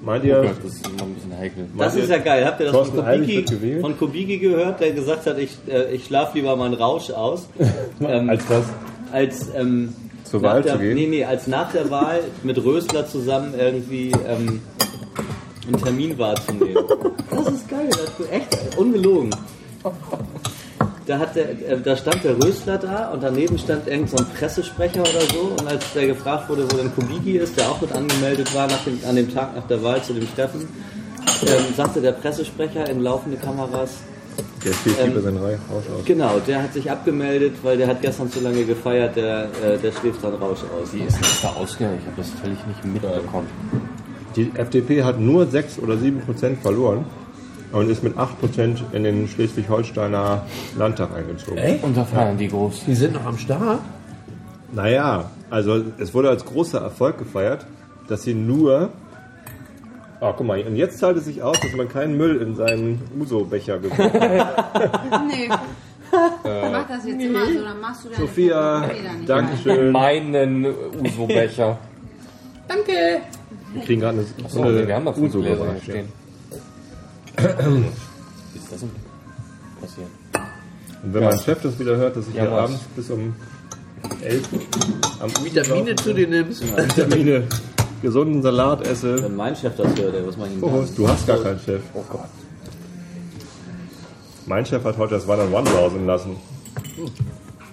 Meint 0.00 0.24
Oh 0.24 0.26
ihr, 0.26 0.42
Gott, 0.42 0.56
das 0.64 0.74
ist 0.74 0.86
immer 0.86 1.02
ein 1.02 1.14
bisschen 1.14 1.36
heikel. 1.36 1.66
Das 1.76 1.94
ist 1.96 2.08
ja 2.08 2.18
geil. 2.18 2.44
Habt 2.44 2.60
ihr 2.60 2.66
das 2.66 2.76
von 2.76 2.94
Thorsten 2.94 3.26
Kubicki, 3.26 3.80
von 3.80 3.98
Kubicki 3.98 4.38
gehört, 4.38 4.80
der 4.80 4.92
gesagt 4.92 5.26
hat, 5.26 5.38
ich, 5.38 5.56
äh, 5.68 5.92
ich 5.94 6.06
schlaf 6.06 6.34
lieber 6.34 6.54
meinen 6.56 6.74
Rausch 6.74 7.10
aus? 7.10 7.48
ähm, 8.00 8.30
als 8.30 8.48
was? 8.48 8.64
als 9.12 9.48
ähm, 9.54 9.94
Zur 10.24 10.40
nach 10.40 10.50
Wahl 10.50 10.62
der, 10.62 10.74
zu 10.74 10.78
gehen? 10.80 10.94
Nee, 10.94 11.06
nee, 11.06 11.24
als 11.24 11.46
nach 11.46 11.72
der 11.72 11.90
Wahl 11.90 12.20
mit 12.42 12.62
Rösler 12.62 13.06
zusammen 13.06 13.54
irgendwie 13.58 14.12
ähm, 14.26 14.60
einen 15.66 15.82
Termin 15.82 16.18
wahrzunehmen. 16.18 16.84
Das 17.30 17.48
ist 17.48 17.68
geil, 17.68 17.88
das 17.90 18.20
ist 18.20 18.32
echt 18.32 18.76
ungelogen. 18.76 19.30
Da, 21.08 21.18
hat 21.18 21.34
der, 21.34 21.48
äh, 21.48 21.80
da 21.82 21.96
stand 21.96 22.22
der 22.22 22.36
Rösler 22.36 22.76
da 22.76 23.08
und 23.08 23.22
daneben 23.22 23.56
stand 23.56 23.88
irgend 23.88 24.10
so 24.10 24.18
ein 24.18 24.26
Pressesprecher 24.38 25.00
oder 25.00 25.22
so. 25.32 25.54
Und 25.58 25.66
als 25.66 25.90
der 25.94 26.06
gefragt 26.06 26.50
wurde, 26.50 26.70
wo 26.70 26.76
denn 26.76 26.94
Kubicki 26.94 27.38
ist, 27.38 27.56
der 27.56 27.66
auch 27.70 27.80
mit 27.80 27.90
angemeldet 27.92 28.54
war 28.54 28.66
nach 28.66 28.84
dem, 28.84 29.00
an 29.08 29.16
dem 29.16 29.32
Tag 29.32 29.56
nach 29.56 29.66
der 29.66 29.82
Wahl 29.82 30.02
zu 30.02 30.12
dem 30.12 30.28
Treffen, 30.34 30.68
ähm, 31.46 31.74
sagte 31.74 32.02
der 32.02 32.12
Pressesprecher 32.12 32.90
in 32.90 33.02
laufende 33.02 33.38
Kameras, 33.38 33.92
Der 34.62 34.74
spielt 34.74 35.00
Ähm, 35.00 35.08
lieber 35.08 35.22
seinen 35.22 35.38
Rausch 35.38 35.88
aus. 35.96 36.04
Genau, 36.04 36.40
der 36.46 36.62
hat 36.62 36.74
sich 36.74 36.90
abgemeldet, 36.90 37.54
weil 37.62 37.78
der 37.78 37.86
hat 37.86 38.02
gestern 38.02 38.30
zu 38.30 38.40
lange 38.40 38.64
gefeiert, 38.64 39.16
der, 39.16 39.44
äh, 39.64 39.78
der 39.82 39.92
schläft 39.92 40.22
dann 40.22 40.34
Rausch 40.34 40.60
aus. 40.60 40.92
Wie 40.92 41.00
ist 41.00 41.18
das 41.18 41.40
da 41.40 41.48
ausgegangen? 41.54 41.98
Ich 42.02 42.06
habe 42.06 42.16
das 42.18 42.30
völlig 42.38 42.58
nicht 42.66 42.84
mitbekommen. 42.84 43.46
Die 44.36 44.52
FDP 44.54 45.04
hat 45.04 45.18
nur 45.18 45.46
6 45.46 45.78
oder 45.78 45.96
7 45.96 46.20
Prozent 46.20 46.60
verloren 46.60 47.06
und 47.72 47.90
ist 47.90 48.02
mit 48.02 48.16
8 48.16 48.40
Prozent 48.40 48.84
in 48.92 49.04
den 49.04 49.28
Schleswig-Holsteiner 49.28 50.44
Landtag 50.76 51.14
eingezogen. 51.14 51.80
Und 51.82 51.96
da 51.96 52.04
feiern 52.04 52.38
die 52.38 52.48
groß. 52.48 52.84
Die 52.86 52.94
sind 52.94 53.14
noch 53.14 53.26
am 53.26 53.38
Start. 53.38 53.80
Naja, 54.72 55.30
also 55.50 55.82
es 55.98 56.12
wurde 56.14 56.28
als 56.28 56.44
großer 56.44 56.80
Erfolg 56.80 57.18
gefeiert, 57.18 57.66
dass 58.08 58.22
sie 58.22 58.34
nur. 58.34 58.90
Oh, 60.20 60.32
guck 60.36 60.46
mal, 60.46 60.60
und 60.62 60.74
jetzt 60.76 60.98
zahlt 60.98 61.16
es 61.16 61.26
sich 61.26 61.42
aus, 61.42 61.58
dass 61.60 61.72
man 61.74 61.88
keinen 61.88 62.16
Müll 62.16 62.42
in 62.42 62.56
seinen 62.56 63.00
Uso-Becher 63.18 63.78
geworfen 63.78 64.20
hat. 64.20 65.00
Nee. 65.28 65.48
Mach 66.42 66.88
das 66.88 67.04
jetzt 67.06 67.20
immer 67.22 67.46
so, 67.46 67.62
dann 67.62 67.80
machst 67.80 68.04
du 68.04 68.08
deine 68.08 68.20
Sophia. 68.20 68.90
Dankeschön. 69.26 69.92
Meinen 69.92 70.66
Uso-Becher. 71.04 71.78
Danke. 72.66 72.92
Wir 73.74 73.82
kriegen 73.82 74.00
gerade 74.00 74.18
eine, 74.18 74.70
nee, 74.72 74.86
wir 74.86 74.94
haben 74.94 75.04
noch 75.04 75.14
fünf 75.14 75.32
Gläser 75.32 75.50
Uso-Becher. 75.52 75.72
hier 75.72 75.82
stehen. 75.82 76.12
Wie 77.38 78.58
ist 78.58 78.72
das 78.72 78.80
denn 78.80 78.90
passiert? 79.80 80.08
Und 81.02 81.14
wenn 81.14 81.24
mein 81.24 81.38
Chef 81.38 81.60
das 81.62 81.78
wieder 81.78 81.96
hört, 81.96 82.16
dass 82.16 82.26
ich 82.28 82.34
Ja, 82.34 82.42
hier 82.42 82.52
was? 82.52 82.58
abends 82.64 82.80
bis 82.96 83.10
um 83.10 83.34
11 84.22 84.48
am 85.20 85.30
Uso 85.30 85.44
Vitamine 85.44 85.96
zu 85.96 86.14
dir 86.14 86.28
nimmst. 86.28 86.62
Vitamine, 86.76 87.44
gesunden 88.02 88.42
Salat 88.42 88.86
esse. 88.86 89.22
Wenn 89.22 89.36
mein 89.36 89.54
Chef 89.56 89.76
das 89.76 89.86
hört, 89.96 90.14
ey, 90.14 90.26
was 90.26 90.36
mache 90.36 90.48
ich 90.48 90.54
ihm 90.56 90.64
Oh, 90.64 90.84
du 90.96 91.08
hast 91.08 91.26
gar 91.26 91.38
keinen 91.38 91.60
Chef. 91.60 91.82
Oh 91.94 92.04
Gott. 92.08 92.24
Mein 94.46 94.64
Chef 94.66 94.82
hat 94.84 94.96
heute 94.96 95.14
das 95.14 95.28
One 95.28 95.42
on 95.42 95.52
One 95.54 95.70
sausen 95.70 96.06
lassen. 96.06 96.36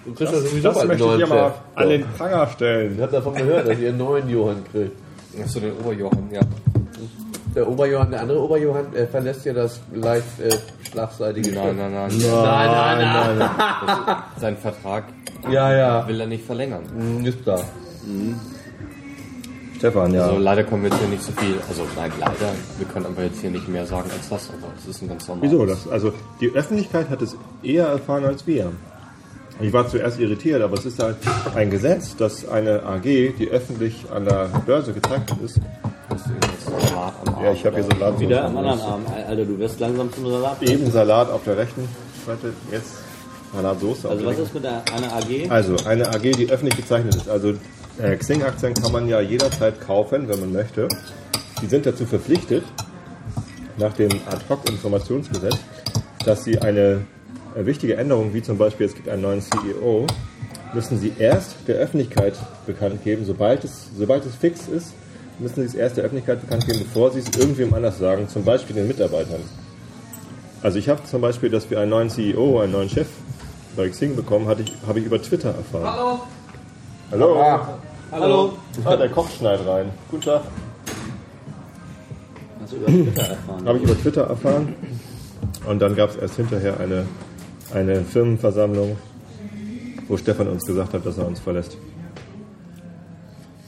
Du 0.04 0.12
kriegst 0.14 0.32
ja 0.32 0.40
sowieso 0.40 0.62
Das 0.68 0.74
bald 0.74 0.90
einen 0.90 0.98
möchte 1.00 1.04
ich 1.04 1.16
hier 1.16 1.26
mal 1.26 1.54
an 1.74 1.88
den 1.88 2.04
Pranger 2.16 2.46
stellen. 2.48 2.94
Ich 2.94 3.00
habe 3.02 3.12
davon 3.12 3.34
gehört, 3.34 3.66
dass 3.66 3.78
ihr 3.78 3.88
einen 3.88 3.98
neuen 3.98 4.28
Johann 4.28 4.62
kriegt. 4.70 4.92
Achso, 5.42 5.58
den 5.58 5.72
Oberjochen, 5.78 6.28
ja. 6.32 6.40
Der 7.56 7.66
Oberjohann, 7.66 8.10
der 8.10 8.20
andere 8.20 8.38
Oberjohann 8.42 8.94
äh, 8.94 9.06
verlässt 9.06 9.46
ja 9.46 9.54
das 9.54 9.80
leicht 9.94 10.38
äh, 10.40 10.50
schlagseitige 10.90 11.52
Nein, 11.52 11.74
nein, 11.78 11.90
nein. 11.90 12.12
nein, 12.18 12.98
nein, 12.98 13.38
nein. 13.38 13.50
Sein 14.38 14.58
Vertrag 14.58 15.04
Ja, 15.50 15.74
ja. 15.74 16.06
will 16.06 16.20
er 16.20 16.26
nicht 16.26 16.44
verlängern. 16.44 16.82
Hm, 16.94 17.24
Ist 17.24 17.42
klar. 17.42 17.64
Stefan, 19.78 20.12
ja. 20.12 20.26
Also 20.26 20.38
leider 20.38 20.64
können 20.64 20.82
wir 20.82 20.90
jetzt 20.90 20.98
hier 21.00 21.08
nicht 21.08 21.22
so 21.22 21.32
viel, 21.32 21.54
also 21.66 21.86
nein, 21.96 22.12
leider, 22.20 22.52
wir 22.76 22.86
können 22.92 23.06
aber 23.06 23.22
jetzt 23.24 23.40
hier 23.40 23.50
nicht 23.50 23.68
mehr 23.68 23.86
sagen 23.86 24.10
als 24.10 24.28
das, 24.28 24.50
aber 24.50 24.70
es 24.78 24.86
ist 24.86 25.00
ein 25.02 25.08
ganz 25.08 25.26
normales. 25.26 25.50
Wieso? 25.50 25.64
Das, 25.64 25.88
also 25.88 26.12
die 26.42 26.50
Öffentlichkeit 26.50 27.08
hat 27.08 27.22
es 27.22 27.36
eher 27.62 27.86
erfahren 27.86 28.26
als 28.26 28.46
wir. 28.46 28.70
Ich 29.60 29.72
war 29.72 29.88
zuerst 29.88 30.20
irritiert, 30.20 30.60
aber 30.60 30.76
es 30.76 30.84
ist 30.84 31.02
halt 31.02 31.16
ein 31.54 31.70
Gesetz, 31.70 32.14
dass 32.16 32.46
eine 32.46 32.82
AG, 32.82 33.02
die 33.02 33.48
öffentlich 33.50 34.04
an 34.14 34.26
der 34.26 34.50
Börse 34.66 34.92
gezeichnet 34.92 35.38
ist, 35.42 35.58
Hast 36.16 36.28
du 36.28 36.32
irgendwas 36.32 36.88
Salat 36.88 37.14
am 37.26 37.34
Arm 37.34 37.44
ja, 37.44 37.52
ich 37.52 37.66
habe 37.66 37.76
hier 37.76 37.84
Salat. 37.84 38.18
Wieder 38.20 38.44
am 38.46 38.56
anderen 38.56 38.80
Arm. 38.80 39.02
Alter, 39.28 39.44
du 39.44 39.58
wirst 39.58 39.80
langsam 39.80 40.10
zum 40.14 40.30
Salat. 40.30 40.62
Eben 40.62 40.90
Salat 40.90 41.30
auf 41.30 41.44
der 41.44 41.58
rechten 41.58 41.86
Seite, 42.24 42.54
jetzt 42.72 42.94
Salatsoße 43.54 44.08
auf 44.08 44.12
Also 44.12 44.24
der 44.24 44.30
was 44.30 44.36
linken. 44.38 44.42
ist 44.42 44.54
mit 44.54 44.64
der, 44.64 44.82
einer 44.94 45.12
AG? 45.12 45.50
Also 45.50 45.76
eine 45.86 46.08
AG, 46.08 46.22
die 46.22 46.48
öffentlich 46.50 46.76
gezeichnet 46.76 47.16
ist. 47.16 47.28
Also 47.28 47.52
äh, 47.98 48.16
Xing-Aktien 48.16 48.72
kann 48.72 48.92
man 48.92 49.06
ja 49.08 49.20
jederzeit 49.20 49.78
kaufen, 49.78 50.26
wenn 50.26 50.40
man 50.40 50.52
möchte. 50.54 50.88
Die 51.60 51.66
sind 51.66 51.84
dazu 51.84 52.06
verpflichtet, 52.06 52.64
nach 53.76 53.92
dem 53.92 54.10
Ad-Hoc-Informationsgesetz, 54.26 55.58
dass 56.24 56.44
sie 56.44 56.58
eine 56.60 57.02
äh, 57.54 57.66
wichtige 57.66 57.96
Änderung, 57.98 58.32
wie 58.32 58.40
zum 58.40 58.56
Beispiel 58.56 58.86
es 58.86 58.94
gibt 58.94 59.10
einen 59.10 59.20
neuen 59.20 59.42
CEO, 59.42 60.06
müssen 60.72 60.98
sie 60.98 61.12
erst 61.18 61.56
der 61.68 61.76
Öffentlichkeit 61.76 62.34
bekannt 62.64 63.04
geben, 63.04 63.26
sobald 63.26 63.64
es, 63.64 63.90
sobald 63.98 64.24
es 64.24 64.34
fix 64.34 64.66
ist, 64.66 64.94
müssen 65.38 65.56
sie 65.56 65.66
es 65.66 65.74
erst 65.74 65.96
der 65.96 66.04
Öffentlichkeit 66.04 66.40
bekannt 66.40 66.66
geben, 66.66 66.80
bevor 66.80 67.10
sie 67.10 67.20
es 67.20 67.36
irgendwem 67.36 67.72
anders 67.74 67.98
sagen, 67.98 68.28
zum 68.28 68.44
Beispiel 68.44 68.76
den 68.76 68.88
Mitarbeitern. 68.88 69.40
Also 70.62 70.78
ich 70.78 70.88
habe 70.88 71.04
zum 71.04 71.20
Beispiel, 71.20 71.50
dass 71.50 71.70
wir 71.70 71.80
einen 71.80 71.90
neuen 71.90 72.10
CEO, 72.10 72.60
einen 72.60 72.72
neuen 72.72 72.88
Chef 72.88 73.08
bei 73.76 73.88
Xing 73.88 74.16
bekommen, 74.16 74.48
hatte 74.48 74.62
ich, 74.62 74.72
habe 74.86 74.98
ich 74.98 75.06
über 75.06 75.20
Twitter 75.20 75.50
erfahren. 75.50 75.84
Hallo. 75.84 76.20
Hallo. 77.10 77.60
Hallo. 78.10 78.52
Ah, 78.84 78.96
der 78.96 79.08
Koch 79.10 79.28
schneidet 79.30 79.66
rein. 79.66 79.90
Guten 80.10 80.22
Tag. 80.22 80.42
Hast 82.62 82.72
du 82.72 82.76
über 82.76 82.86
Twitter 82.86 83.22
erfahren? 83.22 83.66
Habe 83.66 83.78
ich 83.78 83.84
über 83.84 83.98
Twitter 83.98 84.22
erfahren. 84.22 84.74
Und 85.68 85.82
dann 85.82 85.94
gab 85.94 86.10
es 86.10 86.16
erst 86.16 86.36
hinterher 86.36 86.80
eine, 86.80 87.06
eine 87.74 88.02
Firmenversammlung, 88.02 88.96
wo 90.08 90.16
Stefan 90.16 90.48
uns 90.48 90.64
gesagt 90.64 90.94
hat, 90.94 91.04
dass 91.04 91.18
er 91.18 91.26
uns 91.26 91.40
verlässt. 91.40 91.76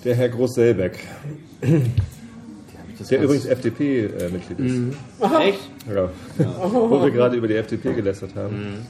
Der 0.04 0.14
Herr 0.14 0.28
Groß-Selbeck, 0.28 0.98
der 3.10 3.22
übrigens 3.22 3.46
FDP-Mitglied 3.46 4.58
ist. 4.60 4.96
Echt? 5.40 5.70
Ja. 5.92 6.08
Wo 6.62 7.02
wir 7.02 7.10
gerade 7.10 7.36
über 7.36 7.48
die 7.48 7.56
FDP 7.56 7.94
gelästert 7.94 8.34
haben. 8.36 8.86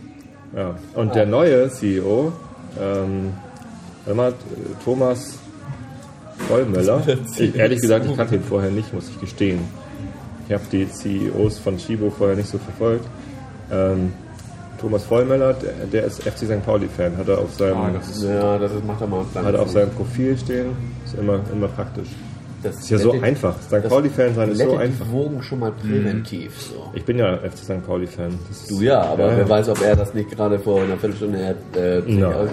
Ja. 0.54 0.78
Und 0.94 1.14
der 1.14 1.26
neue 1.26 1.70
CEO, 1.70 2.32
ähm, 2.80 3.32
mal, 4.14 4.34
Thomas 4.84 5.38
Vollmöller, 6.46 7.02
ich, 7.38 7.54
ehrlich 7.54 7.80
gesagt, 7.80 8.06
ich 8.06 8.16
kannte 8.16 8.36
ihn 8.36 8.42
vorher 8.42 8.70
nicht, 8.70 8.92
muss 8.92 9.09
ich 9.09 9.20
gestehen. 9.20 9.61
Ich 10.46 10.54
habe 10.54 10.64
die 10.72 10.88
CEOs 10.90 11.59
von 11.59 11.76
Chibo 11.76 12.11
vorher 12.11 12.36
nicht 12.36 12.48
so 12.48 12.59
verfolgt. 12.59 13.04
Ähm, 13.70 14.12
Thomas 14.80 15.04
Vollmöller, 15.04 15.54
der, 15.54 15.72
der 15.92 16.04
ist 16.04 16.22
FC 16.22 16.38
St. 16.46 16.64
Pauli-Fan, 16.64 17.16
hat 17.16 17.28
er 17.28 17.38
auf 17.38 17.52
seinem, 17.54 17.76
Ah, 17.78 17.90
das 17.92 18.08
ist 18.08 18.22
Ja, 18.22 18.58
das 18.58 18.72
ist, 18.72 18.86
macht 18.86 19.00
er 19.00 19.06
mal 19.06 19.24
hat 19.34 19.54
er 19.54 19.62
auf 19.62 19.70
seinem 19.70 19.90
Profil 19.90 20.36
stehen. 20.38 20.76
Ist 21.04 21.14
immer, 21.14 21.40
immer 21.52 21.68
praktisch. 21.68 22.08
Das 22.62 22.76
Ist 22.80 22.90
ja 22.90 22.98
so 22.98 23.12
einfach. 23.12 23.54
St. 23.62 23.88
Pauli-Fan 23.88 24.34
sein 24.34 24.50
ist 24.50 24.58
so 24.58 24.76
einfach. 24.76 25.06
die 25.06 25.12
Wogen 25.12 25.42
schon 25.42 25.60
mal 25.60 25.70
präventiv. 25.72 26.60
So. 26.60 26.90
Ich 26.92 27.04
bin 27.04 27.16
ja 27.18 27.36
FC 27.38 27.58
St. 27.58 27.86
Pauli-Fan. 27.86 28.36
Du 28.68 28.80
ja, 28.80 29.00
aber 29.02 29.26
Ja, 29.26 29.30
ja. 29.30 29.36
wer 29.38 29.48
weiß, 29.48 29.68
ob 29.68 29.80
er 29.80 29.94
das 29.94 30.12
nicht 30.14 30.30
gerade 30.30 30.58
vor 30.58 30.82
einer 30.82 30.96
Viertelstunde 30.96 31.46
hat. 31.46 31.56
Äh, 31.76 32.00
Nein. 32.06 32.48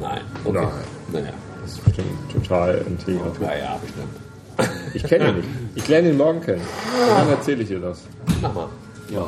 Nein. 0.00 0.20
Okay. 0.44 0.58
Nein. 0.58 0.68
Naja. 1.12 1.26
Das 1.62 1.72
ist 1.72 1.84
bestimmt 1.84 2.08
total 2.32 2.82
integer. 2.86 3.20
Ja, 3.42 3.56
ja, 3.56 3.80
bestimmt. 3.80 4.74
Ich 4.94 5.04
kenne 5.04 5.28
ihn 5.30 5.36
nicht. 5.36 5.48
Ich 5.74 5.88
lerne 5.88 6.10
ihn 6.10 6.16
morgen 6.16 6.40
kennen. 6.40 6.60
Und 7.10 7.18
dann 7.18 7.28
erzähle 7.30 7.62
ich 7.62 7.68
dir 7.68 7.80
das. 7.80 8.02
Mach 8.40 8.54
mal. 8.54 8.68
Ja, 9.12 9.26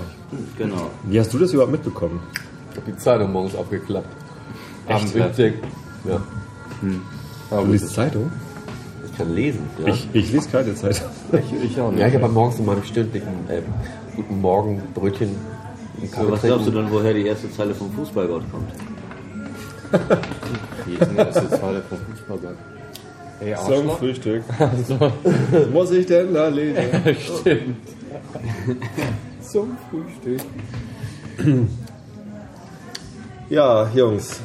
genau. 0.57 0.91
Wie 1.05 1.21
hast 1.21 1.33
du 1.33 1.39
das 1.39 1.53
überhaupt 1.53 1.73
mitbekommen? 1.73 2.21
Ich 2.71 2.77
hab 2.77 2.87
die 2.87 2.97
Zeitung 2.97 3.33
morgens 3.33 3.55
aufgeklappt. 3.55 4.09
Abends 4.89 5.15
Abends 5.15 5.39
weg. 5.39 5.55
Ja. 6.05 6.21
Du 7.51 7.67
liest 7.67 7.91
Zeitung? 7.91 8.31
Ich 9.07 9.17
kann 9.19 9.35
lesen. 9.35 9.61
Ja, 9.79 9.93
Ich, 9.93 10.09
ich 10.13 10.33
lese 10.33 10.49
keine 10.49 10.75
Zeitung. 10.75 11.07
Ich, 11.33 11.71
ich 11.71 11.81
auch 11.81 11.91
nicht. 11.91 12.01
ja 12.01 12.09
ich 12.09 12.15
habe 12.15 12.29
morgens 12.29 12.59
in 12.59 12.67
meinem 12.67 12.83
stündlichen 12.83 13.49
äh, 13.49 13.63
Guten 14.17 14.41
Morgen 14.41 14.83
Brötchen 14.95 15.37
Kaffee 16.11 16.33
was 16.33 16.43
glaubst 16.43 16.67
du 16.67 16.71
dann, 16.73 16.91
woher 16.91 17.15
die 17.15 17.27
erste 17.27 17.51
Zeile 17.51 17.75
vom 17.75 17.93
Fußballgott 17.93 18.43
kommt? 18.51 18.71
Denn 19.93 21.17
das 21.17 21.37
jetzt 21.37 21.61
Teil 21.61 21.83
vom 21.89 21.99
Fußballgott? 21.99 22.57
Hey, 23.41 23.55
Zum. 23.67 23.91
Frühstück. 23.91 24.43
Was 24.59 25.69
muss 25.73 25.91
ich 25.93 26.07
denn 26.07 26.35
da 26.35 26.49
lesen? 26.49 26.83
Stimmt. 27.41 27.77
Zum 29.55 29.79
Frühstück. 29.89 30.41
Ja, 33.49 33.89
Jungs, 33.95 34.41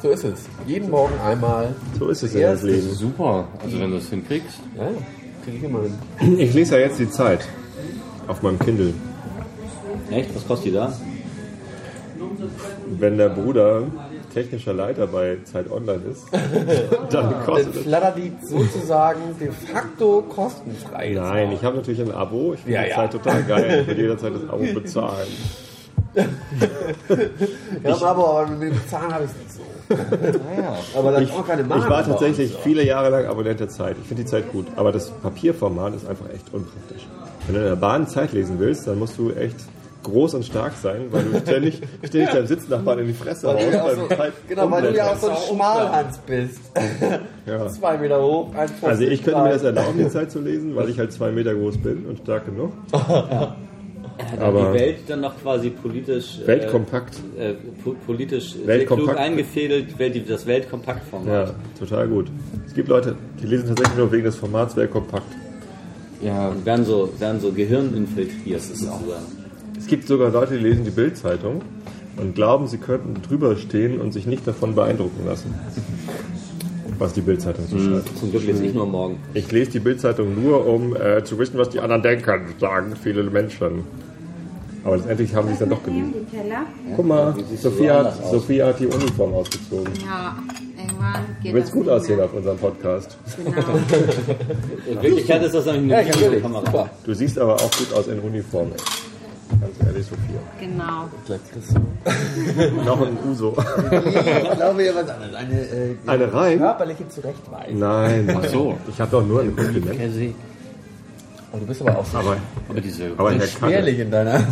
So 0.00 0.10
ist 0.10 0.22
es. 0.22 0.44
Jeden 0.68 0.88
Morgen 0.88 1.18
einmal. 1.18 1.74
so 1.98 2.08
ist 2.10 2.22
es 2.22 2.32
in 2.36 2.42
das 2.42 2.62
Leben. 2.62 2.88
Super. 2.92 3.48
Also 3.60 3.80
wenn 3.80 3.90
du 3.90 3.96
es 3.96 4.08
hinkriegst. 4.08 4.60
Ja, 4.76 4.84
ja. 4.84 4.90
Krieg 5.44 5.54
ich 5.56 5.64
immer 5.64 5.80
hin. 5.82 6.38
Ich 6.38 6.54
lese 6.54 6.76
ja 6.76 6.82
jetzt 6.82 7.00
die 7.00 7.10
Zeit 7.10 7.48
auf 8.28 8.40
meinem 8.42 8.60
Kindle. 8.60 8.94
Echt? 10.12 10.32
Was 10.32 10.46
kostet 10.46 10.68
die 10.68 10.74
da? 10.74 10.96
Wenn 13.00 13.18
der 13.18 13.30
Bruder 13.30 13.82
technischer 14.32 14.72
Leiter 14.72 15.06
bei 15.06 15.38
Zeit 15.44 15.70
Online 15.70 16.00
ist, 16.10 16.24
dann 17.10 17.30
Dann 17.30 17.44
kostet 17.44 17.74
es. 17.76 17.82
flattert 17.82 18.16
die 18.16 18.32
sozusagen 18.46 19.20
de 19.40 19.50
facto 19.50 20.22
kostenfrei. 20.22 21.12
Nein, 21.14 21.52
ich 21.52 21.62
habe 21.64 21.76
natürlich 21.76 22.00
ein 22.00 22.12
Abo. 22.12 22.54
Ich 22.54 22.60
finde 22.60 22.74
Ja, 22.78 22.82
die 22.84 22.90
ja. 22.90 22.96
Zeit 22.96 23.12
total 23.12 23.42
geil. 23.44 23.80
Ich 23.82 23.86
will 23.88 23.98
jederzeit 24.02 24.32
das 24.34 24.48
Abo 24.48 24.64
bezahlen. 24.74 25.28
Ja, 27.84 27.94
aber, 27.94 28.06
aber 28.42 28.46
mit 28.48 28.72
dem 28.72 28.88
Zahn 28.88 29.12
habe 29.12 29.24
ich 29.24 29.30
es 29.30 29.36
nicht 29.36 29.52
so. 29.52 29.60
Naja, 29.92 30.74
aber 30.96 31.12
dann 31.12 31.30
auch 31.30 31.46
keine 31.46 31.62
Ich 31.62 31.68
war 31.68 32.04
tatsächlich 32.04 32.56
viele 32.62 32.84
Jahre 32.84 33.10
lang 33.10 33.26
Abonnent 33.26 33.60
der 33.60 33.68
Zeit. 33.68 33.96
Ich 34.00 34.08
finde 34.08 34.22
die 34.22 34.28
Zeit 34.30 34.50
gut. 34.50 34.66
Aber 34.76 34.90
das 34.92 35.10
Papierformat 35.10 35.94
ist 35.96 36.06
einfach 36.08 36.30
echt 36.32 36.52
unpraktisch. 36.52 37.06
Wenn 37.46 37.56
du 37.56 37.60
in 37.62 37.66
der 37.68 37.76
Bahn 37.76 38.06
Zeit 38.06 38.32
lesen 38.32 38.58
willst, 38.58 38.86
dann 38.86 38.98
musst 38.98 39.18
du 39.18 39.30
echt 39.32 39.56
groß 40.02 40.34
und 40.34 40.44
stark 40.44 40.72
sein, 40.80 41.06
weil 41.10 41.24
du 41.24 41.38
ständig, 41.38 41.80
ständig 42.04 42.30
deinem 42.30 42.46
Sitznachbarn 42.46 42.98
in 43.00 43.06
die 43.08 43.12
Fresse 43.14 43.48
haust. 43.48 43.72
Ja, 43.72 43.84
beim 43.84 43.96
so, 43.96 44.08
genau, 44.48 44.70
weil 44.70 44.82
du 44.82 44.96
ja 44.96 45.12
auch 45.12 45.16
so 45.16 45.28
ein 45.30 45.36
Schmalhans 45.36 46.18
bist. 46.26 46.60
Ja. 47.46 47.68
Zwei 47.68 47.98
Meter 47.98 48.22
hoch, 48.22 48.54
1,50 48.54 48.86
Also 48.86 49.02
ich 49.04 49.22
könnte 49.22 49.40
mir 49.42 49.50
das 49.50 49.62
erlauben, 49.62 49.98
die 49.98 50.08
Zeit 50.08 50.30
zu 50.30 50.40
lesen, 50.40 50.74
weil 50.76 50.88
ich 50.88 50.98
halt 50.98 51.12
zwei 51.12 51.30
Meter 51.30 51.54
groß 51.54 51.78
bin 51.78 52.06
und 52.06 52.18
stark 52.18 52.46
genug. 52.46 52.72
Hat 52.92 54.40
Aber- 54.40 54.72
die 54.72 54.78
Welt 54.78 54.96
dann 55.08 55.20
noch 55.20 55.40
quasi 55.40 55.70
politisch 55.70 56.38
äh, 56.42 56.46
Weltkompakt. 56.46 57.16
äh, 57.38 57.54
po 57.82 57.94
politisch 58.06 58.52
sehr 58.54 58.66
Weltkompakt. 58.66 59.16
klug 59.16 59.18
eingefädelt, 59.20 59.86
das 60.28 60.46
Weltkompaktformat. 60.46 61.48
Ja, 61.48 61.54
total 61.78 62.08
gut. 62.08 62.30
Es 62.66 62.74
gibt 62.74 62.88
Leute, 62.88 63.16
die 63.42 63.46
lesen 63.46 63.68
tatsächlich 63.68 63.96
nur 63.96 64.12
wegen 64.12 64.24
des 64.24 64.36
Formats 64.36 64.76
Weltkompakt. 64.76 65.26
Ja, 66.20 66.48
Und 66.48 66.64
werden 66.64 66.84
so, 66.84 67.10
werden 67.18 67.40
so 67.40 67.52
gehirninfiltriert 67.52 68.60
sozusagen. 68.62 69.00
Es 69.82 69.88
gibt 69.88 70.06
sogar 70.06 70.30
Leute, 70.30 70.54
die 70.56 70.60
lesen 70.62 70.84
die 70.84 70.90
Bildzeitung 70.90 71.60
und 72.16 72.36
glauben, 72.36 72.68
sie 72.68 72.78
könnten 72.78 73.20
drüber 73.20 73.56
stehen 73.56 74.00
und 74.00 74.12
sich 74.12 74.26
nicht 74.26 74.46
davon 74.46 74.76
beeindrucken 74.76 75.26
lassen. 75.26 75.52
Was 77.00 77.14
die 77.14 77.20
Bildzeitung 77.20 77.64
so 77.68 77.78
schreibt. 77.80 78.16
Zum 78.16 78.30
Glück 78.30 78.46
lese 78.46 78.64
ich 78.64 78.74
nur 78.74 78.86
morgen. 78.86 79.18
Ich 79.34 79.50
lese 79.50 79.72
die 79.72 79.80
Bildzeitung 79.80 80.40
nur, 80.40 80.64
um 80.68 80.94
äh, 80.94 81.24
zu 81.24 81.36
wissen, 81.40 81.58
was 81.58 81.70
die 81.70 81.80
anderen 81.80 82.00
denken, 82.02 82.54
sagen 82.60 82.94
viele 82.94 83.24
Menschen. 83.24 83.82
Aber 84.84 84.96
letztendlich 84.96 85.34
haben 85.34 85.48
sie 85.48 85.54
es 85.54 85.58
dann 85.58 85.70
doch 85.70 85.82
gelesen. 85.82 86.14
Guck 86.94 87.06
mal, 87.06 87.34
Sophia, 87.56 88.04
so 88.04 88.08
hat. 88.08 88.30
Sophia 88.30 88.66
hat 88.68 88.78
die 88.78 88.86
Uniform 88.86 89.34
ausgezogen. 89.34 89.92
Ja, 90.06 90.36
irgendwann 90.78 91.14
geht 91.42 91.50
Du 91.52 91.56
willst 91.56 91.68
das 91.68 91.74
gut 91.74 91.86
nicht 91.86 91.92
aussehen 91.92 92.16
mehr. 92.16 92.24
auf 92.26 92.34
unserem 92.34 92.58
Podcast. 92.58 93.16
Genau. 93.36 93.56
In 94.90 95.02
Wirklichkeit 95.02 95.42
ist 95.42 95.54
das 95.56 95.66
Ja, 95.66 95.72
eine 95.72 95.86
natürlich. 95.86 96.20
Videokamera. 96.20 96.90
Du 97.04 97.14
siehst 97.14 97.36
aber 97.38 97.54
auch 97.56 97.70
gut 97.72 97.92
aus 97.96 98.06
in 98.06 98.20
Uniform. 98.20 98.68
Ganz 99.60 99.74
ehrlich, 99.86 100.06
Sophia. 100.06 100.40
genau. 100.58 101.08
Noch 102.84 103.00
ein 103.06 103.16
Uso. 103.28 103.54
Ich 103.56 104.50
glaube 104.56 104.84
ja 104.84 104.94
was 104.94 105.08
anderes. 105.08 105.34
Eine, 105.34 105.60
äh, 105.60 105.94
Eine 106.06 106.32
rein? 106.32 106.58
körperliche 106.58 107.08
Zurechtweisung. 107.08 107.78
Nein. 107.78 108.36
Ach 108.42 108.48
so. 108.48 108.76
Ich 108.88 109.00
habe 109.00 109.10
doch 109.10 109.24
nur 109.26 109.40
ein 109.42 109.54
Kompliment. 109.54 110.34
Oh, 111.54 111.58
du 111.58 111.66
bist 111.66 111.82
aber 111.82 111.98
auch 111.98 112.06
so 112.06 112.16
Aber, 112.18 112.36
aber 112.68 112.80
diese, 112.80 113.10
aber 113.16 113.32
ehrlich 113.70 113.98
in 113.98 114.10
deiner. 114.10 114.38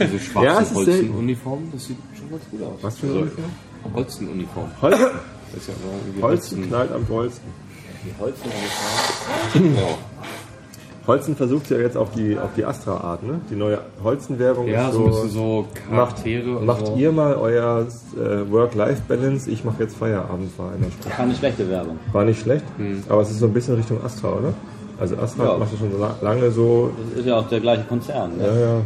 diese 0.00 0.42
Ja, 0.42 0.58
ist 0.58 0.74
selten. 0.74 0.74
Holzenuniform, 0.74 1.68
das 1.72 1.84
sieht 1.84 1.96
schon 2.18 2.30
ganz 2.30 2.42
gut 2.50 2.62
aus. 2.64 2.78
Was 2.82 2.98
für 2.98 3.06
eine 3.06 3.14
Also, 3.14 3.22
Uniform? 3.26 3.94
Holzenuniform. 3.94 4.70
Holzen. 4.82 5.06
Das 5.52 5.60
ist 5.62 5.68
ja 5.68 5.74
irgendwie 6.04 6.22
Holzen 6.22 6.68
knallt 6.68 6.92
am 6.92 7.06
dollsten. 7.06 7.48
Die 8.04 8.20
Holzen 8.20 8.50
Ja. 9.76 9.98
Holzen 11.06 11.36
versucht 11.36 11.70
ja 11.70 11.78
jetzt 11.78 11.96
auf 11.96 12.10
die, 12.10 12.36
auf 12.36 12.50
die 12.56 12.64
Astra-Art, 12.64 13.22
ne? 13.22 13.40
Die 13.50 13.54
neue 13.54 13.78
Holzenwährung 14.02 14.66
Ja, 14.66 14.88
ist 14.88 14.94
so 14.94 15.04
ein 15.06 15.12
so. 15.12 15.20
bisschen 15.22 15.30
so 15.30 15.66
macht 15.90 16.16
Charaktere 16.16 16.56
und 16.58 16.66
macht 16.66 16.86
so. 16.86 16.96
ihr 16.96 17.12
mal 17.12 17.34
euer 17.36 17.86
äh, 18.16 18.50
Work-Life-Balance, 18.50 19.48
ich 19.50 19.64
mache 19.64 19.82
jetzt 19.84 19.96
Feierabend, 19.96 20.58
war 20.58 20.72
einer 20.72 20.90
Spruch. 20.90 21.10
Keine 21.12 21.34
schlechte 21.34 21.68
Werbung. 21.70 21.98
War 22.12 22.24
nicht 22.24 22.40
schlecht, 22.40 22.64
aber 23.08 23.22
es 23.22 23.30
ist 23.30 23.38
so 23.38 23.46
ein 23.46 23.52
bisschen 23.52 23.76
Richtung 23.76 24.02
Astra, 24.04 24.28
oder? 24.30 24.52
Also 24.98 25.16
Astra 25.18 25.44
Ja. 25.44 25.58
macht 25.58 25.72
ja 25.72 25.78
schon 25.78 25.92
so 25.92 25.98
la- 25.98 26.16
lange 26.22 26.50
so, 26.50 26.90
Das 27.10 27.20
ist 27.20 27.26
ja 27.26 27.36
auch 27.36 27.48
der 27.48 27.60
gleiche 27.60 27.84
Konzern. 27.84 28.36
Ne? 28.38 28.44
ja, 28.44 28.54
ja. 28.60 28.80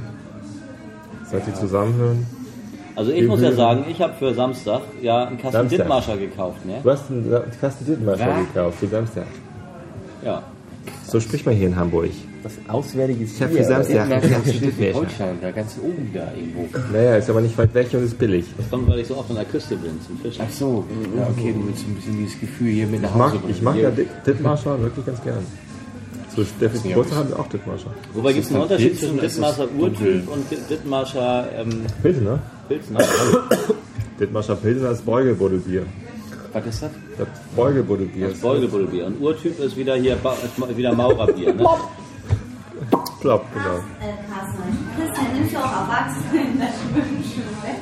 Seit 1.31 1.47
die 1.47 1.55
zusammenhören. 1.55 2.27
Also 2.97 3.13
ich 3.13 3.27
muss 3.27 3.41
ja 3.41 3.53
sagen, 3.53 3.85
ich 3.89 4.03
habe 4.03 4.13
für 4.19 4.35
Samstag 4.35 4.81
ja 5.01 5.25
einen 5.25 5.39
Kasten 5.39 5.53
Samstag. 5.53 5.79
Dithmarscher 5.79 6.17
gekauft. 6.19 6.67
Ne? 6.67 6.81
Du 6.83 6.91
hast 6.91 7.09
einen 7.11 7.33
Kasten 7.61 7.87
Dittmarscher 7.87 8.27
Was? 8.29 8.53
gekauft 8.53 8.79
für 8.81 8.87
Samstag. 8.89 9.27
Ja. 10.25 10.43
So 11.11 11.19
spricht 11.19 11.45
man 11.45 11.57
hier 11.57 11.67
in 11.67 11.75
Hamburg. 11.77 12.11
Das 12.45 12.53
auswärtiges 12.69 13.35
Ich 13.35 13.43
habe 13.43 13.53
für 13.55 13.65
Samstag 13.65 14.09
Dittmarscher. 14.09 14.53
Schleswig-Holstein, 14.53 15.39
da 15.43 15.51
ganz 15.51 15.77
oben 15.83 16.09
da 16.15 16.33
irgendwo. 16.37 16.69
Naja, 16.93 17.17
ist 17.17 17.29
aber 17.29 17.41
nicht 17.41 17.59
weit 17.59 17.75
weg 17.75 17.89
und 17.93 18.05
ist 18.05 18.17
billig. 18.17 18.45
Das 18.57 18.71
kommt, 18.71 18.89
weil 18.89 19.01
ich 19.01 19.09
so 19.09 19.17
oft 19.17 19.29
an 19.31 19.37
der 19.37 19.45
Küste 19.45 19.75
bin 19.77 19.91
zum 20.07 20.19
Fischen. 20.21 20.45
Ach 20.47 20.53
so, 20.53 20.85
ja, 21.17 21.27
okay, 21.29 21.53
du 21.53 21.67
willst 21.67 21.85
ein 21.87 21.95
bisschen 21.97 22.17
dieses 22.17 22.39
Gefühl 22.39 22.71
hier 22.73 22.87
mit 22.87 23.03
nach 23.03 23.11
Ich 23.11 23.17
mag, 23.17 23.29
Hause 23.33 23.39
bringen. 23.41 23.55
ich 23.57 23.63
mag 23.63 23.77
ja 23.77 23.91
Ditt- 23.91 24.09
Dittmarscher 24.27 24.81
wirklich 24.81 25.05
ganz 25.05 25.21
gern. 25.23 25.39
Zu 26.33 26.45
Steffis 26.45 26.83
Geburtstag 26.85 27.19
haben 27.19 27.29
wir 27.31 27.41
auch 27.41 27.49
Dittmarscher. 27.49 27.91
Wobei 28.15 28.33
gibt 28.33 28.47
es 28.47 28.53
einen 28.53 28.63
Unterschied 28.63 28.97
zwischen 28.99 29.17
dunkel. 29.19 29.81
Urtyp 29.81 30.29
und 30.33 30.51
Di- 30.51 30.57
Dithmarscher 30.71 31.49
ähm, 31.59 31.71
Pilsener? 32.03 32.39
Pilsner? 32.69 33.01
Dittmarscher 34.21 34.55
Pilsener 34.55 34.91
ist 34.93 35.05
Beugelbuddelbier. 35.05 35.83
Was 36.53 36.67
ist 36.67 36.83
das? 36.85 36.91
Das 37.21 37.29
Beugelbuddelbier 37.55 38.29
Das 38.29 38.37
ist 38.37 38.43
Beugelbuddelbier. 38.43 39.07
Und 39.07 39.21
Urtyp 39.21 39.59
ist 39.59 39.77
wieder 39.77 39.95
hier 39.97 40.17
ba 40.17 40.33
ist 40.33 40.77
wieder 40.77 40.95
Maurerbier. 40.95 41.53
Ne? 41.53 41.67
Plopp, 43.21 43.45
genau. 43.53 43.77
Äh, 43.77 44.17
Christian, 44.97 45.27
nimmst 45.35 45.55
du 45.55 45.59
auch 45.59 45.73
Erwachsene 45.83 46.41
in 46.41 46.59
der 46.59 46.69
Schwimmschule? 46.69 47.73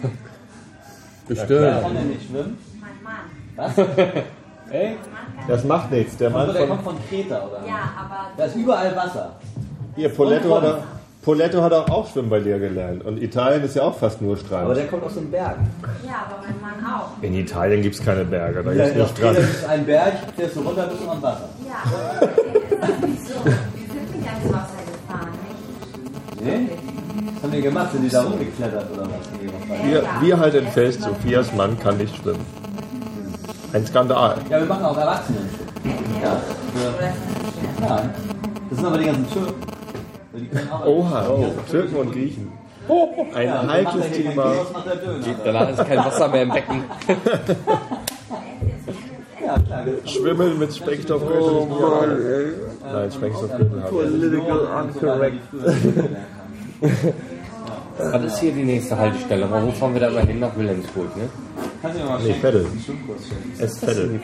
Bestimmt. 1.28 1.82
Kann 1.82 1.96
er 1.96 2.04
nicht 2.04 2.26
schwimmen? 2.26 2.58
Mein 2.80 3.02
Mann. 3.02 3.86
Ey? 4.70 4.96
Das 5.46 5.64
macht 5.64 5.90
nichts. 5.90 6.16
Der 6.16 6.30
Mann 6.30 6.46
der 6.46 6.66
von. 6.66 6.68
kommt 6.68 6.82
von 6.84 6.96
Kreta, 7.08 7.46
oder? 7.46 7.66
Ja, 7.66 7.92
aber 7.98 8.30
Da 8.36 8.44
ist 8.46 8.56
überall 8.56 8.96
Wasser. 8.96 9.36
Hier, 9.94 10.08
Poletto 10.08 10.56
hat, 10.56 10.64
er, 10.64 10.84
Poletto 11.28 11.60
hat 11.62 11.74
auch 11.74 12.10
Schwimmen 12.10 12.30
bei 12.30 12.40
dir 12.40 12.58
gelernt. 12.58 13.04
Und 13.04 13.22
Italien 13.22 13.62
ist 13.62 13.76
ja 13.76 13.82
auch 13.82 13.94
fast 13.98 14.22
nur 14.22 14.30
Aber 14.32 14.40
Strand. 14.46 14.76
der 14.78 14.86
kommt 14.86 15.02
aus 15.04 15.12
den 15.12 15.30
Bergen. 15.30 15.68
ja, 16.06 16.24
aber 16.26 16.40
mein 16.40 16.58
Mann 16.82 16.90
auch. 16.90 17.22
In 17.22 17.34
Italien 17.34 17.82
gibt 17.82 17.96
es 17.96 18.02
keine 18.02 18.24
Berge, 18.24 18.62
da 18.62 18.72
Ja, 18.72 18.84
gibt 18.86 18.96
es 18.96 18.96
nur 18.96 19.08
Strand. 19.08 19.38
ist 19.38 19.68
ein 19.68 19.84
Berg, 19.84 20.14
fährst 20.34 20.56
du 20.56 20.60
runter, 20.62 20.86
bist 20.86 21.02
du 21.04 21.10
am 21.10 21.20
Wasser. 21.20 21.50
Ja, 21.68 21.74
aber 21.84 22.32
ist 22.32 22.80
das 22.80 23.08
nicht 23.10 23.26
so. 23.28 23.34
Wir 23.44 23.52
sind 23.52 24.16
nicht 24.16 24.26
ans 24.26 24.54
Wasser 24.54 24.80
gefahren, 24.86 25.28
nicht? 26.40 26.46
Ne? 26.46 26.68
Was 27.34 27.42
haben 27.42 27.52
die 27.52 27.60
gemacht? 27.60 27.92
Sind 27.92 28.04
die 28.04 28.08
da 28.08 28.22
rumgeklettert 28.22 28.90
oder 28.90 29.02
was? 29.02 29.10
Nee? 29.38 29.90
Wir, 29.92 30.02
wir 30.22 30.38
halten 30.38 30.66
fest, 30.68 31.02
Sophias 31.02 31.52
Mann 31.52 31.78
kann 31.78 31.98
nicht 31.98 32.16
schwimmen. 32.16 32.40
Ein 33.74 33.86
Skandal. 33.86 34.36
Ja, 34.48 34.60
wir 34.60 34.66
machen 34.66 34.82
auch 34.86 34.96
Erwachsenen. 34.96 35.46
Ja. 36.22 36.40
Nein. 37.86 38.10
Das 38.70 38.78
sind 38.78 38.86
aber 38.88 38.96
die 38.96 39.04
ganzen 39.04 39.30
Türken. 39.30 39.77
Oha, 40.86 41.26
Türken 41.70 41.96
und 41.96 42.12
Griechen. 42.12 42.52
Ein 43.34 43.46
Ja, 43.46 43.68
heikles 43.68 44.10
Thema. 44.12 44.52
Danach 45.44 45.68
ist 45.70 45.84
kein 45.86 45.98
Wasser 45.98 46.28
mehr 46.28 46.42
im 46.42 46.50
Becken. 46.50 46.84
Ja, 49.48 49.58
klar. 49.58 49.84
Schwimmen 50.04 50.58
mit 50.58 50.74
Sprengstoffgürtel. 50.76 51.68
Nein, 52.92 53.10
Sprengstoffgürtel 53.10 53.82
haben 53.82 53.96
wir. 53.96 54.02
Political 54.02 54.58
uncorrect. 54.82 55.40
Was 57.98 58.24
ist 58.24 58.38
hier 58.38 58.52
die 58.52 58.64
nächste 58.64 58.96
Haltestelle? 58.96 59.48
Wo 59.50 59.70
fahren 59.72 59.92
wir 59.94 60.00
da 60.00 60.10
mal 60.10 60.24
hin? 60.26 60.38
Nach 60.40 60.56
Wilhelmsburg, 60.56 61.16
ne? 61.16 61.24
Kannst 61.82 61.98
du 61.98 62.02
mir 62.02 62.08
mal 62.10 62.20
Nee? 62.20 62.34
Vettel. 62.40 62.66
Es 63.58 63.78
Vettel. 63.78 64.20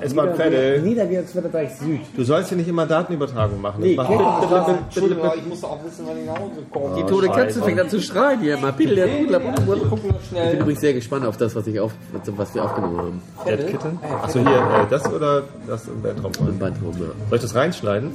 Es 0.00 0.16
war 0.16 0.34
Vettel. 0.34 0.80
Niederwärtswetterdeich 0.82 1.70
Süd. 1.76 2.00
Du 2.16 2.24
sollst 2.24 2.48
hier 2.48 2.58
nicht 2.58 2.68
immer 2.68 2.86
Datenübertragung 2.86 3.60
machen. 3.60 3.80
Nee, 3.82 3.94
macht- 3.94 4.10
Entschuldigung, 4.10 4.78
Entschuldigung, 4.84 5.30
ich 5.36 5.46
musste 5.46 5.66
auch 5.66 5.84
wissen, 5.84 6.04
wann 6.06 6.18
ich 6.18 6.26
nach 6.26 6.38
Hause 6.38 6.62
komme. 6.70 6.94
Die 6.96 7.02
tote 7.04 7.28
Katze 7.28 7.62
fängt 7.62 7.80
an 7.80 7.88
zu 7.88 8.00
schreien 8.00 8.40
hier. 8.40 8.56
Mal 8.58 8.72
bitte, 8.72 8.94
der 8.94 9.06
Pudler, 9.06 9.40
Ich 9.40 10.30
bin 10.50 10.60
übrigens 10.60 10.80
sehr 10.80 10.94
gespannt 10.94 11.26
auf 11.26 11.36
das, 11.36 11.54
was, 11.54 11.66
ich 11.66 11.78
auf, 11.80 11.92
was 12.36 12.54
wir 12.54 12.64
aufgenommen 12.64 12.98
haben. 12.98 13.22
Dead 13.46 13.66
Kitten? 13.68 13.98
Achso, 14.22 14.40
hier, 14.40 14.50
äh, 14.56 14.86
das 14.90 15.12
oder 15.12 15.42
das 15.66 15.86
im 15.88 16.02
Weltraum? 16.02 16.32
Im 16.48 16.58
Bandraum, 16.58 16.92
ja. 16.94 17.06
Soll 17.28 17.36
ich 17.36 17.42
das 17.42 17.54
reinschneiden? 17.54 18.10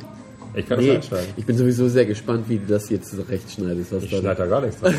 Ich 0.55 0.67
kann 0.67 0.77
das 0.77 0.85
Nee, 0.85 0.91
reinschneiden. 0.93 1.27
ich 1.37 1.45
bin 1.45 1.57
sowieso 1.57 1.87
sehr 1.89 2.05
gespannt, 2.05 2.45
wie 2.49 2.57
du 2.57 2.65
das 2.67 2.89
jetzt 2.89 3.13
recht 3.29 3.51
schneidest. 3.51 3.93
Was 3.93 4.03
Ich 4.03 4.09
schneide 4.09 4.35
da 4.35 4.45
gar 4.47 4.61
nichts 4.61 4.79
dran. 4.81 4.93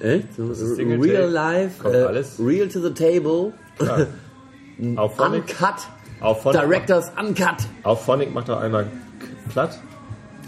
Echt? 0.00 0.26
So, 0.36 0.52
Single 0.54 1.00
real 1.00 1.28
life, 1.30 1.82
Kommt 1.82 1.94
äh, 1.94 2.02
alles. 2.02 2.36
real 2.38 2.68
to 2.68 2.80
the 2.80 2.90
table, 2.92 3.52
Klar. 3.78 4.06
Auf 4.96 5.16
Phonic, 5.16 5.42
uncut, 5.42 5.74
auf 6.20 6.42
Phonic, 6.42 6.60
directors 6.60 7.12
uncut. 7.20 7.56
auf 7.84 8.04
Phonic 8.04 8.32
macht 8.34 8.48
er 8.48 8.60
einmal 8.60 8.84
k- 8.84 8.88
platt. 9.52 9.78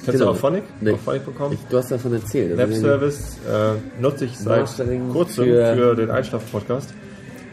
Kennst 0.05 0.13
Genau. 0.19 0.25
du 0.25 0.31
auf 0.33 0.41
Phonic? 0.41 0.65
Nee. 0.81 0.93
Auf 0.93 1.01
Phonic 1.03 1.25
bekommen? 1.25 1.53
Ich, 1.55 1.61
du 1.69 1.77
hast 1.79 1.91
davon 1.93 2.15
erzählt. 2.15 2.59
Also 2.59 2.73
Webservice 2.73 3.39
äh, 3.49 4.01
nutze 4.03 4.25
ich 4.25 4.37
seit 4.39 4.61
Mastering 4.63 5.11
kurzem 5.13 5.45
für, 5.45 5.75
für- 5.77 5.95
den 5.97 6.11
Einschlaf-Podcast. 6.11 6.93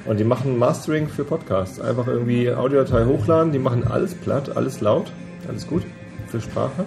Und 0.05 0.19
die 0.19 0.23
machen 0.23 0.57
Mastering 0.57 1.07
für 1.07 1.23
Podcasts. 1.23 1.79
Einfach 1.79 2.07
irgendwie 2.07 2.51
Audiodatei 2.51 3.05
hochladen, 3.05 3.51
die 3.51 3.59
machen 3.59 3.85
alles 3.87 4.15
platt, 4.15 4.55
alles 4.55 4.81
laut, 4.81 5.11
alles 5.47 5.67
gut 5.67 5.83
für 6.31 6.41
Sprache. 6.41 6.85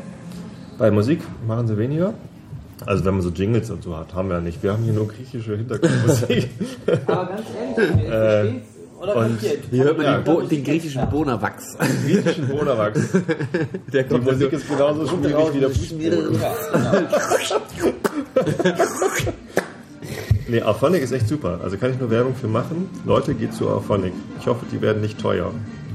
Bei 0.79 0.91
Musik 0.91 1.21
machen 1.47 1.69
sie 1.69 1.77
weniger. 1.79 2.15
Also 2.87 3.05
wenn 3.05 3.15
man 3.15 3.23
so 3.23 3.31
Jingles 3.31 3.71
und 3.71 3.83
so 3.83 3.97
hat, 3.97 4.15
haben 4.15 4.29
wir 4.29 4.37
ja 4.37 4.41
nicht. 4.43 4.63
Wir 4.63 4.73
haben 4.73 4.83
hier 4.83 4.93
nur 4.93 5.07
griechische 5.09 5.57
Hintergrundmusik. 5.57 6.51
Aber 7.07 7.27
ganz 7.27 7.43
ehrlich, 7.57 8.05
ich 8.05 8.09
versteh's. 8.11 8.63
Oder 9.01 9.17
und 9.17 9.41
hier, 9.41 9.57
Hier 9.71 9.85
hört 9.85 9.97
man 9.99 10.07
Ja, 10.07 10.17
den, 10.19 10.25
Bo 10.25 10.41
den 10.41 10.65
griechischen 10.65 11.09
Bonawachs. 11.11 11.77
griechischen 12.07 12.49
Bonawachs. 12.49 13.01
Der 13.93 14.03
Die 14.03 14.09
kommt 14.09 14.25
Musik 14.25 14.53
ist 14.53 14.69
genauso 14.69 15.07
schwierig 15.07 15.55
wie 15.55 15.61
der 15.61 15.71
Fußboden. 15.71 16.41
Nee, 20.49 20.63
Auphonic 20.63 21.03
ist 21.03 21.13
echt 21.13 21.29
super. 21.29 21.61
Also 21.63 21.77
kann 21.79 21.93
ich 21.93 21.99
nur 22.01 22.11
Werbung 22.11 22.35
für 22.35 22.49
machen. 22.49 22.89
Leute, 23.07 23.35
geht 23.35 23.55
zu 23.55 23.69
Auphonic. 23.69 24.13
Ich 24.41 24.47
hoffe, 24.47 24.65
die 24.71 24.81
werden 24.81 25.01
nicht 25.03 25.19
teuer. 25.21 25.53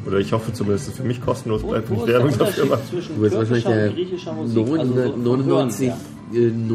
Oder 0.10 0.20
ich 0.20 0.34
hoffe 0.34 0.51
zumindest, 0.53 0.88
dass 0.88 0.93
es 0.95 0.99
für 0.99 1.05
mich 1.07 1.22
kostenlos 1.24 1.62
bleibt, 1.64 1.89
wenn 1.89 1.97
Wo 1.97 2.03
ich 2.03 2.10
ist 2.10 2.14
der 2.14 2.24
Werbung 2.24 2.38
dafür 2.39 2.80
zwischen 2.89 3.16
Du 3.16 3.22
bist 3.22 3.36
wahrscheinlich 3.36 3.64
der 3.66 3.88
und 3.89 3.95
griechischer 3.95 4.34
Musik? 4.34 4.57
Also 4.57 4.72
so 4.72 4.76
vom 4.76 5.24
999, 5.24 5.88
Hören, 5.88 5.99
äh, 6.34 6.74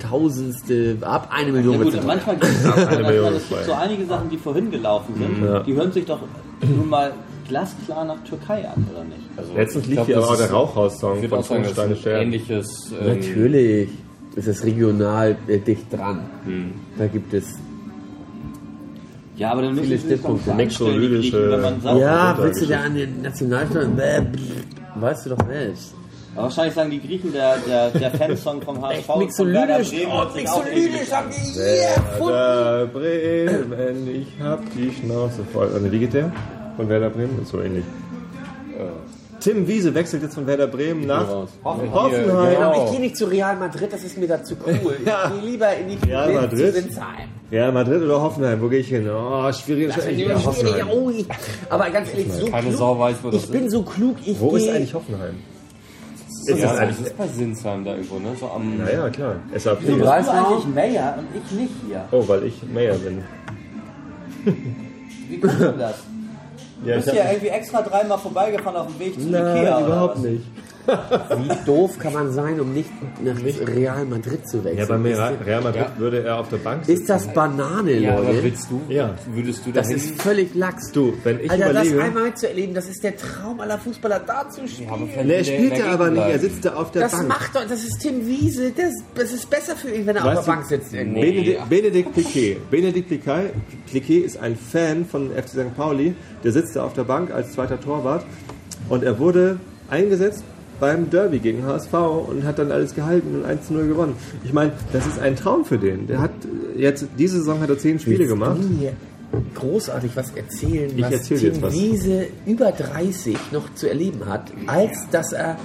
900.000. 0.00 1.02
ab 1.02 1.28
eine. 1.32 1.52
Million 1.52 1.78
Ja 1.78 1.82
gut, 1.84 2.06
manchmal 2.06 2.36
gibt 2.40 2.52
es 2.52 3.42
ist 3.52 3.66
so 3.66 3.72
einige 3.72 4.06
Sachen, 4.06 4.28
die 4.30 4.36
vorhin 4.38 4.70
gelaufen 4.70 5.14
sind, 5.16 5.44
Ja. 5.46 5.60
die 5.60 5.74
hören 5.74 5.92
sich 5.92 6.04
doch 6.04 6.20
nun 6.60 6.88
mal 6.88 7.12
glasklar 7.48 8.04
nach 8.04 8.22
Türkei 8.24 8.66
an, 8.68 8.86
oder 8.92 9.04
nicht? 9.04 9.20
Also, 9.36 9.54
Letztens 9.54 9.86
lief 9.86 10.04
hier 10.06 10.18
aber 10.18 10.30
auch 10.30 10.36
der 10.36 10.50
Rauchhaus-Song 10.50 11.28
von 11.28 11.38
auch 11.38 11.44
sagen, 11.44 11.62
das 11.62 11.70
ist 11.70 11.76
Steine 11.76 11.94
ein 11.94 11.96
Stern. 12.00 12.22
ähnliches. 12.22 12.92
ähm, 13.00 13.06
Natürlich 13.18 13.88
ist 14.34 14.48
es 14.48 14.64
regional 14.64 15.36
äh, 15.46 15.58
dicht 15.58 15.92
dran. 15.92 16.20
Da 16.98 17.06
gibt 17.06 17.32
es. 17.34 17.54
Ja, 19.36 19.52
aber 19.52 19.62
dann 19.62 19.74
müssen 19.74 19.88
Sie 19.88 19.96
sich 19.98 20.22
man 21.58 21.80
sagt, 21.80 21.98
Ja, 21.98 22.36
willst 22.38 22.62
du 22.62 22.66
da 22.66 22.80
an 22.80 22.94
den 22.94 23.22
pff, 24.22 25.00
Weißt 25.00 25.26
du 25.26 25.30
doch 25.30 25.46
selbst. 25.46 25.94
Aber 26.34 26.44
wahrscheinlich 26.44 26.74
sagen 26.74 26.90
die 26.90 27.00
Griechen, 27.00 27.32
der, 27.32 27.56
der, 27.66 27.90
der 27.90 28.10
Fansong 28.10 28.60
vom 28.62 28.80
HSV 28.82 28.96
Echt 28.98 29.06
von 29.06 29.52
Werder 29.52 29.78
mixolydisch. 29.78 29.90
Bremen 29.90 30.12
Oh, 30.12 30.34
mixolydisch 30.34 31.12
haben 31.12 31.30
die 31.30 31.52
hier 31.52 31.88
erfunden. 31.94 32.34
Werder 32.34 32.86
Bremen, 32.86 34.08
ich 34.14 34.42
hab 34.42 34.60
die 34.74 34.92
Schnauze 34.92 35.44
voll. 35.52 35.70
Also, 35.72 35.90
wie 35.90 35.98
geht 35.98 36.12
der? 36.12 36.30
Von 36.76 36.88
Werder 36.88 37.10
Bremen? 37.10 37.40
Ist 37.42 37.50
so 37.50 37.60
ähnlich. 37.60 37.84
Tim 39.40 39.68
Wiese 39.68 39.94
wechselt 39.94 40.22
jetzt 40.22 40.34
von 40.34 40.46
Werder 40.46 40.66
Bremen 40.66 41.06
nach 41.06 41.26
Hoffenheim. 41.62 42.10
Genau. 42.12 42.84
Ich 42.86 42.90
gehe 42.92 43.00
nicht 43.00 43.16
zu 43.16 43.26
Real 43.26 43.56
Madrid, 43.56 43.92
das 43.92 44.02
ist 44.04 44.16
mir 44.18 44.26
da 44.28 44.42
zu 44.42 44.56
cool. 44.66 44.96
Ja. 45.06 45.30
Ich 45.34 45.40
gehe 45.40 45.50
lieber 45.50 45.68
in 45.76 45.88
die 45.88 46.06
Real 46.08 46.24
Provinz 46.32 46.52
Madrid? 46.52 46.74
zu 46.74 46.82
Sinsheim. 46.82 47.28
Real 47.52 47.72
Madrid 47.72 48.02
oder 48.02 48.20
Hoffenheim? 48.22 48.60
Wo 48.60 48.68
gehe 48.68 48.80
ich 48.80 48.88
hin? 48.88 49.08
Oh, 49.08 49.52
schwierig. 49.52 49.88
Das 49.88 49.98
ist 49.98 50.08
Ich 50.12 50.18
ja 50.18 50.26
schwierig. 50.38 50.46
Hoffenheim. 50.46 50.88
Oh, 50.92 51.10
ich, 51.10 51.26
aber 51.70 51.90
ganz 51.90 52.10
ehrlich, 52.10 52.32
so 52.32 52.46
Keine 52.46 52.68
klug, 52.68 52.78
Sau 52.78 52.98
weiß, 52.98 53.16
wo 53.22 53.30
das 53.30 53.44
ich 53.44 53.50
bin 53.50 53.70
so 53.70 53.82
klug, 53.82 54.16
ich 54.24 54.40
Wo 54.40 54.56
ist 54.56 54.64
gehe... 54.64 54.74
eigentlich 54.74 54.94
Hoffenheim? 54.94 55.34
Ist 56.28 56.48
Ja, 56.48 56.54
das 56.56 56.62
das 56.72 56.78
eigentlich. 56.78 57.06
ist 57.06 57.16
bei 57.18 57.26
Sinsheim 57.28 57.84
da 57.84 57.90
irgendwo, 57.94 58.18
ne? 58.18 58.28
So 58.38 58.46
am. 58.48 58.78
Naja, 58.78 59.08
klar. 59.10 59.36
SAP. 59.56 59.80
Bist 59.80 59.92
du 59.92 60.00
Weißt 60.06 60.28
eigentlich 60.28 60.66
Mayer 60.74 61.14
und 61.18 61.26
ich 61.34 61.58
nicht 61.58 61.72
hier? 61.86 62.04
Oh, 62.12 62.22
weil 62.28 62.44
ich 62.44 62.54
Mayor 62.72 62.96
bin. 62.96 63.22
Wie 65.28 65.40
kommt 65.40 65.60
denn 65.60 65.78
das? 65.78 65.96
Ja, 66.84 66.96
Du 66.96 67.02
bist 67.02 67.16
ja 67.16 67.24
irgendwie 67.30 67.48
extra 67.48 67.82
dreimal 67.82 68.18
vorbeigefahren 68.18 68.76
auf 68.76 68.86
dem 68.86 68.98
Weg 68.98 69.14
zu 69.14 69.28
Nein, 69.28 69.56
Ikea 69.56 69.80
überhaupt 69.80 70.18
nicht. 70.18 70.44
Wie 70.86 71.64
doof 71.66 71.98
kann 71.98 72.12
man 72.12 72.32
sein, 72.32 72.60
um 72.60 72.72
nicht 72.72 72.90
nach 73.22 73.36
Real 73.66 74.04
Madrid 74.04 74.48
zu 74.48 74.62
wechseln? 74.64 74.78
Ja, 74.78 74.86
bei 74.86 74.96
Real 74.96 75.34
Real 75.44 75.62
Madrid 75.62 75.82
Ja. 75.82 75.98
würde 75.98 76.22
er 76.24 76.38
auf 76.38 76.48
der 76.48 76.58
Bank 76.58 76.84
sitzen. 76.84 77.00
ist 77.02 77.10
das 77.10 77.26
Banane, 77.32 77.92
Ja, 77.94 78.14
aber 78.16 78.24
Leute? 78.32 78.44
willst 78.44 78.70
du? 78.70 78.80
Ja. 78.88 79.14
Würdest 79.32 79.66
du 79.66 79.72
Das 79.72 79.88
dahin? 79.88 79.96
ist 80.02 80.22
völlig 80.22 80.54
lax. 80.54 80.92
Du, 80.92 81.14
wenn 81.24 81.40
ich 81.40 81.50
Alter, 81.50 81.72
das 81.72 81.86
überlege. 81.88 82.02
einmal 82.02 82.22
mitzuerleben, 82.24 82.74
das 82.74 82.88
ist 82.88 83.02
der 83.02 83.16
Traum 83.16 83.60
aller 83.60 83.78
Fußballer, 83.78 84.20
da 84.26 84.48
zu 84.48 84.66
spielen. 84.68 84.88
Ja, 84.88 84.94
aber 84.94 85.24
Nee, 85.24 85.32
er 85.34 85.44
spielt 85.44 85.78
ja 85.78 85.86
aber 85.92 86.10
nicht, 86.10 86.22
er 86.22 86.38
sitzt 86.38 86.64
da 86.64 86.74
auf 86.74 86.90
der 86.92 87.02
das 87.02 87.12
Bank. 87.12 87.28
macht 87.28 87.54
doch, 87.56 87.62
das 87.68 87.82
ist 87.84 87.98
Tim 88.00 88.26
Wiese, 88.26 88.70
das, 88.76 88.92
das 89.14 89.32
ist 89.32 89.50
besser 89.50 89.76
für 89.76 89.90
ihn, 89.90 90.06
wenn 90.06 90.16
er 90.16 90.24
Weißt 90.24 90.38
auf 90.38 90.44
der 90.44 90.54
du, 90.54 90.58
Bank 90.60 90.68
sitzt 90.68 90.94
irgendwo. 90.94 91.20
Nee. 91.20 91.30
Benedikt, 91.32 91.68
Benedikt 91.68 92.14
Piquet. 92.14 92.56
Benedikt 92.70 93.08
Piquet, 93.08 93.50
Piquet 93.90 94.20
ist 94.24 94.38
ein 94.38 94.56
Fan 94.56 95.04
von 95.04 95.30
FC 95.30 95.48
St. 95.48 95.76
Pauli. 95.76 96.14
Der 96.44 96.52
sitzt 96.52 96.76
da 96.76 96.84
auf 96.84 96.92
der 96.92 97.04
Bank 97.04 97.30
als 97.32 97.52
zweiter 97.52 97.80
Torwart 97.80 98.24
und 98.88 99.02
er 99.02 99.18
wurde 99.18 99.58
eingesetzt 99.90 100.44
beim 100.80 101.10
Derby 101.10 101.38
gegen 101.38 101.64
HSV 101.64 101.92
und 102.28 102.44
hat 102.44 102.58
dann 102.58 102.72
alles 102.72 102.94
gehalten 102.94 103.36
und 103.36 103.46
1-0 103.46 103.88
gewonnen. 103.88 104.16
Ich 104.44 104.52
meine, 104.52 104.72
das 104.92 105.06
ist 105.06 105.18
ein 105.18 105.36
Traum 105.36 105.64
für 105.64 105.78
den. 105.78 106.06
Der 106.06 106.20
hat 106.20 106.32
äh, 106.76 106.80
jetzt, 106.80 107.06
diese 107.18 107.38
Saison 107.38 107.60
hat 107.60 107.70
er 107.70 107.78
10 107.78 108.00
Spiele 108.00 108.18
Willst 108.20 108.32
gemacht. 108.32 108.60
großartig 109.54 110.12
was 110.14 110.30
erzählen, 110.32 110.90
Ich 110.96 111.02
was 111.04 111.12
erzähl 111.12 111.38
Tim 111.38 111.46
jetzt 111.48 111.62
was. 111.62 111.74
Wiese 111.74 112.26
über 112.46 112.72
30 112.72 113.36
noch 113.52 113.74
zu 113.74 113.88
erleben 113.88 114.26
hat, 114.26 114.52
als 114.66 115.08
dass 115.10 115.32
er 115.32 115.58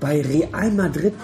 bei 0.00 0.20
Real 0.22 0.70
Madrid 0.70 1.14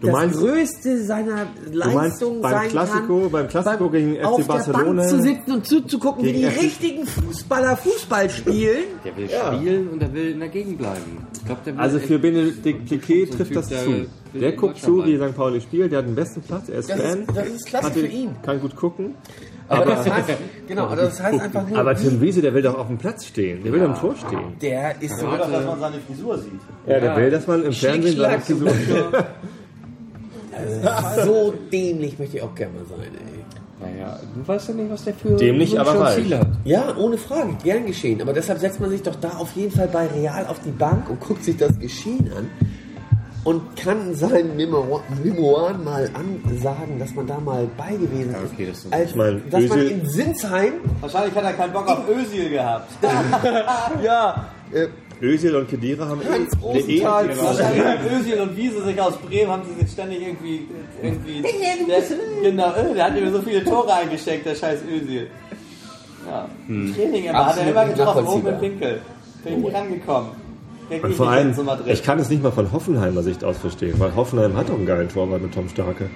Du 0.00 0.06
das 0.06 0.12
meinst- 0.12 0.38
Größte 0.38 1.04
seiner 1.04 1.34
meinst 1.34 1.74
Leistung 1.74 2.40
beim 2.40 2.52
sein 2.52 2.68
Klassiko- 2.70 3.20
kann, 3.22 3.30
beim 3.30 3.48
Klassiko 3.48 3.90
gegen 3.90 4.16
FC 4.16 4.24
auf 4.24 4.36
der 4.36 4.44
Barcelona, 4.44 5.02
Bank 5.02 5.08
zu 5.08 5.22
sitzen 5.22 5.52
und 5.52 5.66
zuzugucken, 5.66 6.24
wie 6.24 6.32
die 6.32 6.44
FC 6.46 6.62
richtigen 6.62 7.06
Fußballer 7.06 7.76
Fußball 7.76 8.30
spielen. 8.30 8.84
Der 9.04 9.16
will 9.16 9.28
spielen 9.28 9.88
und 9.90 10.02
er 10.02 10.12
will 10.14 10.30
in 10.30 10.40
der 10.40 10.48
Gegend 10.48 10.78
bleiben. 10.78 11.26
Ich 11.34 11.44
glaub, 11.44 11.62
der 11.64 11.74
will 11.74 11.80
Also 11.82 11.98
für 11.98 12.18
Benedikt 12.18 12.62
Piquet 12.88 13.26
so 13.32 13.36
trifft 13.36 13.54
das 13.56 13.68
der 13.68 13.82
zu. 13.82 13.90
will 13.90 14.08
Der 14.40 14.52
guckt 14.52 14.78
zu, 14.78 15.04
wie. 15.04 15.16
St. 15.18 15.36
Pauli 15.36 15.60
spielt. 15.60 15.92
Der 15.92 15.98
hat 15.98 16.06
den 16.06 16.14
besten 16.14 16.40
Platz. 16.40 16.68
Er 16.70 16.78
ist 16.78 16.88
Das 16.88 16.96
ist- 16.98 17.04
Fan. 17.04 17.24
das 17.34 17.46
ist 17.48 17.66
klasse 17.66 17.90
für 17.92 18.06
ihn. 18.06 18.30
Kann 18.42 18.60
gut 18.60 18.74
gucken. 18.74 19.14
Aber, 19.68 19.84
das 19.86 20.10
heißt, 20.10 20.28
genau, 20.68 20.84
aber 20.86 20.96
das 20.96 21.22
heißt 21.22 21.40
einfach 21.40 21.66
nur, 21.68 21.78
Aber 21.78 21.94
Tim 21.94 22.20
Wiese, 22.20 22.42
der 22.42 22.52
will 22.52 22.60
doch 22.62 22.76
auf 22.78 22.88
dem 22.88 22.98
Platz 22.98 23.24
stehen. 23.26 23.62
Der 23.62 23.72
will 23.72 23.82
am 23.82 23.94
Tor 23.98 24.14
stehen. 24.16 24.54
der 24.60 25.00
ist 25.00 25.18
so, 25.18 25.26
Nur, 25.26 25.38
dass 25.38 25.48
man 25.66 25.80
seine 25.80 25.96
Frisur 26.06 26.38
sieht. 26.38 26.52
Ja, 26.86 27.00
der 27.00 27.16
will, 27.16 27.30
dass 27.30 27.46
man 27.46 27.62
im 27.64 27.72
Fernsehen 27.72 28.16
seine 28.18 28.40
Schnick, 28.42 28.56
Frisur 30.62 31.24
so 31.24 31.54
dämlich 31.72 32.18
möchte 32.18 32.36
ich 32.38 32.42
auch 32.42 32.54
gerne 32.54 32.72
mal 32.74 32.84
sein, 32.86 33.00
ey. 33.12 33.44
Naja, 33.80 34.20
du 34.34 34.46
weißt 34.46 34.68
ja 34.68 34.74
nicht, 34.74 34.90
was 34.92 35.02
der 35.04 35.14
für 35.14 35.30
Dämlich, 35.36 35.78
aber 35.78 35.98
reich. 35.98 36.14
Ziele 36.22 36.38
hat. 36.38 36.46
Ja, 36.64 36.96
ohne 36.96 37.18
Frage, 37.18 37.56
gern 37.64 37.84
geschehen. 37.84 38.22
Aber 38.22 38.32
deshalb 38.32 38.60
setzt 38.60 38.78
man 38.80 38.90
sich 38.90 39.02
doch 39.02 39.16
da 39.16 39.30
auf 39.30 39.50
jeden 39.56 39.72
Fall 39.72 39.88
bei 39.88 40.06
Real 40.06 40.46
auf 40.46 40.60
die 40.60 40.70
Bank 40.70 41.10
und 41.10 41.18
guckt 41.20 41.42
sich 41.42 41.56
das 41.56 41.76
Geschehen 41.80 42.30
an 42.36 42.48
und 43.42 43.74
kann 43.76 44.14
seinen 44.14 44.54
Memoir 44.56 45.00
Memoiren 45.24 45.82
mal 45.82 46.08
ansagen, 46.14 47.00
dass 47.00 47.12
man 47.16 47.26
da 47.26 47.40
mal 47.40 47.66
bei 47.76 47.96
gewesen 47.96 48.30
ist. 48.30 48.36
Ja, 48.36 48.38
okay, 48.52 48.66
das 48.70 48.78
ist- 48.84 48.92
Als, 48.92 49.10
Ich 49.10 49.16
mein, 49.16 49.42
dass 49.50 49.64
man 49.68 49.78
Özil- 49.80 49.88
in 49.88 50.06
Sinsheim, 50.08 50.72
Wahrscheinlich 51.00 51.34
hat 51.34 51.42
er 51.42 51.52
keinen 51.54 51.72
Bock 51.72 51.88
auf 51.88 52.08
Özil 52.08 52.50
gehabt. 52.50 52.88
ja, 54.04 54.46
äh, 54.72 54.86
Özil 55.22 55.54
und 55.54 55.68
Kedira 55.68 56.08
haben 56.08 56.20
Hans 56.28 56.52
eine 56.52 56.62
Rosenthal, 56.62 57.30
Özil 57.30 58.40
und 58.40 58.56
Wiese 58.56 58.82
sich 58.84 59.00
aus 59.00 59.16
Bremen, 59.18 59.50
haben 59.52 59.62
sie 59.64 59.80
sich 59.80 59.92
ständig 59.92 60.20
irgendwie... 60.20 60.66
irgendwie 61.00 61.42
der, 61.42 62.50
genau, 62.50 62.72
äh, 62.74 62.94
der 62.94 63.04
hat 63.04 63.16
immer 63.16 63.30
so 63.30 63.40
viele 63.40 63.64
Tore 63.64 63.94
eingesteckt, 63.94 64.44
der 64.46 64.56
scheiß 64.56 64.80
Özil. 64.82 65.28
Ja. 66.28 66.48
Training 66.66 67.24
immer, 67.24 67.46
hat 67.46 67.56
er 67.56 67.62
Absolut 67.62 67.70
immer 67.70 67.84
getroffen, 67.86 68.26
oben 68.26 68.46
im 68.48 68.60
Winkel. 68.60 69.00
Bin 69.44 69.58
ich 69.58 69.64
nicht 69.64 69.74
rangekommen. 69.74 70.30
Und 70.90 71.10
ich 71.10 71.16
vor 71.16 71.28
allem, 71.28 71.46
hin 71.46 71.54
zu 71.54 71.64
Madrid. 71.64 71.92
ich 71.92 72.02
kann 72.02 72.18
es 72.18 72.28
nicht 72.28 72.42
mal 72.42 72.52
von 72.52 72.70
Hoffenheimer 72.72 73.22
Sicht 73.22 73.44
aus 73.44 73.58
verstehen, 73.58 73.94
weil 73.98 74.14
Hoffenheim 74.14 74.56
hat 74.56 74.70
auch 74.70 74.74
einen 74.74 74.86
geilen 74.86 75.08
Torwart 75.08 75.40
mit 75.40 75.54
Tom 75.54 75.68
Starke. 75.68 76.10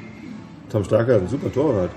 Tom 0.70 0.84
Starke 0.84 1.14
hat 1.14 1.20
einen 1.20 1.28
super 1.28 1.52
Torwart. 1.52 1.90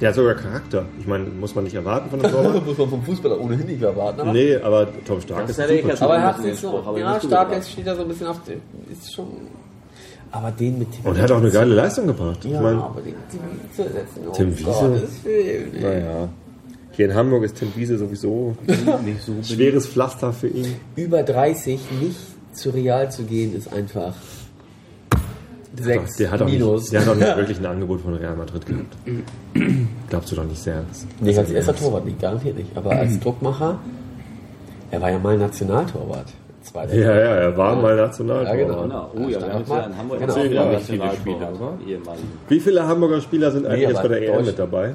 Der 0.00 0.08
hat 0.08 0.14
sogar 0.16 0.34
Charakter. 0.34 0.86
Ich 0.98 1.06
meine, 1.06 1.24
muss 1.26 1.54
man 1.54 1.64
nicht 1.64 1.74
erwarten 1.74 2.08
von 2.10 2.20
einem 2.24 2.32
Torwart. 2.32 2.66
muss 2.66 2.78
man 2.78 2.88
vom 2.88 3.02
Fußballer 3.02 3.40
ohnehin 3.40 3.66
nicht 3.66 3.82
erwarten. 3.82 4.20
Aber, 4.20 4.32
nee, 4.32 4.56
aber 4.56 4.88
Tom 5.06 5.20
Starke 5.20 5.50
ist 5.50 5.60
ein 5.60 5.68
super 5.68 6.02
aber 6.02 6.14
er 6.16 6.22
hat 6.22 6.44
jetzt 6.44 6.58
Spruch, 6.58 6.70
so, 6.84 6.88
aber 6.88 6.98
ja, 6.98 7.20
stark, 7.20 7.52
jetzt 7.52 7.70
steht 7.70 7.86
er 7.86 7.96
so 7.96 8.02
ein 8.02 8.08
bisschen 8.08 8.26
auf, 8.28 8.40
der- 8.44 8.56
ist 8.90 9.12
schon, 9.14 9.26
aber 10.32 10.50
den 10.52 10.78
mit 10.78 10.88
Tim 10.92 11.04
Und 11.04 11.16
er 11.16 11.22
hat 11.24 11.30
auch 11.32 11.36
eine 11.38 11.50
geile 11.50 11.74
Leistung 11.74 12.06
gebracht. 12.06 12.38
Ich 12.44 12.50
Ja, 12.52 12.60
meine, 12.60 12.82
aber 12.82 13.00
den 13.02 13.14
Tim 13.30 13.40
Wiese 13.40 13.76
zu 13.76 13.82
ersetzen, 13.82 14.20
oh 14.28 14.32
Tim 14.32 14.56
Gott, 14.64 14.92
Wiese? 14.94 15.08
nee. 15.24 15.80
naja. 15.82 16.28
Hier 16.92 17.04
in 17.06 17.14
Hamburg 17.14 17.44
ist 17.44 17.56
Tim 17.56 17.68
Wiese 17.76 17.96
sowieso 17.98 18.56
Nicht 19.04 19.22
so 19.22 19.34
schweres 19.42 19.86
Pflaster 19.86 20.32
für 20.32 20.48
ihn. 20.48 20.74
über 20.96 21.22
30 21.22 21.78
nicht 22.00 22.16
zu 22.52 22.70
Real 22.70 23.10
zu 23.12 23.22
gehen, 23.24 23.54
ist 23.56 23.72
einfach 23.72 24.14
6 25.76 26.16
der 26.16 26.30
hat 26.30 26.42
auch 26.42 26.46
minus. 26.46 26.82
nicht, 26.82 26.92
der 26.92 27.00
hat 27.02 27.08
auch 27.08 27.14
nicht 27.14 27.26
wirklich 27.36 27.58
ein 27.58 27.66
Angebot 27.66 28.00
von 28.00 28.14
Real 28.14 28.36
Madrid 28.36 28.66
gehabt. 28.66 28.96
Glaubst 30.08 30.32
du 30.32 30.36
doch 30.36 30.44
nicht 30.44 30.62
sehr 30.62 30.74
ernst. 30.76 31.06
nee, 31.20 31.36
als 31.36 31.50
erster 31.50 31.74
Torwart 31.76 32.04
nicht, 32.04 32.20
garantiert 32.20 32.56
nicht. 32.56 32.76
Aber 32.76 32.90
als 32.90 33.18
Druckmacher, 33.20 33.78
er 34.90 35.00
war 35.00 35.10
ja 35.10 35.18
mal 35.18 35.36
Nationaltorwart. 35.38 36.26
Zweiter 36.62 36.94
Ja, 36.94 37.14
ja, 37.14 37.36
er 37.36 37.56
war 37.56 37.74
mal 37.76 37.96
Ja, 37.96 38.06
Nationaltorwart. 38.06 38.58
genau. 38.58 38.82
Genau. 38.82 39.10
Oh 39.14 39.28
ja, 39.28 39.40
wir 39.40 39.52
haben 39.54 39.64
ja 39.68 39.86
in 39.86 39.96
Hamburg 39.96 40.18
Genau. 40.20 40.36
Ja, 40.36 40.64
Nationaltorwart. 40.72 41.80
Ehemaligen. 41.86 42.28
Wie 42.48 42.60
viele 42.60 42.86
Hamburger 42.86 43.20
Spieler 43.20 43.50
sind 43.50 43.66
eigentlich 43.66 43.88
jetzt 43.88 44.02
bei 44.02 44.08
der 44.08 44.34
EM 44.38 44.44
mit 44.44 44.58
dabei? 44.58 44.94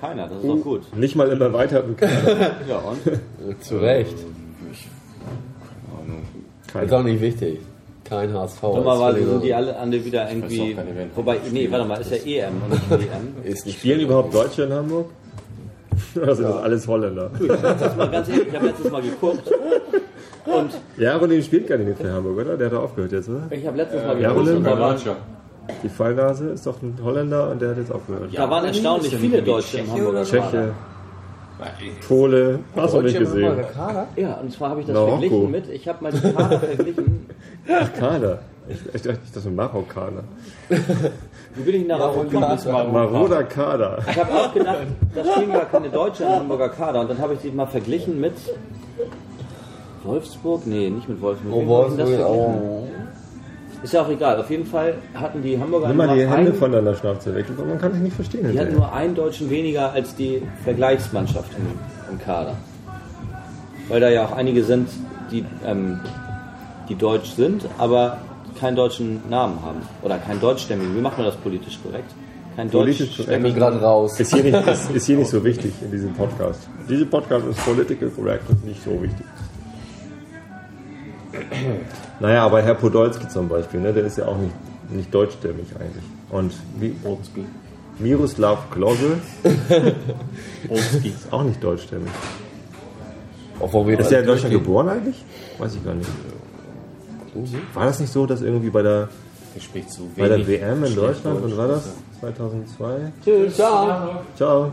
Keiner, 0.00 0.28
das 0.28 0.38
ist 0.38 0.48
doch 0.48 0.62
gut. 0.62 0.96
Nicht 0.96 1.16
mal 1.16 1.28
im 1.28 1.40
erweiterten 1.40 1.96
Kader. 1.96 2.52
Ja, 2.68 2.78
und? 2.78 3.62
Zu 3.64 3.78
Recht. 3.78 4.12
Ist 4.72 4.84
Keiner. 6.72 6.92
auch 6.98 7.02
nicht 7.02 7.20
wichtig. 7.20 7.60
Kein 8.08 8.32
HSV. 8.32 8.60
Dummerweise 8.60 9.24
sind 9.24 9.42
die 9.44 9.52
alle, 9.54 9.76
alle 9.76 10.04
wieder 10.04 10.30
irgendwie. 10.30 10.76
Wobei, 11.14 11.38
nee, 11.52 11.68
warte 11.70 11.84
mal, 11.86 12.00
ist 12.00 12.10
ja 12.10 12.16
EM 12.46 12.54
und 12.62 12.70
nicht 12.70 12.90
WM. 12.90 13.34
ist 13.44 13.66
nicht 13.66 13.78
Spielen 13.78 14.00
überhaupt 14.00 14.34
Deutsche 14.34 14.62
in 14.62 14.72
Hamburg? 14.72 15.06
Oder 16.14 16.34
sind 16.34 16.44
das 16.48 16.56
alles 16.62 16.86
Holländer? 16.88 17.30
Letztes 17.38 17.96
Mal, 17.96 18.08
ganz 18.10 18.28
ehrlich, 18.28 18.48
ich 18.48 18.54
habe 18.54 18.66
letztes 18.66 18.90
Mal 18.90 19.02
geguckt 19.02 19.50
und 20.46 20.70
Ja, 20.96 21.16
Ronin 21.16 21.42
spielt 21.42 21.66
gar 21.66 21.76
nicht 21.76 21.86
mehr 21.88 21.96
für 21.96 22.10
Hamburg, 22.12 22.38
oder? 22.38 22.56
Der 22.56 22.70
hat 22.70 22.78
aufgehört 22.78 23.12
jetzt, 23.12 23.28
oder? 23.28 23.42
ich 23.50 23.66
habe 23.66 23.76
letztes 23.76 24.02
Mal 24.04 24.20
Ja, 24.20 24.28
geguckt 24.30 24.46
Roland? 24.48 24.58
und 24.58 24.64
da 24.64 24.78
waren. 24.80 24.98
Die 25.82 25.88
Fallnase 25.90 26.48
ist 26.50 26.66
doch 26.66 26.80
ein 26.80 26.96
Holländer 27.04 27.50
und 27.50 27.60
der 27.60 27.70
hat 27.70 27.76
jetzt 27.78 27.92
aufgehört. 27.92 28.30
Da 28.32 28.48
waren 28.48 28.64
erstaunlich 28.64 29.14
viele 29.16 29.42
Deutsche 29.42 29.78
im 29.80 29.92
Hamburger 29.92 30.24
Tscheche. 30.24 30.72
Pole, 32.06 32.60
hast 32.76 32.94
du 32.94 33.02
nicht 33.02 33.18
gesehen. 33.18 33.56
Ja, 34.16 34.34
und 34.40 34.52
zwar 34.52 34.70
habe 34.70 34.80
ich 34.80 34.86
das 34.86 34.94
Marokko. 34.94 35.18
verglichen 35.18 35.50
mit, 35.50 35.68
ich 35.68 35.88
habe 35.88 36.02
mal 36.04 36.12
die 36.12 36.20
Kader 36.32 36.60
verglichen. 36.60 37.26
Ach, 37.68 37.92
Kader. 37.94 38.40
Ich, 38.68 38.94
ich 38.94 39.02
dachte, 39.02 39.20
das 39.32 39.44
ist 39.44 39.50
Marokkaner. 39.54 40.24
Wie 40.68 41.62
bin 41.62 41.82
ich 41.82 41.88
darauf 41.88 42.28
gekommen? 42.28 42.92
Maroder 42.92 43.44
Kader. 43.44 43.98
Ich 44.10 44.18
habe 44.18 44.32
auch 44.32 44.52
gedacht, 44.52 44.86
da 45.14 45.24
stehen 45.24 45.52
gar 45.52 45.64
keine 45.64 45.88
Deutsche 45.88 46.24
im 46.24 46.30
Hamburger 46.30 46.68
Kader. 46.68 47.00
Und 47.00 47.10
dann 47.10 47.18
habe 47.18 47.34
ich 47.34 47.40
die 47.40 47.50
mal 47.50 47.66
verglichen 47.66 48.20
mit 48.20 48.34
Wolfsburg? 50.04 50.66
Nee, 50.66 50.90
nicht 50.90 51.08
mit 51.08 51.20
Wolfsburg. 51.20 51.54
Oh, 51.54 51.60
das 51.60 51.68
Wolfsburg, 51.68 52.08
verglichen? 52.18 52.88
Ist 53.82 53.92
ja 53.92 54.02
auch 54.02 54.08
egal. 54.08 54.40
Auf 54.40 54.50
jeden 54.50 54.66
Fall 54.66 54.94
hatten 55.14 55.42
die 55.42 55.58
Hamburger 55.58 55.88
Nimm 55.88 55.96
mal 55.96 56.08
die 56.08 56.22
Hände 56.22 56.34
einen, 56.34 56.54
von 56.54 56.72
deiner 56.72 56.94
Schnauze 56.94 57.34
weg, 57.34 57.46
aber 57.56 57.64
man 57.64 57.78
kann 57.78 57.92
dich 57.92 58.02
nicht 58.02 58.16
verstehen. 58.16 58.50
die 58.50 58.58
hatten 58.58 58.74
nur 58.74 58.92
einen 58.92 59.14
Deutschen 59.14 59.48
weniger 59.50 59.92
als 59.92 60.14
die 60.16 60.42
Vergleichsmannschaft 60.64 61.50
im, 61.56 62.12
im 62.12 62.18
Kader. 62.18 62.56
Weil 63.88 64.00
da 64.00 64.08
ja 64.08 64.24
auch 64.26 64.32
einige 64.32 64.64
sind, 64.64 64.88
die, 65.30 65.44
ähm, 65.64 66.00
die 66.88 66.94
deutsch 66.94 67.30
sind, 67.30 67.64
aber 67.78 68.18
keinen 68.58 68.76
deutschen 68.76 69.22
Namen 69.28 69.62
haben. 69.62 69.82
Oder 70.02 70.18
keinen 70.18 70.40
deutschstämmigen. 70.40 70.96
Wie 70.96 71.00
macht 71.00 71.16
man 71.16 71.26
das 71.26 71.36
politisch 71.36 71.78
korrekt? 71.82 72.10
Kein 72.56 72.70
Politisch 72.70 73.16
deutschstämmigen. 73.16 73.56
gerade 73.56 73.80
raus. 73.80 74.18
Ist 74.18 74.34
hier, 74.34 74.42
nicht, 74.42 74.66
ist, 74.66 74.90
ist 74.90 75.06
hier 75.06 75.16
nicht 75.16 75.30
so 75.30 75.44
wichtig 75.44 75.72
in 75.80 75.90
diesem 75.90 76.12
Podcast. 76.12 76.68
Dieser 76.88 77.06
Podcast 77.06 77.46
ist 77.46 77.64
political 77.64 78.10
correct 78.10 78.48
und 78.50 78.64
nicht 78.64 78.82
so 78.82 78.90
wichtig. 79.00 79.26
Naja, 82.20 82.44
aber 82.44 82.62
Herr 82.62 82.74
Podolski 82.74 83.28
zum 83.28 83.48
Beispiel, 83.48 83.80
ne, 83.80 83.92
der 83.92 84.04
ist 84.04 84.18
ja 84.18 84.26
auch 84.26 84.38
nicht, 84.38 84.54
nicht 84.90 85.14
deutschstämmig 85.14 85.66
eigentlich. 85.78 86.04
Und 86.30 86.52
wie, 86.80 86.96
Miroslav 88.00 88.70
Klose 88.70 89.18
ist 91.04 91.32
auch 91.32 91.42
nicht 91.44 91.62
deutschstämmig. 91.62 92.10
Obwohl 93.60 93.88
wir 93.88 93.98
Ist 93.98 94.10
der 94.10 94.20
in 94.20 94.26
Deutschland 94.26 94.54
geboren 94.54 94.88
eigentlich? 94.88 95.24
Weiß 95.58 95.74
ich 95.74 95.84
gar 95.84 95.94
nicht. 95.94 96.08
War 97.74 97.86
das 97.86 98.00
nicht 98.00 98.12
so, 98.12 98.26
dass 98.26 98.42
irgendwie 98.42 98.70
bei 98.70 98.82
der, 98.82 99.08
bei 100.16 100.28
der 100.28 100.46
WM 100.46 100.84
in 100.84 100.94
Deutschland, 100.94 101.40
Deutsch. 101.42 101.52
wann 101.52 101.56
war 101.58 101.68
das? 101.68 101.88
2002? 102.20 103.12
Tschüss. 103.24 103.56
Ciao. 104.36 104.72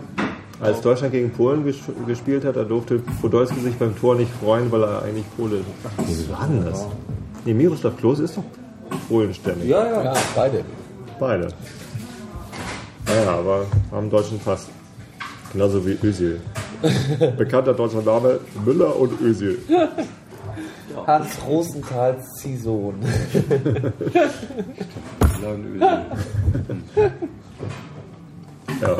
Als 0.62 0.80
Deutschland 0.82 1.12
gegen 1.12 1.32
Polen 1.32 1.66
ges 1.66 1.78
gespielt 2.08 2.46
hat, 2.46 2.56
da 2.56 2.64
durfte 2.64 3.00
Podolski 3.22 3.60
sich 3.60 3.76
beim 3.76 3.96
Tor 3.98 4.16
nicht 4.16 4.32
freuen, 4.42 4.72
weil 4.72 4.84
er 4.84 5.02
eigentlich 5.04 5.26
Pole 5.36 5.58
ist. 5.58 5.66
Ach, 5.84 6.04
wie 6.08 6.32
war 6.32 6.48
denn 6.48 6.66
das? 6.66 6.88
Nee, 7.44 7.54
Miroslav 7.54 7.98
Klose 7.98 8.24
ist 8.24 8.38
doch 8.38 8.44
Polenstämmig. 9.10 9.68
Ja, 9.68 9.86
ja. 9.86 10.04
Ja, 10.06 10.14
beide. 10.36 10.64
Beide. 11.20 11.48
Naja, 13.06 13.32
aber 13.38 13.66
haben 13.92 14.10
deutschen 14.10 14.40
Pass. 14.40 14.68
Genauso 15.52 15.86
wie 15.86 15.98
Özil. 16.04 16.40
Bekannter 17.38 17.74
deutscher 17.74 18.02
Name 18.02 18.40
Müller 18.66 18.96
und 18.96 19.20
Özil. 19.22 19.60
Hans 21.08 21.38
Rosenthals 21.48 22.34
Ziehsohn. 22.36 22.96
Ja. 28.82 28.98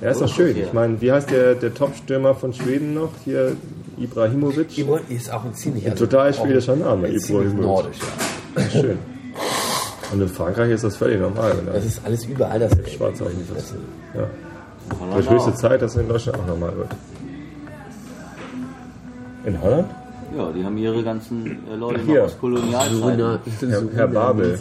Ja, 0.00 0.10
ist 0.10 0.20
doch 0.20 0.28
schön. 0.28 0.56
Ich 0.56 0.72
meine, 0.72 1.00
wie 1.00 1.10
heißt 1.10 1.30
der, 1.30 1.54
der 1.54 1.74
Top-Stürmer 1.74 2.34
von 2.34 2.52
Schweden 2.52 2.94
noch? 2.94 3.10
Hier, 3.24 3.56
Ibrahimovic? 3.98 4.76
Ibrahim 4.78 5.04
ist 5.08 5.32
auch 5.32 5.44
ein 5.44 5.54
ziemlich 5.54 5.88
also 5.90 6.06
Total 6.06 6.32
schwedischer 6.34 6.76
Name, 6.76 7.06
ein 7.08 7.14
Ibrahimovic. 7.14 7.60
nordisch, 7.60 7.98
ja. 8.56 8.62
Schön. 8.70 8.98
Und 10.12 10.20
in 10.22 10.28
Frankreich 10.28 10.70
ist 10.70 10.84
das 10.84 10.96
völlig 10.96 11.20
normal, 11.20 11.54
wenn 11.56 11.72
Das 11.72 11.84
ist 11.84 12.00
alles 12.04 12.24
überall 12.26 12.60
das 12.60 12.72
schwarz 12.92 13.20
auf 13.20 13.28
dem 13.28 13.56
ist. 13.56 13.74
Ja. 14.14 15.16
Wird 15.16 15.30
höchste. 15.30 15.54
Zeit, 15.54 15.82
dass 15.82 15.96
es 15.96 16.00
in 16.02 16.08
Deutschland 16.08 16.38
auch 16.38 16.46
normal 16.46 16.76
wird. 16.76 16.90
In 19.44 19.60
Holland? 19.60 19.88
Ja, 20.36 20.50
die 20.52 20.64
haben 20.64 20.76
ihre 20.78 21.02
ganzen 21.02 21.58
äh, 21.70 21.76
Leute 21.76 22.00
Hier. 22.00 22.14
noch 22.20 22.24
aus 22.24 22.38
Kolonialzeiten. 22.38 23.38
Herr, 23.70 23.82
Herr 23.94 24.08
Babel. 24.08 24.58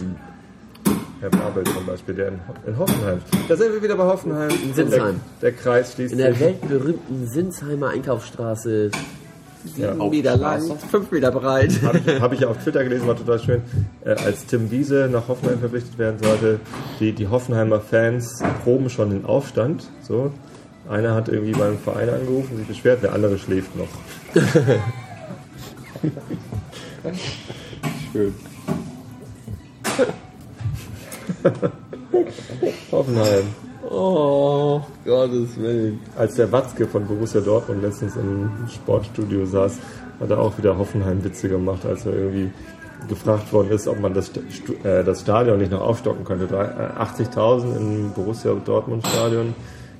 Herr 1.22 1.30
Babel 1.30 1.64
zum 1.64 1.86
Beispiel, 1.86 2.16
der 2.16 2.28
in, 2.28 2.40
in 2.68 2.78
Hoffenheim. 2.78 3.20
Da 3.48 3.56
sind 3.56 3.74
wir 3.74 3.82
wieder 3.82 3.96
bei 3.96 4.04
Hoffenheim. 4.06 4.50
In 4.64 4.74
Sinsheim. 4.74 5.20
Der, 5.42 5.52
der 5.52 5.60
Kreis 5.60 5.94
schließt 5.94 6.12
In 6.12 6.18
der 6.20 6.34
sich. 6.34 6.42
weltberühmten 6.42 7.28
Sinsheimer 7.28 7.90
Einkaufsstraße. 7.90 8.92
Sieben 9.64 10.00
Ja. 10.00 10.08
Meter 10.10 10.38
lang, 10.38 10.62
fünf 10.92 11.10
Meter 11.10 11.32
breit. 11.32 11.72
Habe 11.84 11.98
ich, 12.06 12.22
hab 12.22 12.34
ich 12.34 12.46
auf 12.46 12.58
Twitter 12.64 12.84
gelesen, 12.84 13.08
war 13.08 13.16
total 13.16 13.40
schön. 13.40 13.62
Äh, 14.04 14.12
als 14.12 14.46
Tim 14.46 14.70
Wiese 14.70 15.10
nach 15.12 15.28
Hoffenheim 15.28 15.58
verpflichtet 15.60 15.98
werden 15.98 16.18
sollte, 16.22 16.60
die, 17.00 17.14
die 17.14 17.28
Hoffenheimer 17.28 17.80
Fans 17.80 18.44
proben 18.64 18.92
schon 18.92 19.10
den 19.10 19.26
Aufstand. 19.26 19.90
So. 20.04 20.32
Einer 20.88 21.16
hat 21.16 21.30
irgendwie 21.30 21.54
beim 21.54 21.80
Verein 21.80 22.10
angerufen 22.10 22.50
und 22.52 22.58
sich 22.60 22.68
beschwert, 22.68 23.02
der 23.02 23.14
andere 23.14 23.40
schläft 23.40 23.72
noch. 23.76 23.88
schön. 28.12 28.34
Hoffenheim. 32.92 33.44
Oh, 33.90 34.82
Gottes 35.06 35.58
Willen. 35.58 36.00
Als 36.18 36.36
der 36.36 36.52
Watzke 36.52 36.88
von 36.88 37.06
Borussia 37.06 37.42
Dortmund 37.42 37.84
letztens 37.84 38.16
im 38.16 38.50
Sportstudio 38.74 39.46
saß, 39.46 39.78
hat 40.20 40.30
er 40.30 40.40
auch 40.40 40.58
wieder 40.58 40.78
Hoffenheim-Witze 40.78 41.50
gemacht, 41.50 41.86
als 41.86 42.06
er 42.06 42.14
irgendwie 42.14 42.52
gefragt 43.08 43.54
worden 43.54 43.70
ist, 43.70 43.88
ob 43.88 44.00
man 44.00 44.14
das, 44.14 44.32
äh, 44.84 45.04
das 45.04 45.22
Stadion 45.22 45.60
nicht 45.60 45.72
noch 45.72 45.82
aufstocken 45.82 46.26
könnte. 46.26 46.48
Drei- 46.48 46.66
äh, 46.66 47.00
80.000 47.00 47.76
im 47.78 48.12
Borussia 48.14 48.54
Dortmund-Stadion 48.54 49.54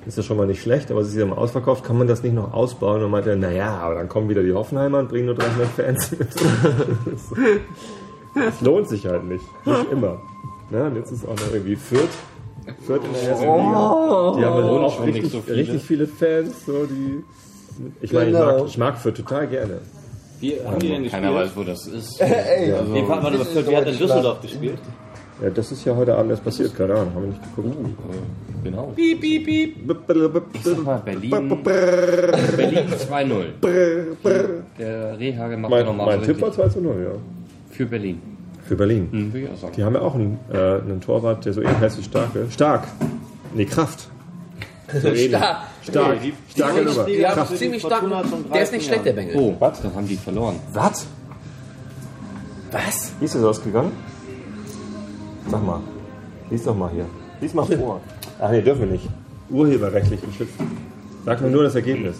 ist 0.06 0.18
ja 0.18 0.24
schon 0.24 0.38
mal 0.38 0.46
nicht 0.48 0.62
schlecht, 0.62 0.92
aber 0.92 1.02
es 1.02 1.08
ist 1.10 1.16
ja 1.16 1.26
mal 1.26 1.36
ausverkauft. 1.38 1.84
Kann 1.84 1.98
man 1.98 2.08
das 2.08 2.22
nicht 2.24 2.34
noch 2.34 2.54
ausbauen? 2.54 3.04
Und 3.04 3.12
meinte 3.12 3.32
er, 3.32 3.36
naja, 3.36 3.78
aber 3.78 3.96
dann 3.96 4.08
kommen 4.10 4.30
wieder 4.30 4.44
die 4.44 4.54
Hoffenheimer 4.54 5.00
und 5.00 5.10
bringen 5.10 5.26
nur 5.28 5.36
300 5.36 5.68
Fans 5.70 6.12
mit. 6.12 6.28
Das 8.36 8.60
lohnt 8.62 8.90
sich 8.90 9.06
halt 9.06 9.24
nicht. 9.24 9.46
Nicht 9.66 9.92
immer. 9.92 10.22
Ne? 10.70 10.84
Und 10.84 10.96
jetzt 10.98 11.10
ist 11.12 11.26
auch 11.26 11.36
noch 11.36 11.54
irgendwie 11.54 11.78
Fürth. 11.78 12.10
Fürth 12.86 13.02
in 13.06 13.14
der 13.14 13.30
ersten 13.30 13.46
Liga. 13.46 14.34
Die 14.38 14.46
haben 14.46 14.54
halt 14.56 14.66
auch 14.66 14.96
schon 14.96 15.06
nicht 15.06 15.16
richtig, 15.16 15.32
so 15.32 15.40
viele. 15.42 15.58
richtig 15.58 15.84
viele 15.84 16.06
Fans, 16.08 16.66
so 16.66 16.86
die. 16.86 17.24
Ich 18.02 18.12
meine, 18.12 18.32
ich, 18.32 18.36
Genau. 18.36 18.46
mag, 18.58 18.66
ich 18.68 18.78
mag 18.78 18.98
Fürth 18.98 19.16
total 19.16 19.48
gerne. 19.48 19.80
Wie 20.42 20.54
haben 20.66 20.80
die 20.80 20.88
denn 20.90 21.04
gespielt? 21.04 21.24
Keiner 21.24 21.34
weiß, 21.36 21.52
wo 21.56 21.64
das 21.64 21.88
ist. 21.88 22.20
Ey, 22.22 22.74
Also, 22.74 22.92
Nee, 22.92 23.06
warte 23.08 23.24
mal, 23.38 23.46
Fürth, 23.46 23.70
wie 23.70 23.78
hat 23.78 23.88
denn 23.88 23.98
Düsseldorf 23.98 24.42
gespielt? 24.42 24.80
Ja, 25.42 25.50
das 25.50 25.72
ist 25.72 25.86
ja 25.86 25.96
heute 25.96 26.16
Abend 26.18 26.32
erst 26.32 26.44
passiert, 26.44 26.76
keine 26.76 26.94
Ahnung, 26.94 27.14
haben 27.16 27.22
wir 27.24 27.30
nicht 27.30 27.56
geguckt. 27.56 27.78
Genau. 28.66 28.92
Piep, 28.96 29.22
piep, 29.22 29.46
piep. 29.46 29.76
Ich 30.54 30.64
sag 30.64 30.84
mal 30.84 30.98
Berlin. 31.00 31.32
Berlin 31.64 32.88
2-0. 32.90 33.46
Der 34.78 35.20
Rehagel 35.20 35.58
macht 35.58 35.72
ja 35.72 35.78
Mein, 35.78 35.86
nochmal 35.86 36.18
mein 36.18 36.26
Tipp 36.26 36.42
war 36.42 36.50
richtig 36.50 36.66
2 36.66 36.74
zu 36.74 36.82
0, 36.82 36.96
ja. 37.04 37.12
für 37.72 37.86
Berlin. 37.86 38.22
Für 38.64 38.76
Berlin. 38.76 39.08
Hm, 39.12 39.34
will 39.34 39.44
ich 39.44 39.50
auch 39.52 39.58
sagen. 39.58 39.74
Die 39.78 39.84
haben 39.84 39.94
ja 39.94 40.02
auch 40.02 40.16
einen, 40.16 40.40
äh, 40.52 40.58
einen 40.58 41.00
Torwart, 41.00 41.46
der 41.46 41.54
so 41.54 41.62
ähnlich 41.62 41.80
heißt 41.80 41.98
wie 42.00 42.04
Starke. 42.04 42.48
Stark! 42.50 42.88
Nee, 43.54 43.66
Kraft. 43.66 44.10
So. 44.92 45.16
Stark. 45.16 45.58
Stark. 45.84 46.18
Starke 46.50 46.84
Nummer. 46.84 47.04
Die 47.06 47.26
haben 47.26 47.36
Kraft. 47.36 47.58
ziemlich 47.58 47.82
stark. 47.82 48.04
Der 48.54 48.64
ist 48.64 48.72
nicht 48.72 48.82
13 48.82 48.82
schlecht, 48.82 49.06
der 49.06 49.14
Bengel. 49.14 49.36
Oh, 49.38 49.56
was? 49.60 49.82
Dann 49.82 49.96
haben 49.96 50.08
die 50.08 50.16
verloren. 50.16 50.60
Was? 50.74 51.08
Was? 52.72 53.12
Wie 53.20 53.26
ist 53.26 53.36
das 53.36 53.44
ausgegangen? 53.44 53.92
Sag 55.50 55.64
mal. 55.64 55.80
Lies 56.50 56.64
doch 56.64 56.76
mal 56.76 56.90
hier. 56.92 57.06
Lies 57.42 57.54
mal 57.54 57.66
vor. 57.66 58.02
Ach 58.40 58.52
nee, 58.52 58.62
dürfen 58.62 58.82
wir 58.82 58.92
nicht. 58.92 59.08
Urheberrechtlich 59.50 60.22
geschützt. 60.22 60.54
Sag 61.26 61.42
mir 61.42 61.50
nur 61.50 61.64
das 61.64 61.76
Ergebnis. 61.76 62.18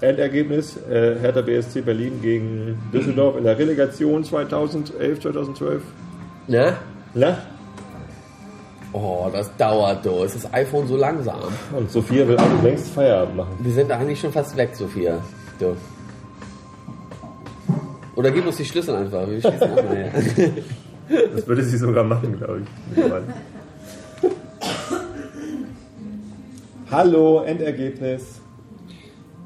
Endergebnis: 0.00 0.76
äh, 0.88 1.16
Hertha 1.20 1.42
BSC 1.42 1.82
Berlin 1.82 2.20
gegen 2.22 2.78
Düsseldorf 2.92 3.36
in 3.36 3.44
der 3.44 3.58
Relegation 3.58 4.24
2011, 4.24 5.20
2012. 5.20 5.82
Ne? 6.48 6.76
Na? 7.14 7.38
Oh, 8.92 9.28
das 9.32 9.54
dauert 9.56 10.04
doch. 10.04 10.24
Ist 10.24 10.34
das 10.34 10.52
iPhone 10.52 10.86
so 10.88 10.96
langsam? 10.96 11.40
Und 11.76 11.90
Sophia 11.90 12.26
will 12.26 12.36
auch 12.36 12.62
längst 12.62 12.88
Feierabend 12.88 13.36
machen. 13.36 13.56
Wir 13.60 13.72
sind 13.72 13.92
eigentlich 13.92 14.18
schon 14.18 14.32
fast 14.32 14.56
weg, 14.56 14.70
Sophia. 14.72 15.18
Du. 15.58 15.76
Oder 18.16 18.32
gib 18.32 18.46
uns 18.46 18.56
die 18.56 18.64
Schlüssel 18.64 18.96
einfach. 18.96 19.28
Wir 19.28 19.40
schließen 19.40 19.62
auch 19.62 19.76
nachher. 19.76 20.12
Das 21.34 21.46
würde 21.46 21.62
sie 21.62 21.76
sogar 21.76 22.04
machen, 22.04 22.36
glaube 22.36 22.62
ich. 22.62 23.02
Hallo, 26.90 27.42
Endergebnis. 27.42 28.40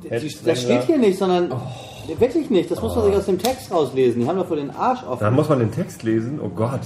Das 0.08 0.62
steht 0.62 0.84
hier 0.84 0.98
nicht, 0.98 1.18
sondern 1.18 1.52
wirklich 2.18 2.50
nicht. 2.50 2.70
Das 2.70 2.80
muss 2.80 2.94
man 2.94 3.06
sich 3.06 3.16
aus 3.16 3.26
dem 3.26 3.38
Text 3.38 3.70
rauslesen. 3.70 4.22
Die 4.22 4.28
haben 4.28 4.38
doch 4.38 4.46
vor 4.46 4.56
den 4.56 4.70
Arsch 4.70 5.02
offen. 5.04 5.20
Da 5.20 5.30
muss 5.30 5.48
man 5.48 5.58
den 5.58 5.72
Text 5.72 6.02
lesen. 6.02 6.40
Oh 6.42 6.48
Gott. 6.48 6.80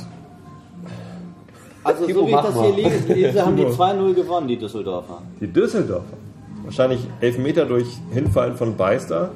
Also 1.85 2.07
Timo, 2.07 2.21
so 2.21 2.27
wie 2.27 2.31
ich 2.31 2.37
das 2.37 2.55
mal. 2.55 2.73
hier 2.73 2.91
lese, 2.91 3.13
lese 3.13 3.47
haben 3.47 3.57
die 3.57 3.65
Timo. 3.65 3.75
2-0 3.75 4.15
gewonnen, 4.15 4.49
die 4.49 4.57
Düsseldorfer. 4.57 5.23
Die 5.41 5.47
Düsseldorfer. 5.47 6.17
Wahrscheinlich 6.65 7.01
elf 7.21 7.39
Meter 7.39 7.65
durch 7.65 7.87
Hinfallen 8.13 8.57
von 8.57 8.77
Beister. 8.77 9.31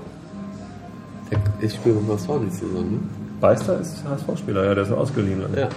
Ich 1.60 1.72
spiele 1.72 1.94
mit 1.94 2.08
was 2.08 2.26
vor 2.26 2.40
nächste 2.40 2.66
Saison, 2.66 2.90
ne? 2.90 2.98
Beister 3.40 3.80
ist 3.80 4.04
HSV-Spieler, 4.04 4.64
ja, 4.66 4.74
der 4.74 4.84
ist 4.84 4.90
ein 4.90 4.98
Ausgeliehener. 4.98 5.46
Ja. 5.56 5.68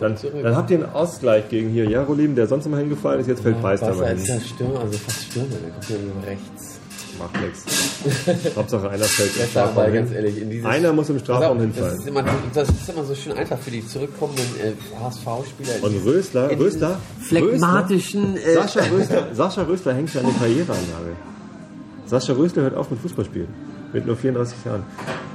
Dann, 0.00 0.14
dann 0.42 0.56
habt 0.56 0.70
ihr 0.70 0.78
einen 0.78 0.92
Ausgleich 0.92 1.48
gegen 1.48 1.70
hier 1.70 1.88
Jarolim, 1.88 2.34
der 2.34 2.46
sonst 2.46 2.66
immer 2.66 2.78
hingefallen 2.78 3.20
ist, 3.20 3.26
jetzt 3.26 3.42
fällt 3.42 3.60
Beister 3.60 3.88
Wasser 3.88 4.00
mal 4.02 4.12
ist 4.16 4.26
hin. 4.26 4.38
der 4.40 4.44
Stürmer, 4.46 4.80
also 4.80 4.98
fast 4.98 5.22
Stürmer, 5.24 5.48
der 5.62 5.70
kommt 5.70 5.88
ja 5.90 5.96
nur 5.96 6.26
rechts. 6.26 6.78
Macht 7.18 7.40
nichts. 7.42 8.54
Hauptsache 8.56 8.90
einer 8.90 9.02
fällt 9.04 9.34
im 9.34 9.40
Das 9.42 9.50
Strafraum 9.50 9.92
hin. 9.92 10.12
ehrlich, 10.12 10.64
Einer 10.64 10.92
muss 10.92 11.08
im 11.10 11.18
Strafraum 11.18 11.58
das 11.58 11.66
hinfallen. 11.66 11.98
ist, 11.98 12.06
immer, 12.06 12.24
das 12.54 12.68
ist 12.68 12.88
immer 12.88 13.02
so 13.04 13.14
schön 13.16 13.32
einfach 13.32 13.58
für 13.58 13.72
die 13.72 13.84
zurückkommenden 13.84 14.44
äh, 14.62 14.72
HSV-Spieler. 15.02 15.72
Und 15.82 16.04
Rösler, 16.04 16.50
Rösler, 16.56 17.00
phlegmatischen, 17.22 18.36
äh, 18.36 18.54
Sascha 18.54 18.80
Rösler, 18.92 19.26
Sascha 19.34 19.62
Rösler 19.62 19.94
hängt 19.94 20.10
seine 20.10 20.30
Karriere 20.32 20.70
an 20.72 20.78
Nagel. 20.92 21.16
Sascha 22.06 22.34
Rösler 22.34 22.62
hört 22.62 22.76
auf 22.76 22.88
mit 22.90 23.00
Fußballspielen. 23.00 23.48
Mit 23.92 24.06
nur 24.06 24.16
34 24.16 24.64
Jahren. 24.64 24.82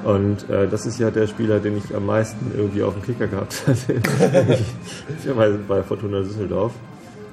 Und 0.03 0.49
äh, 0.49 0.67
das 0.67 0.85
ist 0.85 0.99
ja 0.99 1.09
der 1.09 1.27
Spieler, 1.27 1.59
den 1.59 1.77
ich 1.77 1.95
am 1.95 2.05
meisten 2.05 2.51
irgendwie 2.55 2.83
auf 2.83 2.93
dem 2.93 3.03
Kicker 3.03 3.27
gehabt 3.27 3.63
hatte. 3.67 4.01
Fairerweise 5.23 5.59
bei 5.67 5.81
Fortuna 5.81 6.19
Düsseldorf. 6.21 6.73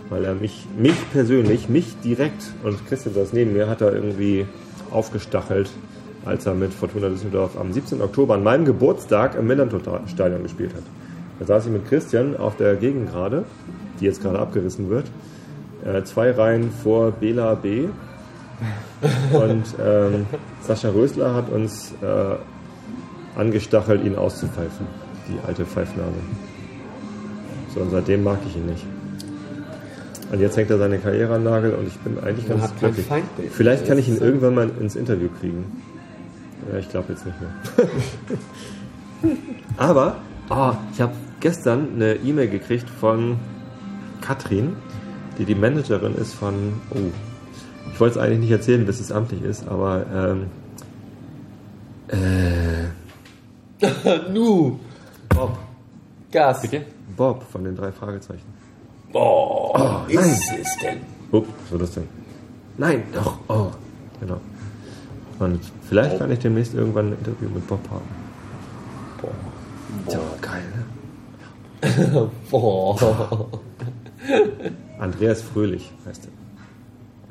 Weil 0.08 0.24
er 0.24 0.34
mich, 0.34 0.66
mich 0.76 0.96
persönlich, 1.12 1.68
mich 1.68 2.00
direkt, 2.00 2.52
und 2.64 2.84
Christian 2.88 3.14
saß 3.14 3.32
neben 3.32 3.52
mir, 3.52 3.68
hat 3.68 3.80
er 3.80 3.94
irgendwie 3.94 4.44
aufgestachelt, 4.90 5.70
als 6.24 6.46
er 6.46 6.54
mit 6.54 6.74
Fortuna 6.74 7.08
Düsseldorf 7.08 7.56
am 7.58 7.72
17. 7.72 8.02
Oktober 8.02 8.34
an 8.34 8.42
meinem 8.42 8.64
Geburtstag 8.64 9.36
im 9.36 9.46
Millantor-Stadion 9.46 10.42
gespielt 10.42 10.74
hat. 10.74 10.82
Da 11.38 11.46
saß 11.46 11.66
ich 11.66 11.72
mit 11.72 11.88
Christian 11.88 12.36
auf 12.36 12.56
der 12.56 12.76
Gegengrade, 12.76 13.44
die 14.00 14.04
jetzt 14.04 14.22
gerade 14.22 14.38
abgerissen 14.38 14.90
wird, 14.90 15.06
äh, 15.84 16.02
zwei 16.02 16.30
Reihen 16.30 16.70
vor 16.70 17.12
Bela 17.12 17.54
B. 17.54 17.88
Und 19.32 19.64
ähm, 19.82 20.26
Sascha 20.62 20.90
Rösler 20.90 21.34
hat 21.34 21.50
uns 21.50 21.92
äh, 22.02 23.38
angestachelt, 23.38 24.04
ihn 24.04 24.16
auszupfeifen, 24.16 24.86
die 25.28 25.38
alte 25.46 25.64
Pfeifname. 25.64 26.12
So, 27.74 27.80
und 27.80 27.90
seitdem 27.90 28.24
mag 28.24 28.38
ich 28.46 28.56
ihn 28.56 28.66
nicht. 28.66 28.84
Und 30.32 30.40
jetzt 30.40 30.56
hängt 30.56 30.70
er 30.70 30.78
seine 30.78 30.98
Karriere 30.98 31.34
an 31.34 31.44
Nagel 31.44 31.74
und 31.74 31.86
ich 31.86 31.98
bin 31.98 32.18
eigentlich 32.18 32.48
Man 32.48 32.60
ganz 32.60 32.74
glücklich. 32.78 33.06
Vielleicht 33.50 33.86
kann 33.86 33.98
ich 33.98 34.08
ihn 34.08 34.18
irgendwann 34.18 34.54
mal 34.54 34.70
ins 34.80 34.96
Interview 34.96 35.28
kriegen. 35.40 35.82
Ja, 36.70 36.78
ich 36.78 36.88
glaube 36.88 37.12
jetzt 37.12 37.26
nicht 37.26 37.36
mehr. 37.40 37.50
Aber 39.76 40.16
ah, 40.48 40.74
ich 40.92 41.00
habe 41.00 41.12
gestern 41.40 41.88
eine 41.94 42.14
E-Mail 42.14 42.48
gekriegt 42.48 42.88
von 42.88 43.38
Katrin, 44.20 44.76
die 45.38 45.44
die 45.44 45.54
Managerin 45.54 46.14
ist 46.14 46.34
von. 46.34 46.54
Oh, 46.90 46.98
ich 47.92 48.00
wollte 48.00 48.18
es 48.18 48.24
eigentlich 48.24 48.40
nicht 48.40 48.50
erzählen, 48.50 48.84
bis 48.86 49.00
es 49.00 49.12
amtlich 49.12 49.42
ist, 49.42 49.68
aber 49.68 50.06
ähm, 50.12 50.46
äh, 52.08 52.88
Nu, 54.32 54.78
Bob, 55.28 55.58
Gas. 56.30 56.68
Bob 57.16 57.42
von 57.50 57.64
den 57.64 57.76
drei 57.76 57.92
Fragezeichen. 57.92 58.46
Boah, 59.12 60.04
ist 60.08 60.52
es 60.60 60.76
denn? 60.82 60.98
Oh, 61.32 61.42
was 61.42 61.72
war 61.72 61.78
das 61.78 61.92
denn? 61.92 62.08
Nein, 62.76 63.02
doch. 63.12 63.38
Oh, 63.48 63.70
genau. 64.20 64.40
Und 65.38 65.60
vielleicht 65.88 66.18
kann 66.18 66.30
ich 66.30 66.38
demnächst 66.38 66.74
irgendwann 66.74 67.08
ein 67.08 67.18
Interview 67.18 67.48
mit 67.48 67.66
Bob 67.66 67.80
haben. 67.90 68.04
Boah. 69.20 70.12
Ja, 70.12 70.20
geil, 70.40 70.62
ne? 70.74 72.30
Boah. 72.50 73.48
Andreas 74.98 75.42
Fröhlich 75.42 75.90
heißt 76.06 76.26
er. 76.26 76.39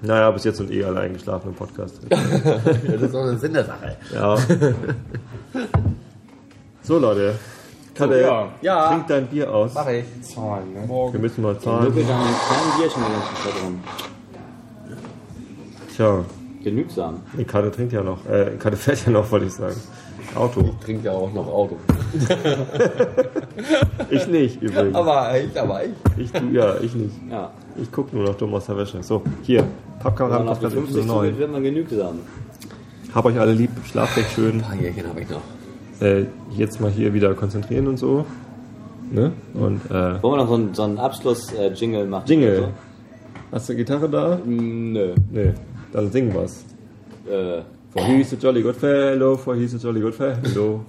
Naja, 0.02 0.32
bis 0.32 0.44
jetzt 0.46 0.58
sind 0.58 0.72
eh 0.72 0.84
alle 0.84 1.02
eingeschlafen 1.02 1.50
im 1.50 1.56
Podcast. 1.56 2.00
Das 2.10 3.02
ist 3.02 3.14
doch 3.14 3.24
eine 3.24 3.38
Sinn 3.38 3.54
der 3.54 3.66
Sache. 3.66 3.98
Ja. 4.14 4.38
So, 6.82 6.98
Leute. 7.00 7.36
Kalle, 7.94 8.22
ja. 8.22 8.48
Ja. 8.62 8.88
trink 8.90 9.08
dein 9.08 9.28
Bier 9.28 9.54
aus. 9.54 9.74
Mach 9.74 9.88
ich. 9.90 10.06
Zahlen, 10.22 10.74
ne? 10.74 10.88
Wir 10.88 11.20
müssen 11.20 11.42
mal 11.44 11.54
Der 11.54 11.62
zahlen. 11.62 11.80
Da 11.82 11.86
einen 11.86 12.06
kleinen 12.06 12.78
Bierchen 12.78 13.02
ganze 13.02 13.44
Zeit 13.44 13.62
drin. 13.62 13.80
Tja, 15.96 16.26
Genügsam. 16.64 17.22
die 17.38 17.44
Kalle 17.44 17.72
trinkt 17.72 17.94
ja 17.94 18.02
noch. 18.04 18.26
Äh, 18.26 18.52
Kalle 18.58 18.76
fährt 18.78 19.06
ja 19.06 19.12
noch, 19.12 19.30
wollte 19.32 19.48
ich 19.48 19.54
sagen. 19.54 19.76
Auto. 20.36 20.76
Trinkt 20.84 21.06
ja 21.06 21.12
auch 21.12 21.34
noch 21.34 21.48
Auto. 21.48 21.78
Ich 24.10 24.26
nicht, 24.28 24.62
übrigens. 24.62 24.96
Aber 24.96 25.38
ich, 25.38 25.60
aber 25.60 25.84
ich. 25.84 25.92
Ich, 26.18 26.32
ja, 26.52 26.76
ich 26.80 26.96
nicht. 26.96 27.14
Ja. 27.30 27.52
Ich 27.80 27.92
guck 27.92 28.12
nur 28.14 28.24
noch 28.24 28.36
dumm 28.36 28.54
aus 28.54 28.66
der 28.66 28.78
Wäsche. 28.78 29.04
So, 29.04 29.22
hier. 29.44 29.66
Auf 30.04 30.16
die 30.16 30.24
Podcast 30.24 30.74
50 30.74 30.78
Episode 30.78 31.08
zugeht, 31.08 31.08
9. 31.08 31.38
wird 31.40 31.52
man 31.52 31.64
genügsam. 31.64 32.20
Hab 33.14 33.26
euch 33.26 33.40
alle 33.40 33.54
lieb. 33.54 33.72
Schlaft 33.86 34.18
recht 34.18 34.32
schön. 34.32 34.52
Ein 34.58 34.62
paar 34.62 34.76
Jährchen 34.76 35.08
habe 35.08 35.22
ich 35.22 35.30
noch. 35.30 35.42
Äh, 36.02 36.26
jetzt 36.56 36.80
mal 36.80 36.90
hier 36.92 37.14
wieder 37.14 37.34
konzentrieren 37.34 37.88
und 37.88 37.98
so. 37.98 38.26
Ne? 39.12 39.34
Und, 39.54 39.82
äh, 39.90 40.22
Wollen 40.22 40.34
wir 40.34 40.38
noch 40.38 40.48
so 40.48 40.54
einen, 40.56 40.74
so 40.74 40.84
einen 40.84 40.98
Abschluss-Jingle 41.00 42.06
machen? 42.06 42.24
Jingle. 42.28 42.60
oder 42.60 42.72
Hast 43.52 43.68
du 43.70 43.76
Gitarre 43.76 44.08
da? 44.08 44.38
So? 44.38 44.44
Nö. 44.46 45.16
Nee. 45.32 45.54
Dann 45.92 46.12
sing 46.12 46.34
was. 46.36 46.64
Äh, 47.28 47.62
For 47.92 48.04
he's 48.06 48.32
a 48.32 48.36
jolly 48.36 48.62
good 48.62 48.76
fellow, 48.76 49.36
for 49.36 49.56
he's 49.56 49.74
a 49.74 49.78
jolly 49.80 50.00
good 50.00 50.14
fellow, 50.14 50.86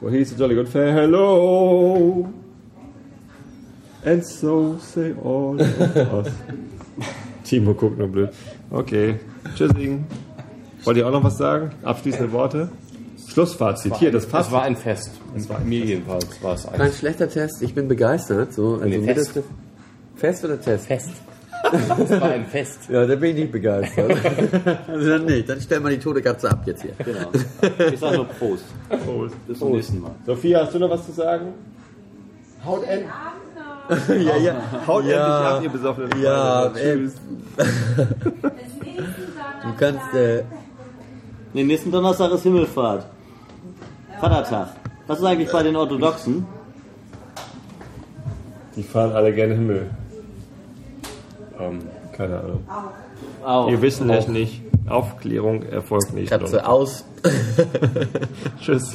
for 0.00 0.10
he's 0.10 0.32
a 0.32 0.36
jolly 0.36 0.56
good 0.56 0.68
fellow. 0.68 2.28
And 4.04 4.24
so 4.26 4.76
say 4.80 5.14
all 5.22 5.54
of 5.60 5.96
us. 5.96 6.32
Timo 7.52 7.74
guckt 7.74 7.98
nur 7.98 8.08
blöd. 8.08 8.30
Okay. 8.70 9.16
Tschüssing. 9.54 10.06
Wollt 10.84 10.96
ihr 10.96 11.06
auch 11.06 11.12
noch 11.12 11.22
was 11.22 11.36
sagen? 11.36 11.70
Abschließende 11.82 12.32
Worte? 12.32 12.70
Schlussfazit. 13.28 13.94
Hier, 13.96 14.10
das 14.10 14.24
Es 14.24 14.30
passt. 14.30 14.50
war 14.52 14.62
ein 14.62 14.74
Fest. 14.74 15.10
Es 15.36 15.50
war 15.50 15.60
mir 15.60 15.84
jedenfalls 15.84 16.42
war 16.42 16.54
es 16.54 16.64
Kein 16.66 16.80
ein 16.80 16.92
schlechter 16.92 17.28
Test, 17.28 17.60
ich 17.60 17.74
bin 17.74 17.88
begeistert. 17.88 18.54
So, 18.54 18.76
also 18.76 18.86
Nee, 18.86 19.02
Fest. 19.02 19.36
das- 19.36 19.44
Fest 20.16 20.44
oder 20.46 20.58
Test? 20.58 20.86
Fest. 20.86 21.10
Es 21.98 22.10
war 22.20 22.30
ein 22.30 22.46
Fest. 22.46 22.78
Ja, 22.88 23.04
da 23.06 23.14
bin 23.16 23.30
ich 23.30 23.36
nicht 23.42 23.52
begeistert. 23.52 24.16
also 24.88 25.08
dann 25.10 25.26
nicht. 25.26 25.46
Dann 25.46 25.60
stellen 25.60 25.82
wir 25.84 25.90
die 25.90 25.98
tote 25.98 26.22
Katze 26.22 26.50
ab 26.50 26.62
jetzt 26.64 26.80
hier. 26.82 26.92
genau. 27.04 27.28
Ich 27.92 28.00
sag 28.00 28.14
nur 28.14 28.24
Prost. 28.24 28.64
Prost. 29.04 29.34
Bis 29.46 29.58
zum 29.58 29.72
nächsten 29.72 30.00
Mal. 30.00 30.12
Sophia, 30.24 30.62
hast 30.64 30.74
du 30.74 30.78
noch 30.78 30.88
was 30.90 31.04
zu 31.04 31.12
sagen? 31.12 31.48
Haut 32.64 32.82
end. 32.88 33.04
ja, 34.08 34.36
ja. 34.36 34.54
Haut 34.86 35.04
Ja. 35.04 35.26
endlich 35.26 35.52
ab, 35.52 35.62
ihr 35.62 35.70
besoffenen 35.70 36.22
Ja, 36.22 36.70
Tschüss. 36.70 37.14
Du 39.62 39.68
kannst, 39.78 40.14
äh, 40.14 40.42
Nee, 41.54 41.64
nächsten 41.64 41.90
Donnerstag 41.92 42.32
ist 42.32 42.42
Himmelfahrt. 42.44 43.04
Vatertag. 44.20 44.68
Was 45.06 45.18
ist 45.18 45.24
eigentlich 45.24 45.52
bei 45.52 45.62
den 45.62 45.76
Orthodoxen? 45.76 46.46
Die 48.74 48.82
fahren 48.82 49.12
alle 49.12 49.34
gerne 49.34 49.54
Himmel. 49.54 49.90
Ähm, 51.60 51.80
Keine 52.16 52.40
Ahnung. 52.40 52.66
Auch. 53.44 53.68
Wir 53.68 53.82
wissen 53.82 54.08
es 54.10 54.28
nicht. 54.28 54.62
Aufklärung 54.88 55.62
erfolgt 55.64 56.14
nicht. 56.14 56.30
Katze 56.30 56.66
aus. 56.66 57.04
Tschüss. 58.60 58.94